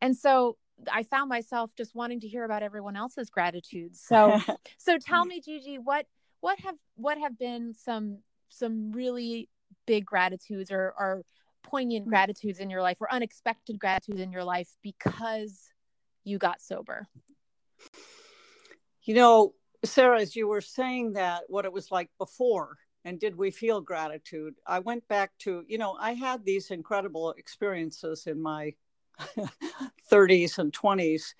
and 0.00 0.16
so 0.16 0.56
I 0.90 1.04
found 1.04 1.28
myself 1.28 1.70
just 1.76 1.94
wanting 1.94 2.20
to 2.20 2.28
hear 2.28 2.44
about 2.44 2.62
everyone 2.62 2.96
else's 2.96 3.30
gratitude. 3.30 3.96
So, 3.96 4.38
so 4.78 4.98
tell 4.98 5.24
me, 5.24 5.40
Gigi, 5.40 5.78
what 5.78 6.06
what 6.40 6.58
have 6.60 6.76
what 6.96 7.18
have 7.18 7.38
been 7.38 7.74
some 7.74 8.18
some 8.48 8.92
really 8.92 9.48
big 9.86 10.04
gratitudes 10.04 10.70
or, 10.70 10.94
or 10.98 11.22
poignant 11.70 12.08
gratitudes 12.08 12.60
in 12.60 12.70
your 12.70 12.82
life 12.82 12.98
or 13.00 13.12
unexpected 13.12 13.78
gratitudes 13.78 14.20
in 14.20 14.32
your 14.32 14.44
life 14.44 14.68
because 14.82 15.68
you 16.24 16.38
got 16.38 16.60
sober? 16.60 17.06
you 19.06 19.14
know, 19.14 19.54
Sarah, 19.84 20.20
as 20.20 20.34
you 20.34 20.48
were 20.48 20.60
saying 20.60 21.12
that, 21.12 21.44
what 21.48 21.64
it 21.64 21.72
was 21.72 21.90
like 21.92 22.10
before, 22.18 22.76
and 23.04 23.20
did 23.20 23.36
we 23.36 23.52
feel 23.52 23.80
gratitude? 23.80 24.54
I 24.66 24.80
went 24.80 25.06
back 25.06 25.30
to, 25.40 25.64
you 25.68 25.78
know, 25.78 25.96
I 25.98 26.14
had 26.14 26.44
these 26.44 26.72
incredible 26.72 27.30
experiences 27.38 28.26
in 28.26 28.42
my 28.42 28.74
30s 30.10 30.58
and 30.58 30.72
20s. 30.72 31.34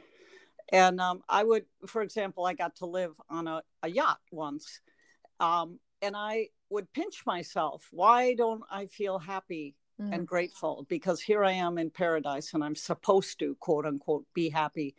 And 0.70 1.01
um, 1.01 1.22
I 1.29 1.43
would, 1.43 1.64
for 1.87 2.03
example, 2.03 2.47
I 2.47 2.55
got 2.55 2.77
to 2.77 2.87
live 2.87 3.20
on 3.29 3.49
a, 3.49 3.62
a 3.83 3.89
yacht 3.89 4.20
once. 4.31 4.81
Um, 5.41 5.81
and 6.03 6.16
I 6.16 6.49
would 6.70 6.93
pinch 6.93 7.24
myself. 7.27 7.89
Why 7.91 8.35
don't 8.35 8.62
I 8.70 8.87
feel 8.87 9.18
happy 9.18 9.74
Mm. 10.01 10.13
and 10.13 10.29
grateful? 10.29 10.85
Because 10.89 11.23
here 11.23 11.43
I 11.43 11.53
am 11.53 11.79
in 11.79 11.91
paradise 11.91 12.53
and 12.53 12.63
I'm 12.63 12.75
supposed 12.75 13.39
to, 13.39 13.55
quote 13.61 13.87
unquote, 13.87 14.27
be 14.35 14.51
happy. 14.51 14.95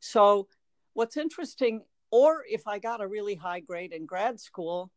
So, 0.00 0.48
what's 0.94 1.18
interesting, 1.18 1.82
or 2.10 2.44
if 2.48 2.66
I 2.66 2.78
got 2.78 3.02
a 3.02 3.06
really 3.06 3.34
high 3.34 3.60
grade 3.60 3.92
in 3.92 4.06
grad 4.06 4.40
school, 4.40 4.90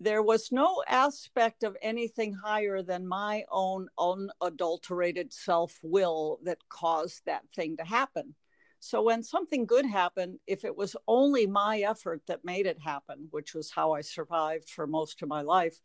there 0.00 0.22
was 0.22 0.52
no 0.52 0.82
aspect 0.88 1.64
of 1.64 1.76
anything 1.82 2.32
higher 2.32 2.82
than 2.82 3.08
my 3.08 3.44
own 3.50 3.88
unadulterated 3.98 5.32
self 5.32 5.78
will 5.82 6.38
that 6.44 6.58
caused 6.68 7.22
that 7.26 7.42
thing 7.54 7.76
to 7.78 7.84
happen. 7.84 8.34
So 8.80 9.02
when 9.02 9.24
something 9.24 9.66
good 9.66 9.86
happened, 9.86 10.38
if 10.46 10.64
it 10.64 10.76
was 10.76 10.94
only 11.08 11.48
my 11.48 11.80
effort 11.80 12.22
that 12.28 12.44
made 12.44 12.66
it 12.66 12.78
happen, 12.80 13.26
which 13.32 13.54
was 13.54 13.72
how 13.72 13.92
I 13.92 14.02
survived 14.02 14.68
for 14.68 14.86
most 14.86 15.20
of 15.20 15.28
my 15.28 15.42
life, 15.42 15.80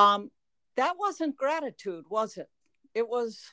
um, 0.00 0.30
that 0.76 0.94
wasn't 0.98 1.36
gratitude, 1.36 2.04
was 2.08 2.36
it? 2.36 2.48
It 2.94 3.08
was 3.08 3.52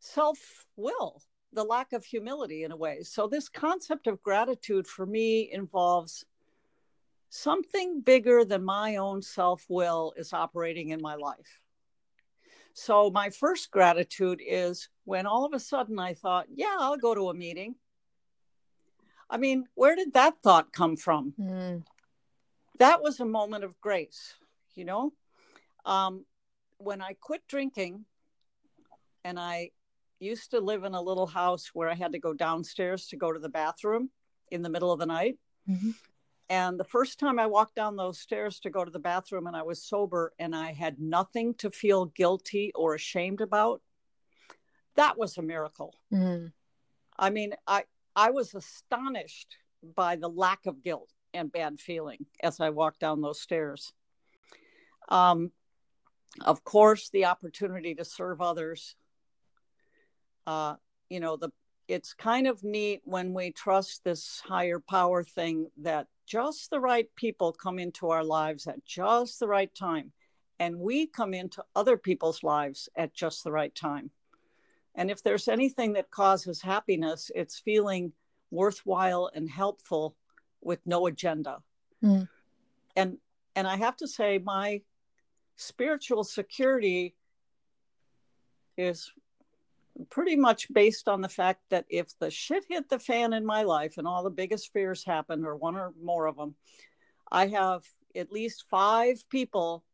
self 0.00 0.66
will, 0.76 1.22
the 1.52 1.64
lack 1.64 1.92
of 1.92 2.04
humility 2.04 2.64
in 2.64 2.72
a 2.72 2.76
way. 2.76 3.02
So 3.02 3.26
this 3.26 3.48
concept 3.48 4.06
of 4.06 4.22
gratitude 4.22 4.86
for 4.86 5.06
me 5.06 5.50
involves 5.52 6.24
something 7.30 8.02
bigger 8.02 8.44
than 8.44 8.64
my 8.64 8.96
own 8.96 9.22
self 9.22 9.64
will 9.68 10.12
is 10.16 10.32
operating 10.32 10.90
in 10.90 11.00
my 11.00 11.14
life. 11.14 11.60
So, 12.74 13.10
my 13.10 13.28
first 13.28 13.70
gratitude 13.70 14.40
is 14.46 14.88
when 15.04 15.26
all 15.26 15.44
of 15.44 15.52
a 15.52 15.60
sudden 15.60 15.98
I 15.98 16.14
thought, 16.14 16.46
yeah, 16.54 16.74
I'll 16.78 16.96
go 16.96 17.14
to 17.14 17.28
a 17.28 17.34
meeting. 17.34 17.74
I 19.28 19.36
mean, 19.36 19.66
where 19.74 19.94
did 19.94 20.14
that 20.14 20.40
thought 20.42 20.72
come 20.72 20.96
from? 20.96 21.34
Mm. 21.38 21.82
That 22.78 23.02
was 23.02 23.20
a 23.20 23.26
moment 23.26 23.64
of 23.64 23.78
grace, 23.82 24.34
you 24.74 24.86
know? 24.86 25.12
Um, 25.84 26.24
when 26.78 27.00
I 27.00 27.14
quit 27.14 27.46
drinking 27.48 28.04
and 29.24 29.38
I 29.38 29.70
used 30.18 30.50
to 30.50 30.60
live 30.60 30.84
in 30.84 30.94
a 30.94 31.02
little 31.02 31.26
house 31.26 31.70
where 31.74 31.88
I 31.88 31.94
had 31.94 32.12
to 32.12 32.18
go 32.18 32.32
downstairs 32.32 33.08
to 33.08 33.16
go 33.16 33.32
to 33.32 33.38
the 33.38 33.48
bathroom 33.48 34.10
in 34.50 34.62
the 34.62 34.68
middle 34.68 34.92
of 34.92 34.98
the 34.98 35.06
night. 35.06 35.38
Mhm. 35.68 35.94
And 36.48 36.78
the 36.78 36.84
first 36.84 37.18
time 37.18 37.38
I 37.38 37.46
walked 37.46 37.74
down 37.74 37.96
those 37.96 38.20
stairs 38.20 38.60
to 38.60 38.70
go 38.70 38.84
to 38.84 38.90
the 38.90 38.98
bathroom 38.98 39.46
and 39.46 39.56
I 39.56 39.62
was 39.62 39.82
sober 39.82 40.34
and 40.38 40.54
I 40.54 40.72
had 40.72 41.00
nothing 41.00 41.54
to 41.54 41.70
feel 41.70 42.06
guilty 42.06 42.72
or 42.74 42.94
ashamed 42.94 43.40
about, 43.40 43.82
that 44.94 45.16
was 45.16 45.38
a 45.38 45.42
miracle. 45.42 45.94
Mm. 46.12 46.52
I 47.18 47.30
mean, 47.30 47.54
I 47.66 47.84
I 48.14 48.30
was 48.30 48.54
astonished 48.54 49.56
by 49.82 50.16
the 50.16 50.28
lack 50.28 50.66
of 50.66 50.82
guilt 50.82 51.10
and 51.32 51.50
bad 51.50 51.80
feeling 51.80 52.26
as 52.42 52.60
I 52.60 52.70
walked 52.70 53.00
down 53.00 53.22
those 53.22 53.40
stairs. 53.40 53.94
Um, 55.08 55.52
of 56.40 56.64
course, 56.64 57.10
the 57.10 57.26
opportunity 57.26 57.94
to 57.94 58.04
serve 58.04 58.40
others. 58.40 58.96
Uh, 60.46 60.76
you 61.08 61.20
know, 61.20 61.36
the 61.36 61.50
it's 61.88 62.14
kind 62.14 62.46
of 62.46 62.62
neat 62.64 63.02
when 63.04 63.34
we 63.34 63.50
trust 63.50 64.02
this 64.04 64.40
higher 64.46 64.80
power 64.80 65.22
thing 65.22 65.68
that 65.78 66.06
just 66.26 66.70
the 66.70 66.80
right 66.80 67.08
people 67.16 67.52
come 67.52 67.78
into 67.78 68.10
our 68.10 68.24
lives 68.24 68.66
at 68.66 68.84
just 68.84 69.40
the 69.40 69.48
right 69.48 69.74
time, 69.74 70.12
and 70.58 70.78
we 70.78 71.06
come 71.06 71.34
into 71.34 71.64
other 71.76 71.96
people's 71.96 72.42
lives 72.42 72.88
at 72.96 73.12
just 73.12 73.44
the 73.44 73.52
right 73.52 73.74
time. 73.74 74.10
And 74.94 75.10
if 75.10 75.22
there's 75.22 75.48
anything 75.48 75.94
that 75.94 76.10
causes 76.10 76.62
happiness, 76.62 77.30
it's 77.34 77.58
feeling 77.58 78.12
worthwhile 78.50 79.30
and 79.34 79.48
helpful 79.48 80.14
with 80.60 80.80
no 80.86 81.06
agenda. 81.06 81.58
Mm. 82.02 82.28
And 82.96 83.18
and 83.54 83.66
I 83.66 83.76
have 83.76 83.96
to 83.98 84.08
say 84.08 84.38
my 84.38 84.82
spiritual 85.56 86.24
security 86.24 87.14
is 88.76 89.12
pretty 90.10 90.36
much 90.36 90.72
based 90.72 91.08
on 91.08 91.20
the 91.20 91.28
fact 91.28 91.60
that 91.70 91.84
if 91.88 92.18
the 92.18 92.30
shit 92.30 92.64
hit 92.68 92.88
the 92.88 92.98
fan 92.98 93.32
in 93.32 93.44
my 93.44 93.62
life 93.62 93.98
and 93.98 94.06
all 94.06 94.22
the 94.22 94.30
biggest 94.30 94.72
fears 94.72 95.04
happened 95.04 95.46
or 95.46 95.56
one 95.56 95.76
or 95.76 95.92
more 96.02 96.26
of 96.26 96.36
them, 96.36 96.54
I 97.30 97.48
have 97.48 97.84
at 98.14 98.32
least 98.32 98.64
five 98.70 99.22
people 99.28 99.84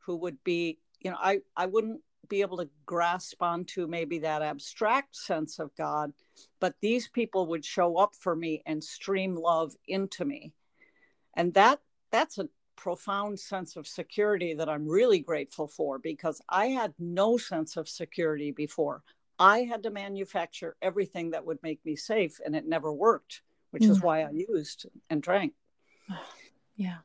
who 0.00 0.16
would 0.16 0.42
be, 0.44 0.78
you 1.00 1.10
know, 1.10 1.18
I, 1.20 1.40
I 1.56 1.66
wouldn't 1.66 2.00
be 2.28 2.40
able 2.40 2.56
to 2.58 2.68
grasp 2.86 3.42
onto 3.42 3.86
maybe 3.86 4.18
that 4.20 4.42
abstract 4.42 5.16
sense 5.16 5.58
of 5.58 5.74
God, 5.76 6.12
but 6.60 6.74
these 6.80 7.08
people 7.08 7.46
would 7.48 7.64
show 7.64 7.96
up 7.96 8.14
for 8.18 8.34
me 8.34 8.62
and 8.66 8.82
stream 8.82 9.36
love 9.36 9.74
into 9.86 10.24
me. 10.24 10.52
And 11.34 11.52
that 11.54 11.80
that's 12.10 12.38
a 12.38 12.48
profound 12.76 13.38
sense 13.38 13.76
of 13.76 13.86
security 13.86 14.54
that 14.54 14.68
I'm 14.68 14.86
really 14.88 15.20
grateful 15.20 15.66
for 15.68 15.98
because 15.98 16.40
I 16.48 16.66
had 16.66 16.94
no 16.98 17.36
sense 17.36 17.76
of 17.76 17.88
security 17.88 18.50
before. 18.50 19.02
I 19.38 19.60
had 19.60 19.82
to 19.84 19.90
manufacture 19.90 20.76
everything 20.82 21.30
that 21.30 21.44
would 21.44 21.62
make 21.62 21.84
me 21.84 21.96
safe 21.96 22.40
and 22.44 22.54
it 22.54 22.66
never 22.66 22.92
worked, 22.92 23.42
which 23.70 23.84
is 23.84 23.98
Mm. 23.98 24.04
why 24.04 24.22
I 24.22 24.30
used 24.30 24.86
and 25.10 25.22
drank. 25.22 25.54
Yeah. 26.76 26.98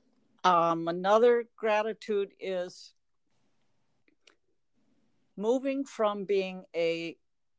Um, 0.44 0.88
another 0.88 1.46
gratitude 1.56 2.32
is 2.40 2.94
moving 5.38 5.86
from 5.86 6.26
being 6.26 6.64
a 6.76 7.16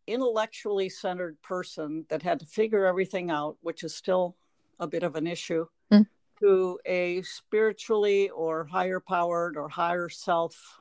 intellectually 0.09 0.89
centered 0.89 1.41
person 1.41 2.05
that 2.09 2.23
had 2.23 2.41
to 2.41 2.47
figure 2.47 2.85
everything 2.87 3.31
out, 3.31 3.57
which 3.61 3.85
is 3.85 3.95
still 3.95 4.37
a 4.81 4.89
bit 4.89 5.05
of 5.05 5.15
an 5.15 5.27
issue, 5.29 5.67
mm. 5.93 6.05
To 6.41 6.79
a 6.87 7.23
spiritually 7.23 8.31
or 8.31 8.65
higher 8.65 9.01
powered 9.01 9.57
or 9.57 9.69
higher 9.69 10.09
self 10.09 10.79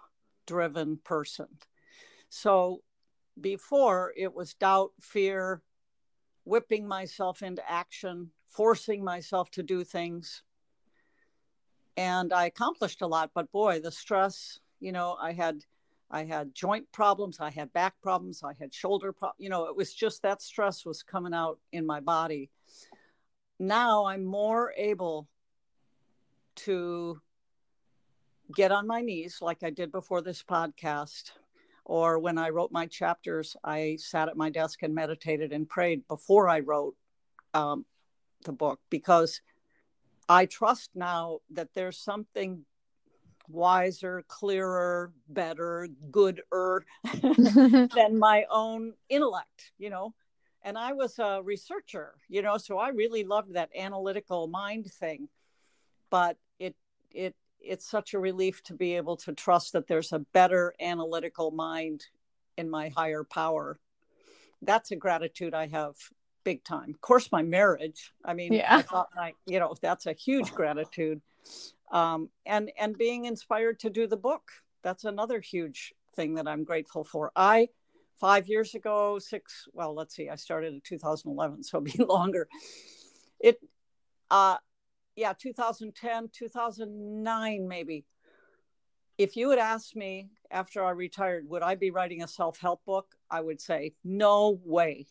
driven 0.48 0.98
person. 1.04 1.48
So 2.30 2.82
before 3.40 4.14
it 4.18 4.34
was 4.34 4.54
doubt, 4.54 4.92
fear, 5.00 5.62
whipping 6.44 6.88
myself 6.88 7.42
into 7.42 7.70
action, 7.70 8.32
forcing 8.48 9.04
myself 9.04 9.52
to 9.52 9.64
do 9.64 9.84
things. 9.84 10.44
And 11.98 12.32
I 12.32 12.46
accomplished 12.46 13.02
a 13.02 13.08
lot, 13.08 13.32
but 13.34 13.52
boy, 13.52 13.82
the 13.82 13.92
stress, 13.92 14.60
you 14.80 14.92
know, 14.92 15.18
I 15.22 15.34
had 15.34 15.64
I 16.12 16.24
had 16.24 16.56
joint 16.56 16.92
problems, 16.92 17.40
I 17.40 17.52
had 17.52 17.72
back 17.72 17.94
problems, 18.02 18.42
I 18.44 18.54
had 18.60 18.74
shoulder 18.74 19.14
problems. 19.14 19.44
You 19.44 19.50
know, 19.50 19.66
it 19.66 19.76
was 19.76 19.94
just 19.94 20.24
that 20.24 20.42
stress 20.42 20.86
was 20.86 21.04
coming 21.04 21.34
out 21.34 21.60
in 21.72 21.86
my 21.86 22.00
body. 22.00 22.50
Now 23.60 24.06
I'm 24.06 24.24
more 24.24 24.74
able 24.76 25.28
to 26.66 27.22
get 28.54 28.72
on 28.72 28.88
my 28.88 29.02
knees 29.02 29.40
like 29.42 29.64
I 29.64 29.70
did 29.70 29.92
before 29.92 30.22
this 30.22 30.44
podcast. 30.44 31.32
Or 31.86 32.20
when 32.20 32.38
I 32.38 32.50
wrote 32.50 32.72
my 32.72 32.86
chapters, 32.86 33.56
I 33.64 33.98
sat 34.00 34.30
at 34.30 34.38
my 34.38 34.50
desk 34.50 34.84
and 34.84 34.94
meditated 34.94 35.52
and 35.52 35.68
prayed 35.68 36.08
before 36.08 36.48
I 36.48 36.60
wrote 36.60 36.96
um, 37.54 37.86
the 38.46 38.52
book 38.52 38.80
because 38.90 39.42
I 40.28 40.46
trust 40.46 40.92
now 40.94 41.40
that 41.52 41.74
there's 41.74 41.98
something 41.98 42.64
wiser, 43.48 44.24
clearer, 44.28 45.12
better, 45.28 45.88
gooder 46.12 46.86
than 47.22 48.20
my 48.20 48.46
own 48.52 48.94
intellect, 49.10 49.72
you 49.80 49.90
know. 49.90 50.14
And 50.62 50.78
I 50.78 50.94
was 50.94 51.18
a 51.20 51.42
researcher, 51.42 52.14
you 52.28 52.42
know, 52.42 52.58
so 52.58 52.78
I 52.78 52.90
really 52.90 53.24
loved 53.24 53.54
that 53.56 53.70
analytical 53.76 54.48
mind 54.48 54.92
thing. 54.92 55.30
But 56.10 56.38
it 57.12 57.18
it 57.18 57.36
it's 57.62 57.90
such 57.90 58.14
a 58.14 58.20
relief 58.20 58.64
to 58.64 58.74
be 58.74 58.96
able 58.96 59.18
to 59.18 59.34
trust 59.34 59.74
that 59.74 59.88
there's 59.88 60.14
a 60.14 60.20
better 60.20 60.74
analytical 60.80 61.52
mind 61.52 62.06
in 62.58 62.70
my 62.70 62.90
higher 62.90 63.26
power. 63.26 63.78
That's 64.62 64.92
a 64.92 64.96
gratitude 64.96 65.54
I 65.54 65.68
have 65.68 65.96
big 66.46 66.64
time. 66.64 66.92
Of 66.92 67.02
course, 67.02 67.32
my 67.34 67.44
marriage. 67.44 68.14
I 68.24 68.34
mean, 68.34 68.54
yeah. 68.54 68.78
I 68.78 68.82
thought 68.82 69.10
my, 69.14 69.34
you 69.46 69.60
know, 69.60 69.76
that's 69.82 70.06
a 70.06 70.14
huge 70.14 70.54
gratitude 70.54 71.22
um, 71.92 72.30
and 72.46 72.72
and 72.78 72.98
being 72.98 73.26
inspired 73.26 73.80
to 73.80 73.90
do 73.90 74.08
the 74.08 74.18
book 74.18 74.52
that's 74.84 75.04
another 75.04 75.40
huge 75.40 75.94
thing 76.16 76.36
that 76.36 76.48
i'm 76.48 76.64
grateful 76.64 77.04
for 77.04 77.32
i 77.36 77.68
five 78.20 78.48
years 78.48 78.76
ago 78.76 79.20
six 79.20 79.68
well 79.74 79.94
let's 79.94 80.16
see 80.16 80.30
i 80.30 80.36
started 80.36 80.74
in 80.74 80.82
2011 80.82 81.64
so 81.64 81.78
it'll 81.78 81.98
be 81.98 82.04
longer 82.12 82.48
it 83.40 83.60
uh 84.32 84.58
yeah 85.20 85.34
2010 85.38 86.30
2009 86.34 87.68
maybe 87.68 88.06
if 89.18 89.36
you 89.36 89.50
had 89.50 89.60
asked 89.60 89.96
me 89.96 90.30
after 90.52 90.84
i 90.84 90.92
retired 90.92 91.48
would 91.48 91.62
i 91.62 91.76
be 91.76 91.92
writing 91.92 92.24
a 92.24 92.28
self-help 92.28 92.84
book 92.86 93.16
i 93.30 93.40
would 93.40 93.62
say 93.62 93.94
no 94.04 94.60
way 94.64 95.06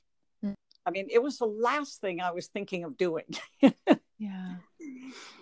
mm. 0.45 0.55
i 0.87 0.91
mean 0.91 1.07
it 1.11 1.23
was 1.23 1.39
the 1.39 1.47
last 1.47 2.01
thing 2.01 2.21
i 2.21 2.31
was 2.31 2.49
thinking 2.49 2.85
of 2.85 2.97
doing 2.97 3.27
yeah 4.19 4.57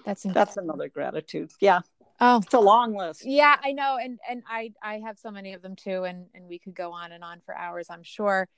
that's 0.06 0.24
incredible. 0.24 0.46
that's 0.46 0.56
another 0.56 0.88
gratitude. 0.88 1.50
Yeah. 1.60 1.80
Oh, 2.20 2.40
it's 2.42 2.54
a 2.54 2.60
long 2.60 2.96
list. 2.96 3.26
Yeah, 3.26 3.56
I 3.62 3.72
know, 3.72 3.98
and 4.00 4.18
and 4.28 4.42
I 4.48 4.72
I 4.82 5.00
have 5.04 5.18
so 5.18 5.30
many 5.30 5.52
of 5.52 5.60
them 5.60 5.76
too, 5.76 6.04
and 6.04 6.26
and 6.34 6.48
we 6.48 6.58
could 6.58 6.74
go 6.74 6.92
on 6.92 7.12
and 7.12 7.22
on 7.22 7.40
for 7.44 7.54
hours. 7.54 7.88
I'm 7.90 8.02
sure. 8.02 8.48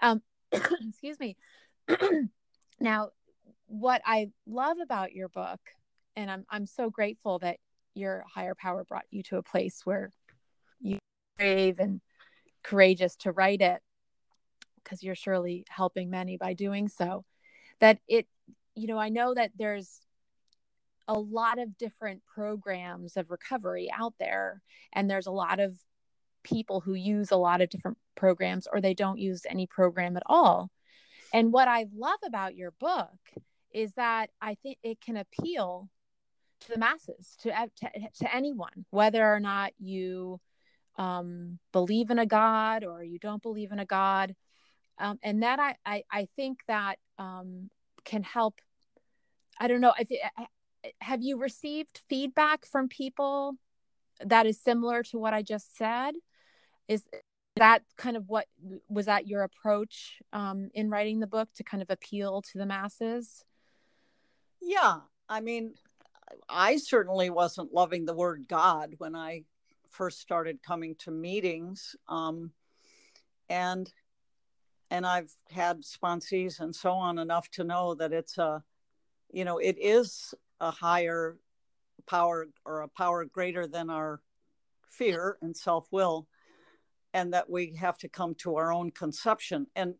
Um, 0.00 0.22
excuse 0.52 1.18
me. 1.20 1.36
now, 2.80 3.10
what 3.66 4.02
I 4.04 4.30
love 4.46 4.78
about 4.82 5.12
your 5.12 5.28
book, 5.28 5.60
and 6.14 6.30
I'm 6.30 6.46
I'm 6.50 6.66
so 6.66 6.90
grateful 6.90 7.38
that 7.40 7.58
your 7.94 8.24
higher 8.32 8.54
power 8.54 8.84
brought 8.84 9.06
you 9.10 9.22
to 9.24 9.38
a 9.38 9.42
place 9.42 9.80
where 9.84 10.10
you 10.80 10.98
brave 11.36 11.78
and 11.78 12.00
courageous 12.62 13.16
to 13.16 13.32
write 13.32 13.60
it, 13.60 13.80
because 14.82 15.02
you're 15.02 15.14
surely 15.14 15.64
helping 15.68 16.10
many 16.10 16.36
by 16.36 16.54
doing 16.54 16.88
so. 16.88 17.24
That 17.80 17.98
it, 18.08 18.26
you 18.74 18.86
know, 18.86 18.98
I 18.98 19.08
know 19.08 19.34
that 19.34 19.52
there's 19.56 20.00
a 21.08 21.18
lot 21.18 21.58
of 21.58 21.78
different 21.78 22.22
programs 22.26 23.16
of 23.16 23.30
recovery 23.30 23.90
out 23.96 24.14
there 24.18 24.62
and 24.92 25.08
there's 25.08 25.26
a 25.26 25.32
lot 25.32 25.60
of 25.60 25.76
people 26.42 26.80
who 26.80 26.94
use 26.94 27.30
a 27.30 27.36
lot 27.36 27.60
of 27.60 27.68
different 27.68 27.98
programs 28.14 28.66
or 28.72 28.80
they 28.80 28.94
don't 28.94 29.18
use 29.18 29.42
any 29.48 29.66
program 29.66 30.16
at 30.16 30.22
all 30.26 30.70
and 31.32 31.52
what 31.52 31.68
i 31.68 31.86
love 31.94 32.18
about 32.24 32.56
your 32.56 32.72
book 32.72 33.10
is 33.72 33.92
that 33.94 34.30
i 34.40 34.54
think 34.54 34.78
it 34.82 35.00
can 35.00 35.16
appeal 35.16 35.88
to 36.60 36.72
the 36.72 36.78
masses 36.78 37.36
to 37.40 37.50
to, 37.76 37.90
to 38.18 38.34
anyone 38.34 38.84
whether 38.90 39.24
or 39.24 39.40
not 39.40 39.72
you 39.78 40.40
um, 40.98 41.58
believe 41.72 42.08
in 42.10 42.18
a 42.18 42.24
god 42.24 42.82
or 42.82 43.04
you 43.04 43.18
don't 43.18 43.42
believe 43.42 43.70
in 43.70 43.78
a 43.78 43.84
god 43.84 44.34
um, 44.98 45.18
and 45.22 45.42
that 45.42 45.60
I, 45.60 45.76
I, 45.84 46.04
I 46.10 46.28
think 46.36 46.60
that 46.68 46.98
um, 47.18 47.68
can 48.04 48.22
help 48.22 48.60
I 49.58 49.68
don't 49.68 49.80
know 49.80 49.92
if 49.98 50.08
have 51.00 51.22
you 51.22 51.38
received 51.38 52.00
feedback 52.08 52.66
from 52.66 52.88
people 52.88 53.56
that 54.24 54.46
is 54.46 54.60
similar 54.60 55.02
to 55.04 55.18
what 55.18 55.34
I 55.34 55.42
just 55.42 55.76
said? 55.76 56.14
Is 56.88 57.02
that 57.56 57.82
kind 57.96 58.16
of 58.16 58.28
what 58.28 58.46
was 58.88 59.06
that 59.06 59.26
your 59.26 59.42
approach 59.42 60.20
um, 60.32 60.70
in 60.74 60.90
writing 60.90 61.20
the 61.20 61.26
book 61.26 61.48
to 61.56 61.64
kind 61.64 61.82
of 61.82 61.90
appeal 61.90 62.42
to 62.42 62.58
the 62.58 62.66
masses? 62.66 63.44
Yeah, 64.68 64.96
I 65.28 65.40
mean, 65.42 65.74
I 66.48 66.78
certainly 66.78 67.30
wasn't 67.30 67.72
loving 67.72 68.04
the 68.04 68.16
word 68.16 68.46
God 68.48 68.96
when 68.98 69.14
I 69.14 69.44
first 69.90 70.20
started 70.20 70.60
coming 70.60 70.96
to 70.96 71.12
meetings, 71.12 71.94
um, 72.08 72.50
and 73.48 73.88
and 74.90 75.06
I've 75.06 75.32
had 75.52 75.82
sponsees 75.82 76.58
and 76.58 76.74
so 76.74 76.90
on 76.90 77.20
enough 77.20 77.48
to 77.52 77.64
know 77.64 77.94
that 77.94 78.12
it's 78.12 78.38
a, 78.38 78.64
you 79.30 79.44
know, 79.44 79.58
it 79.58 79.76
is 79.80 80.34
a 80.60 80.72
higher 80.72 81.36
power 82.08 82.48
or 82.64 82.80
a 82.80 82.88
power 82.88 83.24
greater 83.24 83.68
than 83.68 83.88
our 83.88 84.20
fear 84.88 85.38
and 85.42 85.56
self 85.56 85.86
will, 85.92 86.26
and 87.14 87.32
that 87.34 87.48
we 87.48 87.76
have 87.76 87.98
to 87.98 88.08
come 88.08 88.34
to 88.38 88.56
our 88.56 88.72
own 88.72 88.90
conception. 88.90 89.68
And 89.76 89.94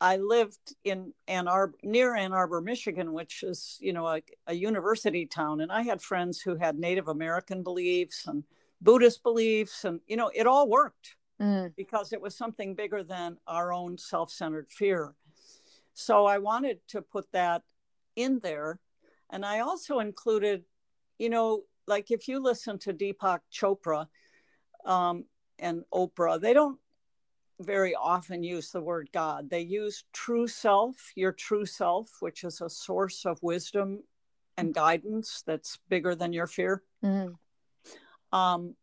I 0.00 0.16
lived 0.16 0.74
in 0.84 1.12
Ann 1.28 1.48
Arbor, 1.48 1.76
near 1.82 2.14
Ann 2.14 2.32
Arbor, 2.32 2.60
Michigan, 2.60 3.12
which 3.12 3.42
is, 3.42 3.78
you 3.80 3.92
know, 3.92 4.06
a, 4.06 4.22
a 4.46 4.54
university 4.54 5.26
town. 5.26 5.60
And 5.60 5.70
I 5.70 5.82
had 5.82 6.02
friends 6.02 6.40
who 6.40 6.56
had 6.56 6.78
Native 6.78 7.08
American 7.08 7.62
beliefs 7.62 8.26
and 8.26 8.44
Buddhist 8.80 9.22
beliefs. 9.22 9.84
And, 9.84 10.00
you 10.06 10.16
know, 10.16 10.30
it 10.34 10.46
all 10.46 10.68
worked 10.68 11.16
mm. 11.40 11.72
because 11.76 12.12
it 12.12 12.20
was 12.20 12.36
something 12.36 12.74
bigger 12.74 13.02
than 13.02 13.38
our 13.46 13.72
own 13.72 13.96
self 13.96 14.30
centered 14.30 14.70
fear. 14.70 15.14
So 15.94 16.26
I 16.26 16.38
wanted 16.38 16.80
to 16.88 17.00
put 17.00 17.30
that 17.32 17.62
in 18.16 18.40
there 18.42 18.80
and 19.34 19.44
I 19.44 19.60
also 19.60 19.98
included, 19.98 20.64
you 21.18 21.28
know, 21.28 21.64
like 21.86 22.12
if 22.12 22.28
you 22.28 22.40
listen 22.40 22.78
to 22.80 22.92
Deepak 22.92 23.40
Chopra 23.52 24.06
um, 24.84 25.24
and 25.58 25.82
Oprah, 25.92 26.40
they 26.40 26.52
don't 26.52 26.78
very 27.60 27.94
often 27.94 28.42
use 28.42 28.70
the 28.70 28.80
word 28.80 29.08
God. 29.12 29.48
They 29.50 29.60
use 29.60 30.04
true 30.12 30.46
self, 30.46 31.12
your 31.14 31.32
true 31.32 31.66
self, 31.66 32.10
which 32.20 32.44
is 32.44 32.60
a 32.60 32.68
source 32.68 33.24
of 33.24 33.38
wisdom 33.42 34.02
and 34.56 34.74
guidance 34.74 35.42
that's 35.46 35.78
bigger 35.88 36.14
than 36.14 36.32
your 36.32 36.46
fear. 36.46 36.82
Mm. 37.02 37.34
Um, 38.32 38.74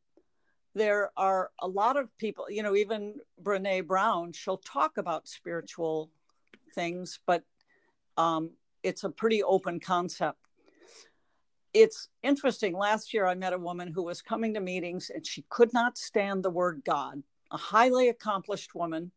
there 0.74 1.12
are 1.18 1.52
a 1.60 1.68
lot 1.68 1.98
of 1.98 2.16
people, 2.18 2.46
you 2.50 2.64
know, 2.64 2.76
even 2.76 3.16
Brene 3.42 3.86
Brown, 3.86 4.32
she'll 4.32 4.58
talk 4.58 4.98
about 4.98 5.28
spiritual 5.28 6.10
things, 6.74 7.20
but 7.26 7.44
um, 8.18 8.52
it's 8.84 9.04
a 9.04 9.10
pretty 9.10 9.44
open 9.44 9.80
concept. 9.80 10.38
It's 11.74 12.10
interesting. 12.24 12.74
Last 12.74 13.14
year, 13.14 13.26
I 13.26 13.36
met 13.36 13.54
a 13.54 13.58
woman 13.58 13.92
who 13.94 14.04
was 14.04 14.22
coming 14.22 14.54
to 14.54 14.60
meetings 14.60 15.10
and 15.14 15.26
she 15.26 15.46
could 15.50 15.74
not 15.74 15.98
stand 15.98 16.44
the 16.44 16.50
word 16.50 16.84
God, 16.86 17.24
a 17.52 17.58
highly 17.58 18.10
accomplished 18.10 18.76
woman. 18.76 19.12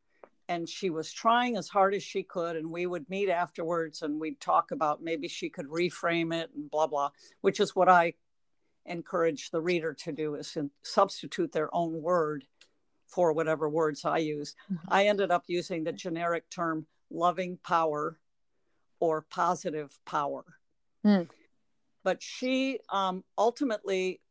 And 0.46 0.68
she 0.68 0.90
was 0.90 1.10
trying 1.10 1.56
as 1.56 1.68
hard 1.68 1.94
as 1.94 2.02
she 2.02 2.22
could. 2.22 2.56
And 2.56 2.70
we 2.70 2.84
would 2.84 3.08
meet 3.08 3.30
afterwards 3.30 4.02
and 4.02 4.20
we'd 4.20 4.40
talk 4.40 4.72
about 4.72 5.02
maybe 5.02 5.26
she 5.26 5.48
could 5.48 5.68
reframe 5.68 6.34
it 6.34 6.50
and 6.54 6.70
blah, 6.70 6.86
blah, 6.86 7.10
which 7.40 7.60
is 7.60 7.74
what 7.74 7.88
I 7.88 8.14
encourage 8.84 9.50
the 9.50 9.62
reader 9.62 9.94
to 9.94 10.12
do 10.12 10.34
is 10.34 10.56
substitute 10.82 11.52
their 11.52 11.74
own 11.74 12.02
word 12.02 12.44
for 13.06 13.32
whatever 13.32 13.68
words 13.68 14.04
I 14.04 14.18
use. 14.18 14.54
Mm-hmm. 14.70 14.86
I 14.88 15.06
ended 15.06 15.30
up 15.30 15.44
using 15.46 15.84
the 15.84 15.92
generic 15.92 16.50
term 16.50 16.86
loving 17.10 17.58
power 17.64 18.18
or 19.00 19.22
positive 19.22 19.98
power. 20.04 20.44
Mm. 21.04 21.28
but 22.02 22.22
she 22.22 22.78
um, 22.90 23.24
ultimately 23.36 24.22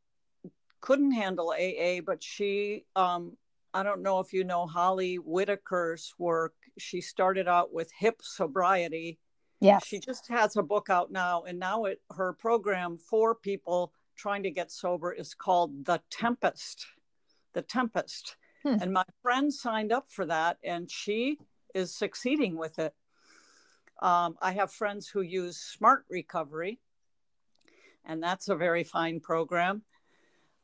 couldn't 0.81 1.11
handle 1.11 1.51
AA, 1.51 2.01
but 2.03 2.23
she, 2.23 2.85
um, 2.95 3.37
I 3.73 3.83
don't 3.83 4.03
know 4.03 4.19
if 4.19 4.33
you 4.33 4.43
know 4.43 4.67
Holly 4.67 5.15
Whitaker's 5.15 6.13
work. 6.17 6.53
She 6.77 7.01
started 7.01 7.47
out 7.47 7.73
with 7.73 7.91
hip 7.97 8.17
sobriety. 8.21 9.19
Yeah. 9.59 9.79
She 9.79 9.99
just 9.99 10.27
has 10.29 10.57
a 10.57 10.63
book 10.63 10.89
out 10.89 11.11
now, 11.11 11.43
and 11.43 11.57
now 11.59 11.85
it, 11.85 12.01
her 12.11 12.33
program 12.33 12.97
for 12.97 13.33
people 13.33 13.93
trying 14.15 14.43
to 14.43 14.51
get 14.51 14.71
sober 14.71 15.11
is 15.11 15.33
called 15.33 15.85
The 15.85 16.01
Tempest. 16.11 16.85
The 17.53 17.61
Tempest. 17.61 18.35
Hmm. 18.63 18.77
And 18.81 18.93
my 18.93 19.05
friend 19.21 19.53
signed 19.53 19.91
up 19.91 20.05
for 20.09 20.25
that, 20.25 20.57
and 20.63 20.89
she 20.89 21.39
is 21.73 21.95
succeeding 21.95 22.57
with 22.57 22.77
it. 22.77 22.93
Um, 24.01 24.35
I 24.41 24.51
have 24.51 24.71
friends 24.71 25.07
who 25.07 25.21
use 25.21 25.57
Smart 25.57 26.05
Recovery, 26.09 26.79
and 28.05 28.21
that's 28.21 28.49
a 28.49 28.55
very 28.55 28.83
fine 28.83 29.19
program. 29.19 29.83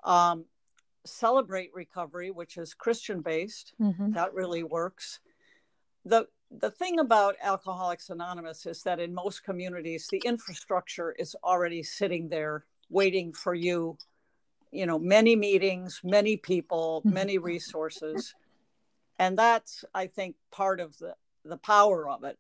Um, 0.04 0.46
Celebrate 1.12 1.72
Recovery, 1.74 2.32
which 2.32 2.58
is 2.58 2.74
Christian 2.74 3.22
based, 3.22 3.74
mm-hmm. 3.82 4.12
that 4.14 4.34
really 4.34 4.64
works. 4.64 5.20
The 6.06 6.28
the 6.52 6.72
thing 6.72 7.00
about 7.00 7.36
Alcoholics 7.42 8.10
Anonymous 8.10 8.66
is 8.66 8.82
that 8.84 9.00
in 9.00 9.14
most 9.14 9.44
communities, 9.44 10.08
the 10.10 10.22
infrastructure 10.26 11.12
is 11.12 11.36
already 11.44 11.84
sitting 11.84 12.30
there 12.30 12.66
waiting 12.90 13.34
for 13.34 13.54
you. 13.54 13.98
You 14.72 14.86
know, 14.86 15.00
many 15.00 15.36
meetings, 15.36 16.02
many 16.04 16.38
people, 16.38 17.02
mm-hmm. 17.02 17.14
many 17.14 17.38
resources, 17.38 18.34
and 19.18 19.38
that's 19.38 19.84
I 19.94 20.08
think 20.08 20.36
part 20.52 20.80
of 20.80 20.98
the 20.98 21.16
the 21.44 21.58
power 21.58 22.10
of 22.10 22.24
it. 22.24 22.38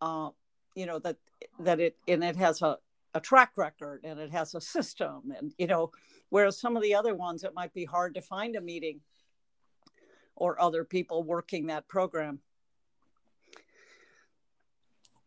Uh, 0.00 0.30
you 0.74 0.86
know 0.86 0.98
that 1.00 1.16
that 1.60 1.80
it 1.80 1.96
and 2.06 2.22
it 2.22 2.36
has 2.36 2.62
a 2.62 2.78
a 3.14 3.20
track 3.20 3.52
record 3.56 4.00
and 4.04 4.18
it 4.20 4.30
has 4.30 4.54
a 4.54 4.60
system 4.60 5.32
and 5.36 5.54
you 5.58 5.66
know 5.66 5.90
whereas 6.28 6.60
some 6.60 6.76
of 6.76 6.82
the 6.82 6.94
other 6.94 7.14
ones 7.14 7.44
it 7.44 7.54
might 7.54 7.72
be 7.72 7.84
hard 7.84 8.14
to 8.14 8.20
find 8.20 8.56
a 8.56 8.60
meeting 8.60 9.00
or 10.34 10.60
other 10.60 10.84
people 10.84 11.22
working 11.22 11.66
that 11.66 11.88
program. 11.88 12.40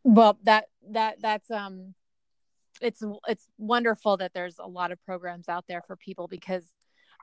Well 0.04 0.38
that 0.44 0.66
that 0.92 1.22
that's 1.22 1.50
um 1.52 1.96
it's 2.82 3.04
it's 3.28 3.48
wonderful 3.58 4.18
that 4.18 4.34
there's 4.34 4.60
a 4.60 4.68
lot 4.68 4.92
of 4.92 5.04
programs 5.04 5.50
out 5.50 5.66
there 5.68 5.82
for 5.86 5.96
people 5.96 6.28
because 6.28 6.64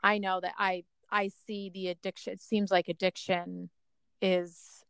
i 0.02 0.18
know 0.18 0.40
that 0.40 0.52
i 0.58 0.84
i 1.10 1.30
see 1.46 1.70
the 1.72 1.88
addiction 1.88 2.32
it 2.32 2.42
seems 2.42 2.70
like 2.70 2.88
addiction 2.88 3.70
is 4.20 4.84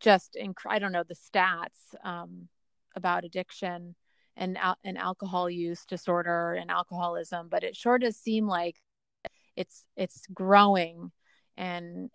just 0.00 0.36
inc- 0.40 0.54
i 0.66 0.78
don't 0.78 0.92
know 0.92 1.04
the 1.04 1.14
stats 1.14 1.94
um 2.04 2.48
about 2.96 3.24
addiction 3.24 3.94
and 4.36 4.58
and 4.84 4.98
alcohol 4.98 5.50
use 5.50 5.84
disorder 5.86 6.54
and 6.54 6.70
alcoholism 6.70 7.48
but 7.50 7.64
it 7.64 7.76
sure 7.76 7.98
does 7.98 8.16
seem 8.16 8.46
like 8.46 8.76
it's 9.56 9.84
it's 9.96 10.26
growing 10.32 11.10
and 11.56 12.10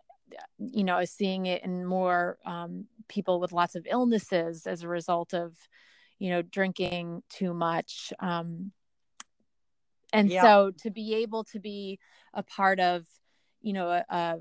you 0.57 0.83
know 0.83 1.03
seeing 1.05 1.45
it 1.45 1.63
in 1.63 1.85
more 1.85 2.37
um, 2.45 2.85
people 3.07 3.39
with 3.39 3.51
lots 3.51 3.75
of 3.75 3.85
illnesses 3.89 4.65
as 4.65 4.83
a 4.83 4.87
result 4.87 5.33
of 5.33 5.55
you 6.17 6.29
know 6.29 6.41
drinking 6.41 7.21
too 7.29 7.53
much 7.53 8.11
um, 8.19 8.71
and 10.13 10.29
yeah. 10.29 10.41
so 10.41 10.71
to 10.81 10.89
be 10.89 11.15
able 11.15 11.43
to 11.43 11.59
be 11.59 11.99
a 12.33 12.43
part 12.43 12.79
of 12.79 13.05
you 13.61 13.73
know 13.73 13.89
a, 13.89 14.05
a 14.09 14.37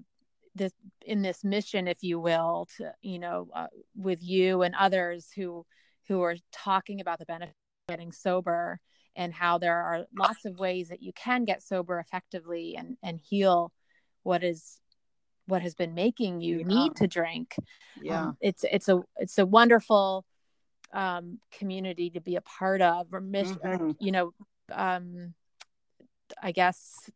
this 0.54 0.72
in 1.04 1.22
this 1.22 1.42
mission 1.42 1.88
if 1.88 2.02
you 2.02 2.20
will 2.20 2.68
to 2.76 2.92
you 3.02 3.18
know 3.18 3.48
uh, 3.54 3.66
with 3.96 4.22
you 4.22 4.62
and 4.62 4.74
others 4.74 5.30
who 5.34 5.66
who 6.06 6.22
are 6.22 6.36
talking 6.52 7.00
about 7.00 7.18
the 7.18 7.26
benefits 7.26 7.63
getting 7.88 8.12
sober 8.12 8.80
and 9.16 9.32
how 9.32 9.58
there 9.58 9.76
are 9.76 10.06
lots 10.16 10.44
of 10.44 10.58
ways 10.58 10.88
that 10.88 11.02
you 11.02 11.12
can 11.12 11.44
get 11.44 11.62
sober 11.62 11.98
effectively 11.98 12.76
and 12.76 12.96
and 13.02 13.20
heal 13.20 13.72
what 14.22 14.42
is 14.42 14.80
what 15.46 15.62
has 15.62 15.74
been 15.74 15.94
making 15.94 16.40
you 16.40 16.58
yeah. 16.58 16.66
need 16.66 16.96
to 16.96 17.06
drink 17.06 17.54
yeah 18.02 18.28
um, 18.28 18.36
it's 18.40 18.64
it's 18.70 18.88
a 18.88 19.00
it's 19.16 19.38
a 19.38 19.46
wonderful 19.46 20.24
um, 20.92 21.38
community 21.58 22.10
to 22.10 22.20
be 22.20 22.36
a 22.36 22.40
part 22.40 22.80
of 22.80 23.12
or 23.12 23.20
mission 23.20 23.56
mm-hmm. 23.56 23.90
you 24.00 24.12
know 24.12 24.32
um, 24.72 25.34
i 26.42 26.52
guess 26.52 27.10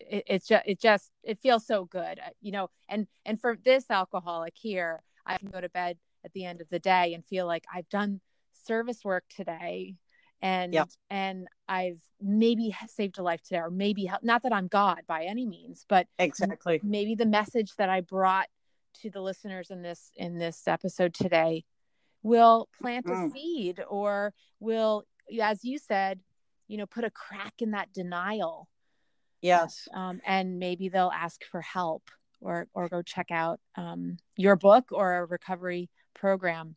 it, 0.00 0.24
it's 0.26 0.48
just 0.48 0.64
it 0.66 0.80
just 0.80 1.10
it 1.22 1.38
feels 1.40 1.66
so 1.66 1.84
good 1.84 2.18
uh, 2.18 2.30
you 2.40 2.50
know 2.50 2.68
and 2.88 3.06
and 3.24 3.40
for 3.40 3.56
this 3.64 3.84
alcoholic 3.90 4.54
here 4.56 5.02
i 5.24 5.36
can 5.36 5.48
go 5.48 5.60
to 5.60 5.68
bed 5.68 5.96
at 6.24 6.32
the 6.32 6.44
end 6.44 6.60
of 6.60 6.68
the 6.70 6.78
day 6.78 7.14
and 7.14 7.24
feel 7.24 7.46
like 7.46 7.64
i've 7.72 7.88
done 7.88 8.20
service 8.66 9.04
work 9.04 9.24
today 9.28 9.96
and 10.42 10.72
yep. 10.72 10.88
and 11.10 11.48
I've 11.68 12.00
maybe 12.20 12.74
saved 12.88 13.18
a 13.18 13.22
life 13.22 13.42
today 13.42 13.58
or 13.58 13.70
maybe 13.70 14.10
not 14.22 14.42
that 14.42 14.52
I'm 14.52 14.68
God 14.68 15.00
by 15.06 15.24
any 15.24 15.46
means 15.46 15.84
but 15.88 16.06
exactly 16.18 16.80
maybe 16.82 17.14
the 17.14 17.26
message 17.26 17.74
that 17.76 17.90
I 17.90 18.00
brought 18.00 18.48
to 19.02 19.10
the 19.10 19.20
listeners 19.20 19.70
in 19.70 19.82
this 19.82 20.10
in 20.16 20.38
this 20.38 20.66
episode 20.66 21.14
today 21.14 21.64
will 22.22 22.68
plant 22.80 23.06
mm. 23.06 23.28
a 23.28 23.30
seed 23.30 23.80
or 23.88 24.32
will 24.58 25.04
as 25.40 25.64
you 25.64 25.78
said 25.78 26.20
you 26.68 26.76
know 26.76 26.86
put 26.86 27.04
a 27.04 27.10
crack 27.10 27.54
in 27.58 27.72
that 27.72 27.92
denial 27.92 28.68
yes 29.42 29.88
um, 29.94 30.20
and 30.26 30.58
maybe 30.58 30.88
they'll 30.88 31.12
ask 31.14 31.44
for 31.44 31.60
help 31.60 32.10
or 32.40 32.66
or 32.74 32.88
go 32.88 33.02
check 33.02 33.30
out 33.30 33.60
um, 33.76 34.16
your 34.36 34.56
book 34.56 34.86
or 34.90 35.18
a 35.18 35.24
recovery 35.26 35.90
program 36.14 36.76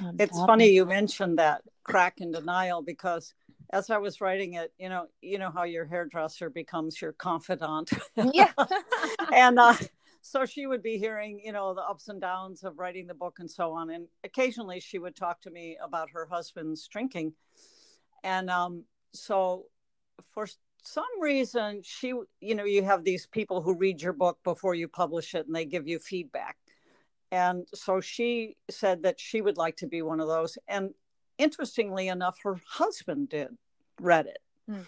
um, 0.00 0.16
it's 0.18 0.38
funny 0.38 0.68
you 0.68 0.84
mentioned 0.84 1.38
that 1.38 1.62
crack 1.84 2.20
in 2.20 2.30
denial 2.32 2.82
because 2.82 3.34
as 3.70 3.90
I 3.90 3.98
was 3.98 4.20
writing 4.20 4.54
it, 4.54 4.72
you 4.78 4.88
know, 4.88 5.06
you 5.20 5.38
know 5.38 5.50
how 5.50 5.64
your 5.64 5.84
hairdresser 5.84 6.50
becomes 6.50 7.00
your 7.00 7.12
confidant. 7.12 7.90
Yeah. 8.32 8.52
and 9.34 9.58
uh, 9.58 9.74
so 10.22 10.46
she 10.46 10.66
would 10.66 10.82
be 10.82 10.98
hearing, 10.98 11.40
you 11.44 11.52
know, 11.52 11.74
the 11.74 11.82
ups 11.82 12.08
and 12.08 12.20
downs 12.20 12.64
of 12.64 12.78
writing 12.78 13.06
the 13.06 13.14
book 13.14 13.36
and 13.38 13.50
so 13.50 13.72
on. 13.72 13.90
And 13.90 14.06
occasionally 14.24 14.80
she 14.80 14.98
would 14.98 15.16
talk 15.16 15.40
to 15.42 15.50
me 15.50 15.76
about 15.82 16.10
her 16.10 16.26
husband's 16.26 16.86
drinking. 16.88 17.34
And 18.24 18.50
um, 18.50 18.84
so 19.12 19.66
for 20.32 20.46
some 20.82 21.04
reason, 21.20 21.82
she, 21.84 22.14
you 22.40 22.54
know, 22.54 22.64
you 22.64 22.82
have 22.84 23.04
these 23.04 23.26
people 23.26 23.60
who 23.60 23.74
read 23.74 24.00
your 24.00 24.12
book 24.12 24.38
before 24.44 24.74
you 24.74 24.88
publish 24.88 25.34
it 25.34 25.46
and 25.46 25.54
they 25.54 25.64
give 25.64 25.86
you 25.86 25.98
feedback. 25.98 26.56
And 27.30 27.66
so 27.74 28.00
she 28.00 28.56
said 28.70 29.02
that 29.02 29.20
she 29.20 29.40
would 29.40 29.56
like 29.56 29.76
to 29.76 29.86
be 29.86 30.02
one 30.02 30.20
of 30.20 30.28
those. 30.28 30.56
And 30.66 30.94
interestingly 31.36 32.08
enough, 32.08 32.38
her 32.42 32.60
husband 32.66 33.28
did, 33.28 33.56
read 34.00 34.26
it. 34.26 34.38
Mm. 34.70 34.86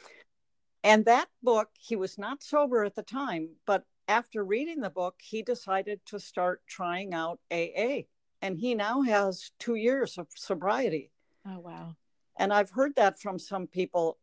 And 0.82 1.04
that 1.04 1.28
book, 1.42 1.68
he 1.78 1.96
was 1.96 2.16
not 2.18 2.42
sober 2.42 2.84
at 2.84 2.94
the 2.94 3.02
time, 3.02 3.50
but 3.66 3.84
after 4.08 4.42
reading 4.42 4.80
the 4.80 4.90
book, 4.90 5.16
he 5.20 5.42
decided 5.42 6.00
to 6.06 6.18
start 6.18 6.62
trying 6.66 7.12
out 7.12 7.38
AA. 7.52 8.02
And 8.42 8.58
he 8.58 8.74
now 8.74 9.02
has 9.02 9.52
two 9.58 9.74
years 9.74 10.16
of 10.16 10.26
sobriety. 10.34 11.12
Oh, 11.46 11.60
wow. 11.60 11.96
And 12.38 12.52
I've 12.52 12.70
heard 12.70 12.94
that 12.96 13.20
from 13.20 13.38
some 13.38 13.66
people. 13.66 14.18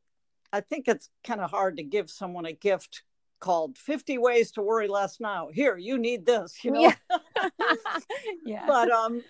I 0.51 0.61
think 0.61 0.88
it's 0.88 1.09
kind 1.24 1.39
of 1.39 1.51
hard 1.51 1.78
to 1.78 1.84
give 1.84 2.09
someone 2.09 2.45
a 2.45 2.53
gift 2.53 3.03
called 3.39 3.78
50 3.78 4.18
ways 4.18 4.51
to 4.51 4.61
worry 4.61 4.88
less 4.88 5.20
now 5.20 5.49
here 5.53 5.78
you 5.78 5.97
need 5.97 6.26
this 6.26 6.63
you 6.63 6.72
know 6.72 6.82
yeah, 6.82 6.95
yeah. 8.45 8.65
but 8.67 8.89
um 8.91 9.23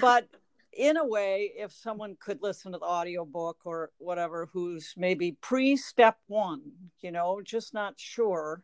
but 0.00 0.28
in 0.72 0.96
a 0.96 1.04
way 1.04 1.52
if 1.56 1.72
someone 1.72 2.16
could 2.20 2.42
listen 2.42 2.72
to 2.72 2.78
the 2.78 2.84
audiobook 2.84 3.58
or 3.64 3.90
whatever 3.98 4.48
who's 4.52 4.94
maybe 4.96 5.36
pre 5.40 5.76
step 5.76 6.16
one 6.26 6.60
you 7.00 7.10
know 7.10 7.40
just 7.42 7.74
not 7.74 7.94
sure 7.96 8.62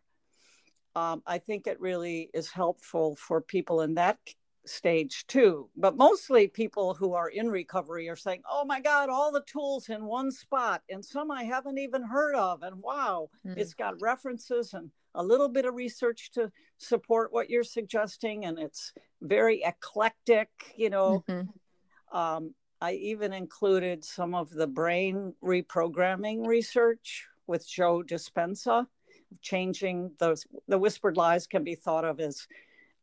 um, 0.95 1.23
i 1.27 1.39
think 1.39 1.67
it 1.67 1.81
really 1.81 2.31
is 2.33 2.51
helpful 2.51 3.17
for 3.17 3.41
people 3.41 3.81
in 3.81 3.95
that 3.95 4.19
stage 4.67 5.27
too 5.27 5.69
but 5.77 5.97
mostly 5.97 6.47
people 6.49 6.95
who 6.95 7.13
are 7.13 7.29
in 7.29 7.51
recovery 7.51 8.09
are 8.09 8.17
saying 8.17 8.41
oh 8.51 8.65
my 8.65 8.81
god 8.81 9.11
all 9.11 9.31
the 9.31 9.43
tools 9.47 9.89
in 9.89 10.05
one 10.05 10.31
spot 10.31 10.83
and 10.89 11.05
some 11.05 11.31
i 11.31 11.43
haven't 11.43 11.79
even 11.79 12.03
heard 12.03 12.35
of 12.35 12.63
and 12.63 12.77
wow 12.77 13.29
mm. 13.47 13.55
it's 13.59 13.75
got 13.75 14.01
references 14.01 14.73
and 14.73 14.91
a 15.15 15.23
little 15.23 15.49
bit 15.49 15.65
of 15.65 15.75
research 15.75 16.31
to 16.33 16.51
support 16.79 17.33
what 17.33 17.51
you're 17.51 17.65
suggesting 17.65 18.45
and 18.45 18.59
it's 18.59 18.93
very 19.23 19.63
eclectic 19.65 20.49
you 20.77 20.91
know 20.91 21.25
mm-hmm. 21.29 22.17
um, 22.17 22.55
i 22.81 22.93
even 22.93 23.33
included 23.33 24.05
some 24.05 24.35
of 24.35 24.51
the 24.51 24.67
brain 24.67 25.33
reprogramming 25.43 26.47
research 26.47 27.27
with 27.47 27.69
joe 27.69 28.03
dispenza 28.03 28.87
changing 29.43 30.11
those 30.19 30.47
the 30.69 30.79
whispered 30.79 31.17
lies 31.17 31.47
can 31.47 31.65
be 31.65 31.75
thought 31.75 32.05
of 32.05 32.21
as 32.21 32.47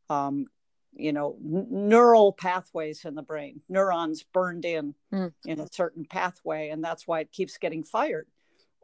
um, 0.09 0.45
you 0.93 1.13
know 1.13 1.37
n- 1.43 1.67
neural 1.69 2.33
pathways 2.33 3.05
in 3.05 3.15
the 3.15 3.21
brain 3.21 3.61
neurons 3.69 4.23
burned 4.23 4.65
in 4.65 4.93
mm. 5.13 5.31
in 5.45 5.59
a 5.59 5.67
certain 5.71 6.05
pathway 6.05 6.69
and 6.69 6.83
that's 6.83 7.07
why 7.07 7.19
it 7.19 7.31
keeps 7.31 7.57
getting 7.57 7.83
fired 7.83 8.27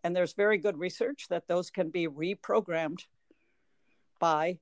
and 0.03 0.15
there's 0.15 0.33
very 0.33 0.57
good 0.57 0.77
research 0.77 1.27
that 1.29 1.47
those 1.47 1.69
can 1.69 1.89
be 1.89 2.07
reprogrammed 2.07 3.01
by 4.19 4.57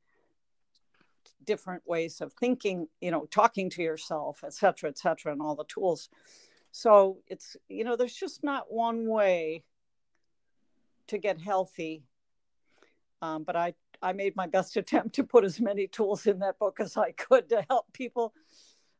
different 1.43 1.84
ways 1.86 2.22
of 2.22 2.34
thinking 2.34 2.88
you 3.01 3.12
know 3.12 3.26
talking 3.30 3.70
to 3.70 3.84
yourself 3.84 4.43
et 4.43 4.53
cetera 4.53 4.89
et 4.89 4.97
cetera 4.97 5.32
and 5.32 5.41
all 5.41 5.56
the 5.56 5.64
tools 5.66 6.10
so 6.72 7.20
it's 7.28 7.56
you 7.70 7.84
know 7.84 7.95
there's 7.95 8.16
just 8.16 8.43
not 8.43 8.66
one 8.72 9.08
way 9.08 9.64
to 11.08 11.18
get 11.18 11.39
healthy. 11.39 12.03
Um, 13.22 13.43
but 13.43 13.56
I, 13.56 13.74
I 14.01 14.14
made 14.14 14.36
my 14.36 14.47
best 14.47 14.78
attempt 14.78 15.16
to 15.16 15.24
put 15.24 15.43
as 15.43 15.60
many 15.60 15.88
tools 15.88 16.28
in 16.28 16.39
that 16.39 16.60
book 16.60 16.80
as 16.80 16.97
I 16.97 17.12
could 17.12 17.49
to 17.49 17.66
help 17.70 17.91
people 17.93 18.34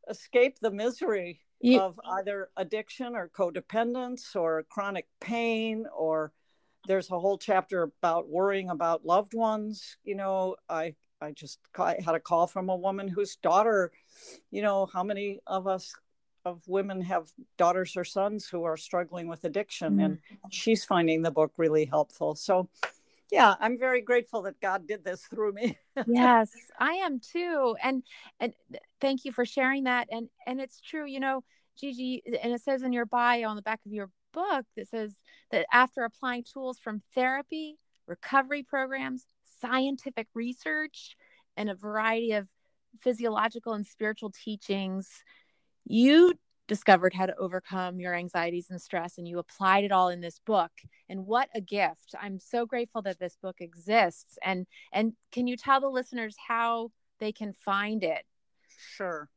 escape 0.08 0.58
the 0.58 0.70
misery 0.70 1.40
you, 1.60 1.80
of 1.80 1.98
either 2.04 2.50
addiction 2.56 3.16
or 3.16 3.28
codependence 3.28 4.36
or 4.36 4.64
chronic 4.68 5.06
pain 5.20 5.86
or 5.94 6.32
there's 6.86 7.10
a 7.10 7.18
whole 7.18 7.38
chapter 7.38 7.82
about 7.82 8.28
worrying 8.28 8.70
about 8.70 9.04
loved 9.04 9.34
ones 9.34 9.96
you 10.04 10.14
know 10.14 10.56
i 10.68 10.94
i 11.20 11.32
just 11.32 11.58
I 11.78 11.96
had 12.04 12.14
a 12.14 12.20
call 12.20 12.46
from 12.46 12.68
a 12.68 12.76
woman 12.76 13.08
whose 13.08 13.36
daughter 13.36 13.92
you 14.50 14.62
know 14.62 14.86
how 14.92 15.02
many 15.02 15.40
of 15.46 15.66
us 15.66 15.94
of 16.46 16.62
women 16.68 17.00
have 17.00 17.28
daughters 17.58 17.96
or 17.96 18.04
sons 18.04 18.46
who 18.46 18.62
are 18.62 18.76
struggling 18.76 19.26
with 19.26 19.44
addiction? 19.44 19.94
Mm-hmm. 19.94 20.00
and 20.04 20.18
she's 20.50 20.84
finding 20.84 21.22
the 21.22 21.32
book 21.32 21.52
really 21.56 21.84
helpful. 21.84 22.34
So 22.36 22.68
yeah 23.32 23.56
i'm 23.58 23.76
very 23.76 24.02
grateful 24.02 24.42
that 24.42 24.60
god 24.60 24.86
did 24.86 25.04
this 25.04 25.22
through 25.22 25.52
me. 25.52 25.76
Yes 26.06 26.50
i 26.78 26.92
am 26.92 27.18
too. 27.20 27.76
And 27.82 28.04
and 28.38 28.54
thank 29.00 29.24
you 29.24 29.32
for 29.32 29.44
sharing 29.44 29.84
that. 29.84 30.06
And 30.12 30.28
and 30.46 30.60
it's 30.60 30.80
true 30.80 31.06
you 31.06 31.18
know 31.18 31.42
gigi 31.78 32.22
and 32.42 32.52
it 32.52 32.62
says 32.62 32.82
in 32.82 32.92
your 32.92 33.06
bio 33.06 33.48
on 33.48 33.56
the 33.56 33.62
back 33.62 33.80
of 33.84 33.92
your 33.92 34.10
book 34.32 34.64
that 34.76 34.88
says 34.88 35.14
that 35.50 35.66
after 35.72 36.04
applying 36.04 36.44
tools 36.44 36.78
from 36.78 37.02
therapy 37.14 37.78
recovery 38.06 38.62
programs 38.62 39.24
scientific 39.60 40.28
research 40.34 41.16
and 41.56 41.68
a 41.68 41.74
variety 41.74 42.32
of 42.32 42.46
physiological 43.00 43.72
and 43.72 43.86
spiritual 43.86 44.30
teachings 44.30 45.08
you 45.84 46.32
discovered 46.68 47.14
how 47.14 47.26
to 47.26 47.36
overcome 47.36 48.00
your 48.00 48.14
anxieties 48.14 48.66
and 48.70 48.80
stress 48.80 49.18
and 49.18 49.28
you 49.28 49.38
applied 49.38 49.84
it 49.84 49.92
all 49.92 50.08
in 50.08 50.20
this 50.20 50.40
book. 50.44 50.72
And 51.08 51.26
what 51.26 51.48
a 51.54 51.60
gift. 51.60 52.14
I'm 52.20 52.38
so 52.38 52.66
grateful 52.66 53.02
that 53.02 53.18
this 53.18 53.36
book 53.40 53.56
exists. 53.60 54.38
And 54.42 54.66
and 54.92 55.12
can 55.32 55.46
you 55.46 55.56
tell 55.56 55.80
the 55.80 55.88
listeners 55.88 56.36
how 56.48 56.90
they 57.20 57.32
can 57.32 57.52
find 57.52 58.02
it? 58.02 58.24
Sure. 58.94 59.28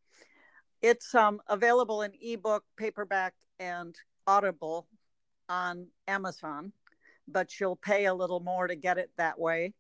It's 0.82 1.14
um, 1.14 1.42
available 1.48 2.02
in 2.02 2.14
ebook 2.22 2.64
paperback 2.78 3.34
and 3.60 3.96
audible 4.26 4.88
on 5.50 5.88
amazon 6.08 6.72
but 7.28 7.60
you'll 7.60 7.76
pay 7.76 8.06
a 8.06 8.14
little 8.14 8.40
more 8.40 8.68
to 8.68 8.76
get 8.76 8.98
it 8.98 9.12
that 9.18 9.40
way 9.40 9.74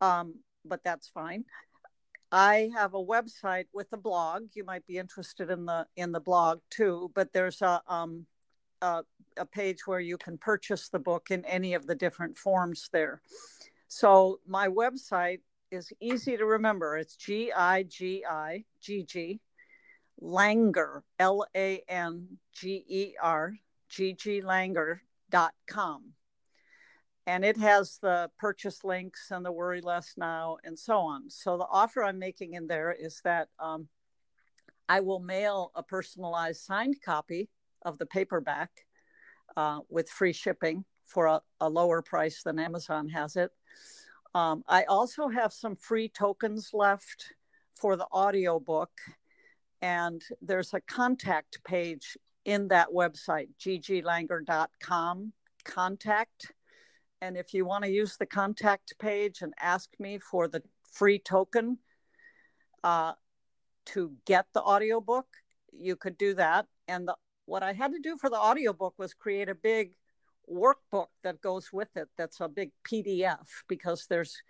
um, 0.00 0.34
but 0.64 0.82
that's 0.82 1.08
fine 1.08 1.44
I 2.34 2.70
have 2.74 2.94
a 2.94 3.04
website 3.04 3.66
with 3.74 3.92
a 3.92 3.98
blog. 3.98 4.44
You 4.54 4.64
might 4.64 4.86
be 4.86 4.96
interested 4.96 5.50
in 5.50 5.66
the 5.66 5.86
in 5.96 6.12
the 6.12 6.20
blog 6.20 6.60
too, 6.70 7.12
but 7.14 7.30
there's 7.34 7.60
a 7.60 7.82
um 7.86 8.26
a, 8.80 9.04
a 9.36 9.44
page 9.44 9.86
where 9.86 10.00
you 10.00 10.16
can 10.16 10.38
purchase 10.38 10.88
the 10.88 10.98
book 10.98 11.30
in 11.30 11.44
any 11.44 11.74
of 11.74 11.86
the 11.86 11.94
different 11.94 12.38
forms 12.38 12.88
there. 12.90 13.20
So 13.86 14.40
my 14.46 14.68
website 14.68 15.40
is 15.70 15.92
easy 16.00 16.38
to 16.38 16.46
remember. 16.46 16.96
It's 16.96 17.16
G 17.16 17.52
I 17.52 17.82
G 17.82 18.24
I 18.28 18.64
G 18.80 19.04
G 19.04 19.40
Langer 20.22 21.02
L 21.18 21.44
A 21.54 21.82
N 21.86 22.38
G 22.54 22.82
E 22.88 23.14
R 23.22 23.54
G 23.92 24.14
G 24.14 24.42
dot 25.30 25.52
com. 25.68 26.14
And 27.26 27.44
it 27.44 27.56
has 27.58 27.98
the 28.02 28.30
purchase 28.38 28.82
links 28.82 29.30
and 29.30 29.44
the 29.44 29.52
worry 29.52 29.80
less 29.80 30.14
now 30.16 30.56
and 30.64 30.76
so 30.76 30.98
on. 30.98 31.30
So 31.30 31.56
the 31.58 31.66
offer 31.70 32.02
i'm 32.02 32.18
making 32.18 32.54
in 32.54 32.66
there 32.66 32.92
is 32.92 33.20
that 33.24 33.48
um, 33.60 33.88
i 34.88 35.00
will 35.00 35.20
mail 35.20 35.70
a 35.74 35.82
personalized 35.82 36.62
signed 36.62 36.96
copy 37.04 37.50
of 37.82 37.98
the 37.98 38.06
paperback 38.06 38.70
uh, 39.56 39.80
with 39.90 40.08
free 40.08 40.32
shipping 40.32 40.84
for 41.04 41.26
a, 41.26 41.40
a, 41.60 41.68
lower 41.68 42.00
price 42.00 42.42
than 42.42 42.58
amazon 42.58 43.08
has 43.08 43.36
it. 43.36 43.50
Um, 44.34 44.64
i 44.66 44.84
also 44.84 45.28
have 45.28 45.52
some 45.52 45.76
free 45.76 46.08
tokens 46.08 46.70
left 46.72 47.34
for 47.74 47.96
the 47.96 48.06
audio 48.10 48.58
book 48.58 48.90
and 49.82 50.22
there's 50.40 50.72
a 50.72 50.80
contact 50.80 51.62
page 51.64 52.16
in 52.44 52.68
that 52.68 52.88
website 52.88 53.48
gigilanger.com 53.60 55.32
contact 55.64 56.52
and 57.22 57.36
if 57.36 57.54
you 57.54 57.64
want 57.64 57.84
to 57.84 57.90
use 57.90 58.16
the 58.16 58.26
contact 58.26 58.98
page 58.98 59.42
and 59.42 59.54
ask 59.60 59.88
me 60.00 60.18
for 60.18 60.48
the 60.48 60.60
free 60.92 61.20
token 61.20 61.78
uh, 62.82 63.12
to 63.86 64.12
get 64.26 64.46
the 64.52 64.60
audiobook, 64.60 65.26
you 65.72 65.94
could 65.94 66.18
do 66.18 66.34
that. 66.34 66.66
And 66.88 67.06
the, 67.06 67.14
what 67.46 67.62
I 67.62 67.74
had 67.74 67.92
to 67.92 68.00
do 68.00 68.16
for 68.16 68.28
the 68.28 68.40
audiobook 68.40 68.94
was 68.98 69.14
create 69.14 69.48
a 69.48 69.54
big 69.54 69.92
workbook 70.52 71.06
that 71.22 71.40
goes 71.40 71.72
with 71.72 71.96
it 71.96 72.08
that's 72.18 72.40
a 72.40 72.48
big 72.48 72.72
PDF 72.84 73.46
because 73.68 74.06
there's 74.10 74.42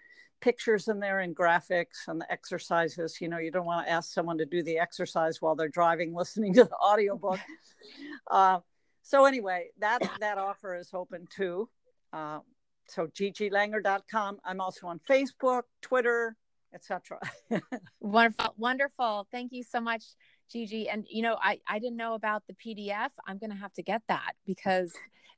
pictures 0.43 0.89
in 0.89 1.01
there 1.01 1.21
and 1.21 1.35
graphics 1.35 2.09
and 2.09 2.21
the 2.21 2.31
exercises. 2.31 3.19
You 3.21 3.29
know, 3.29 3.39
you 3.39 3.51
don't 3.51 3.65
want 3.65 3.87
to 3.87 3.93
ask 3.93 4.13
someone 4.13 4.37
to 4.39 4.45
do 4.45 4.63
the 4.63 4.79
exercise 4.79 5.41
while 5.41 5.55
they're 5.55 5.69
driving, 5.69 6.15
listening 6.23 6.53
to 6.55 6.65
the 6.65 6.77
audiobook. 6.77 7.41
uh, 8.31 8.59
so 9.03 9.25
anyway, 9.25 9.69
that 9.79 10.03
that 10.21 10.37
offer 10.37 10.77
is 10.77 10.91
open 10.93 11.27
too. 11.35 11.69
Uh, 12.13 12.41
so 12.89 13.07
gigilanger.com. 13.07 14.39
I'm 14.45 14.61
also 14.61 14.89
on 14.89 15.01
Facebook, 15.09 15.63
Twitter, 15.81 16.37
etc. 16.75 17.19
wonderful, 18.01 18.55
wonderful. 18.59 19.27
Thank 19.33 19.53
you 19.53 19.63
so 19.63 19.81
much, 19.81 20.05
Gigi. 20.53 20.89
And 20.89 21.07
you 21.09 21.23
know, 21.23 21.37
I 21.41 21.59
I 21.67 21.79
didn't 21.79 21.97
know 21.97 22.15
about 22.15 22.43
the 22.47 22.55
PDF. 22.55 23.11
I'm 23.27 23.39
going 23.39 23.51
to 23.51 23.57
have 23.57 23.73
to 23.75 23.83
get 23.83 24.03
that 24.09 24.35
because 24.47 24.93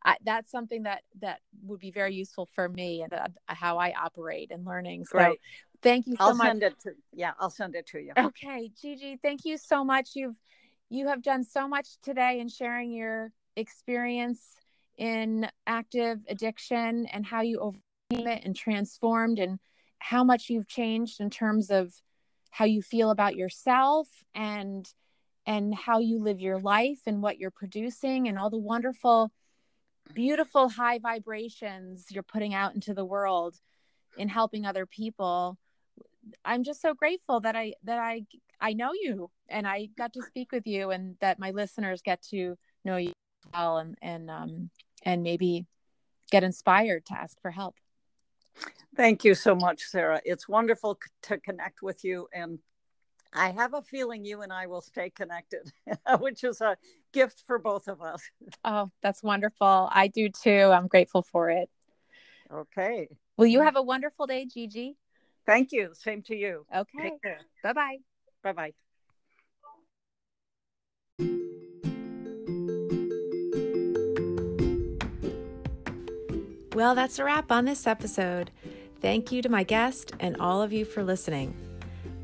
I, 0.04 0.16
that's 0.24 0.50
something 0.50 0.82
that 0.82 1.02
that 1.20 1.40
would 1.62 1.80
be 1.80 1.90
very 1.90 2.14
useful 2.14 2.48
for 2.54 2.68
me 2.68 3.02
and 3.02 3.12
uh, 3.12 3.28
how 3.46 3.78
I 3.78 3.92
operate 3.92 4.50
and 4.50 4.66
learning. 4.66 5.06
So 5.06 5.18
Great. 5.18 5.40
thank 5.82 6.06
you 6.06 6.16
so 6.16 6.24
I'll 6.24 6.34
much. 6.34 6.46
send 6.48 6.62
it 6.62 6.78
to 6.80 6.90
yeah, 7.12 7.32
I'll 7.38 7.50
send 7.50 7.74
it 7.74 7.86
to 7.88 7.98
you. 7.98 8.12
Okay, 8.18 8.70
Gigi, 8.80 9.18
thank 9.22 9.44
you 9.44 9.56
so 9.56 9.84
much. 9.84 10.10
You've 10.14 10.36
you 10.90 11.08
have 11.08 11.22
done 11.22 11.44
so 11.44 11.66
much 11.66 11.88
today 12.02 12.40
in 12.40 12.48
sharing 12.48 12.92
your 12.92 13.30
experience 13.56 14.40
in 14.96 15.48
active 15.66 16.20
addiction 16.28 17.06
and 17.06 17.26
how 17.26 17.40
you 17.40 17.58
overcame 17.60 18.28
it 18.28 18.42
and 18.44 18.54
transformed 18.54 19.38
and 19.38 19.58
how 19.98 20.22
much 20.22 20.50
you've 20.50 20.68
changed 20.68 21.20
in 21.20 21.30
terms 21.30 21.70
of 21.70 21.92
how 22.50 22.64
you 22.64 22.82
feel 22.82 23.10
about 23.10 23.34
yourself 23.34 24.08
and 24.34 24.92
and 25.46 25.74
how 25.74 25.98
you 25.98 26.22
live 26.22 26.40
your 26.40 26.58
life 26.58 27.00
and 27.06 27.22
what 27.22 27.38
you're 27.38 27.50
producing 27.50 28.28
and 28.28 28.38
all 28.38 28.50
the 28.50 28.56
wonderful 28.56 29.30
beautiful 30.12 30.68
high 30.68 30.98
vibrations 30.98 32.06
you're 32.10 32.22
putting 32.22 32.54
out 32.54 32.74
into 32.74 32.92
the 32.92 33.04
world 33.04 33.56
in 34.18 34.28
helping 34.28 34.66
other 34.66 34.84
people 34.84 35.56
i'm 36.44 36.62
just 36.62 36.80
so 36.82 36.92
grateful 36.92 37.40
that 37.40 37.56
i 37.56 37.72
that 37.84 37.98
i 37.98 38.22
i 38.60 38.72
know 38.74 38.92
you 38.92 39.30
and 39.48 39.66
i 39.66 39.88
got 39.96 40.12
to 40.12 40.22
speak 40.22 40.52
with 40.52 40.66
you 40.66 40.90
and 40.90 41.16
that 41.20 41.38
my 41.38 41.50
listeners 41.52 42.02
get 42.02 42.22
to 42.22 42.56
know 42.84 42.96
you 42.96 43.12
well 43.52 43.78
and 43.78 43.96
and 44.02 44.30
um 44.30 44.70
and 45.04 45.22
maybe 45.22 45.66
get 46.30 46.42
inspired 46.42 47.06
to 47.06 47.14
ask 47.14 47.40
for 47.40 47.50
help. 47.50 47.76
Thank 48.96 49.24
you 49.24 49.34
so 49.34 49.54
much, 49.54 49.82
Sarah. 49.82 50.20
It's 50.24 50.48
wonderful 50.48 50.98
to 51.22 51.38
connect 51.38 51.82
with 51.82 52.04
you. 52.04 52.28
And 52.32 52.58
I 53.34 53.50
have 53.50 53.74
a 53.74 53.82
feeling 53.82 54.24
you 54.24 54.42
and 54.42 54.52
I 54.52 54.66
will 54.66 54.80
stay 54.80 55.10
connected, 55.10 55.72
which 56.20 56.44
is 56.44 56.60
a 56.60 56.76
gift 57.12 57.42
for 57.46 57.58
both 57.58 57.88
of 57.88 58.00
us. 58.00 58.22
Oh, 58.66 58.90
that's 59.02 59.22
wonderful. 59.22 59.88
I 59.92 60.08
do 60.08 60.30
too. 60.30 60.70
I'm 60.72 60.86
grateful 60.86 61.22
for 61.22 61.50
it. 61.50 61.68
Okay. 62.50 63.08
Will 63.36 63.46
you 63.46 63.60
have 63.60 63.76
a 63.76 63.82
wonderful 63.82 64.26
day, 64.26 64.46
Gigi? 64.46 64.96
Thank 65.44 65.72
you. 65.72 65.90
Same 65.92 66.22
to 66.22 66.36
you. 66.36 66.64
Okay. 66.74 67.12
Bye 67.62 67.72
bye. 67.72 67.96
Bye 68.42 68.52
bye. 68.52 68.72
Well, 76.74 76.94
that's 76.94 77.18
a 77.18 77.24
wrap 77.24 77.52
on 77.52 77.66
this 77.66 77.86
episode. 77.86 78.50
Thank 79.00 79.30
you 79.30 79.42
to 79.42 79.48
my 79.48 79.62
guest 79.62 80.12
and 80.18 80.36
all 80.38 80.62
of 80.62 80.72
you 80.72 80.84
for 80.84 81.04
listening. 81.04 81.54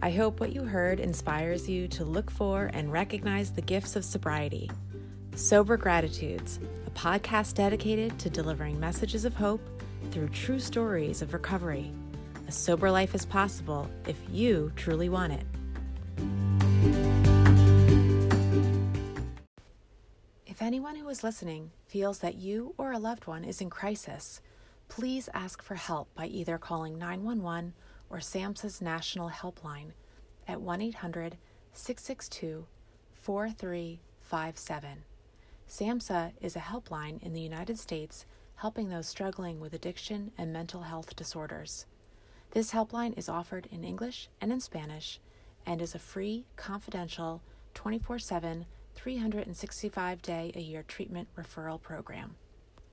I 0.02 0.10
hope 0.10 0.40
what 0.40 0.54
you 0.54 0.62
heard 0.62 0.98
inspires 0.98 1.68
you 1.68 1.86
to 1.88 2.06
look 2.06 2.30
for 2.30 2.70
and 2.72 2.90
recognize 2.90 3.52
the 3.52 3.60
gifts 3.60 3.96
of 3.96 4.04
sobriety. 4.04 4.70
Sober 5.34 5.76
Gratitudes, 5.76 6.58
a 6.86 6.90
podcast 6.92 7.52
dedicated 7.52 8.18
to 8.18 8.30
delivering 8.30 8.80
messages 8.80 9.26
of 9.26 9.34
hope 9.34 9.60
through 10.10 10.30
true 10.30 10.58
stories 10.58 11.20
of 11.20 11.34
recovery. 11.34 11.92
A 12.48 12.52
sober 12.52 12.90
life 12.90 13.14
is 13.14 13.26
possible 13.26 13.90
if 14.06 14.16
you 14.32 14.72
truly 14.74 15.10
want 15.10 15.34
it. 15.34 15.44
If 20.46 20.62
anyone 20.62 20.96
who 20.96 21.10
is 21.10 21.22
listening 21.22 21.72
feels 21.86 22.20
that 22.20 22.36
you 22.36 22.74
or 22.78 22.92
a 22.92 22.98
loved 22.98 23.26
one 23.26 23.44
is 23.44 23.60
in 23.60 23.68
crisis, 23.68 24.40
please 24.88 25.28
ask 25.34 25.62
for 25.62 25.74
help 25.74 26.08
by 26.14 26.24
either 26.24 26.56
calling 26.56 26.98
911 26.98 27.74
or 28.10 28.18
SAMHSA's 28.18 28.82
national 28.82 29.30
helpline 29.30 29.92
at 30.46 30.60
1 30.60 30.82
800 30.82 31.38
662 31.72 32.66
4357. 33.14 35.04
SAMHSA 35.68 36.32
is 36.40 36.56
a 36.56 36.60
helpline 36.60 37.22
in 37.22 37.32
the 37.32 37.40
United 37.40 37.78
States 37.78 38.26
helping 38.56 38.88
those 38.88 39.06
struggling 39.06 39.60
with 39.60 39.72
addiction 39.72 40.32
and 40.36 40.52
mental 40.52 40.82
health 40.82 41.14
disorders. 41.16 41.86
This 42.50 42.72
helpline 42.72 43.16
is 43.16 43.28
offered 43.28 43.68
in 43.70 43.84
English 43.84 44.28
and 44.40 44.52
in 44.52 44.60
Spanish 44.60 45.20
and 45.64 45.80
is 45.80 45.94
a 45.94 46.00
free, 46.00 46.46
confidential, 46.56 47.42
24 47.74 48.18
7, 48.18 48.66
365 48.96 50.22
day 50.22 50.52
a 50.54 50.60
year 50.60 50.82
treatment 50.82 51.28
referral 51.38 51.80
program. 51.80 52.34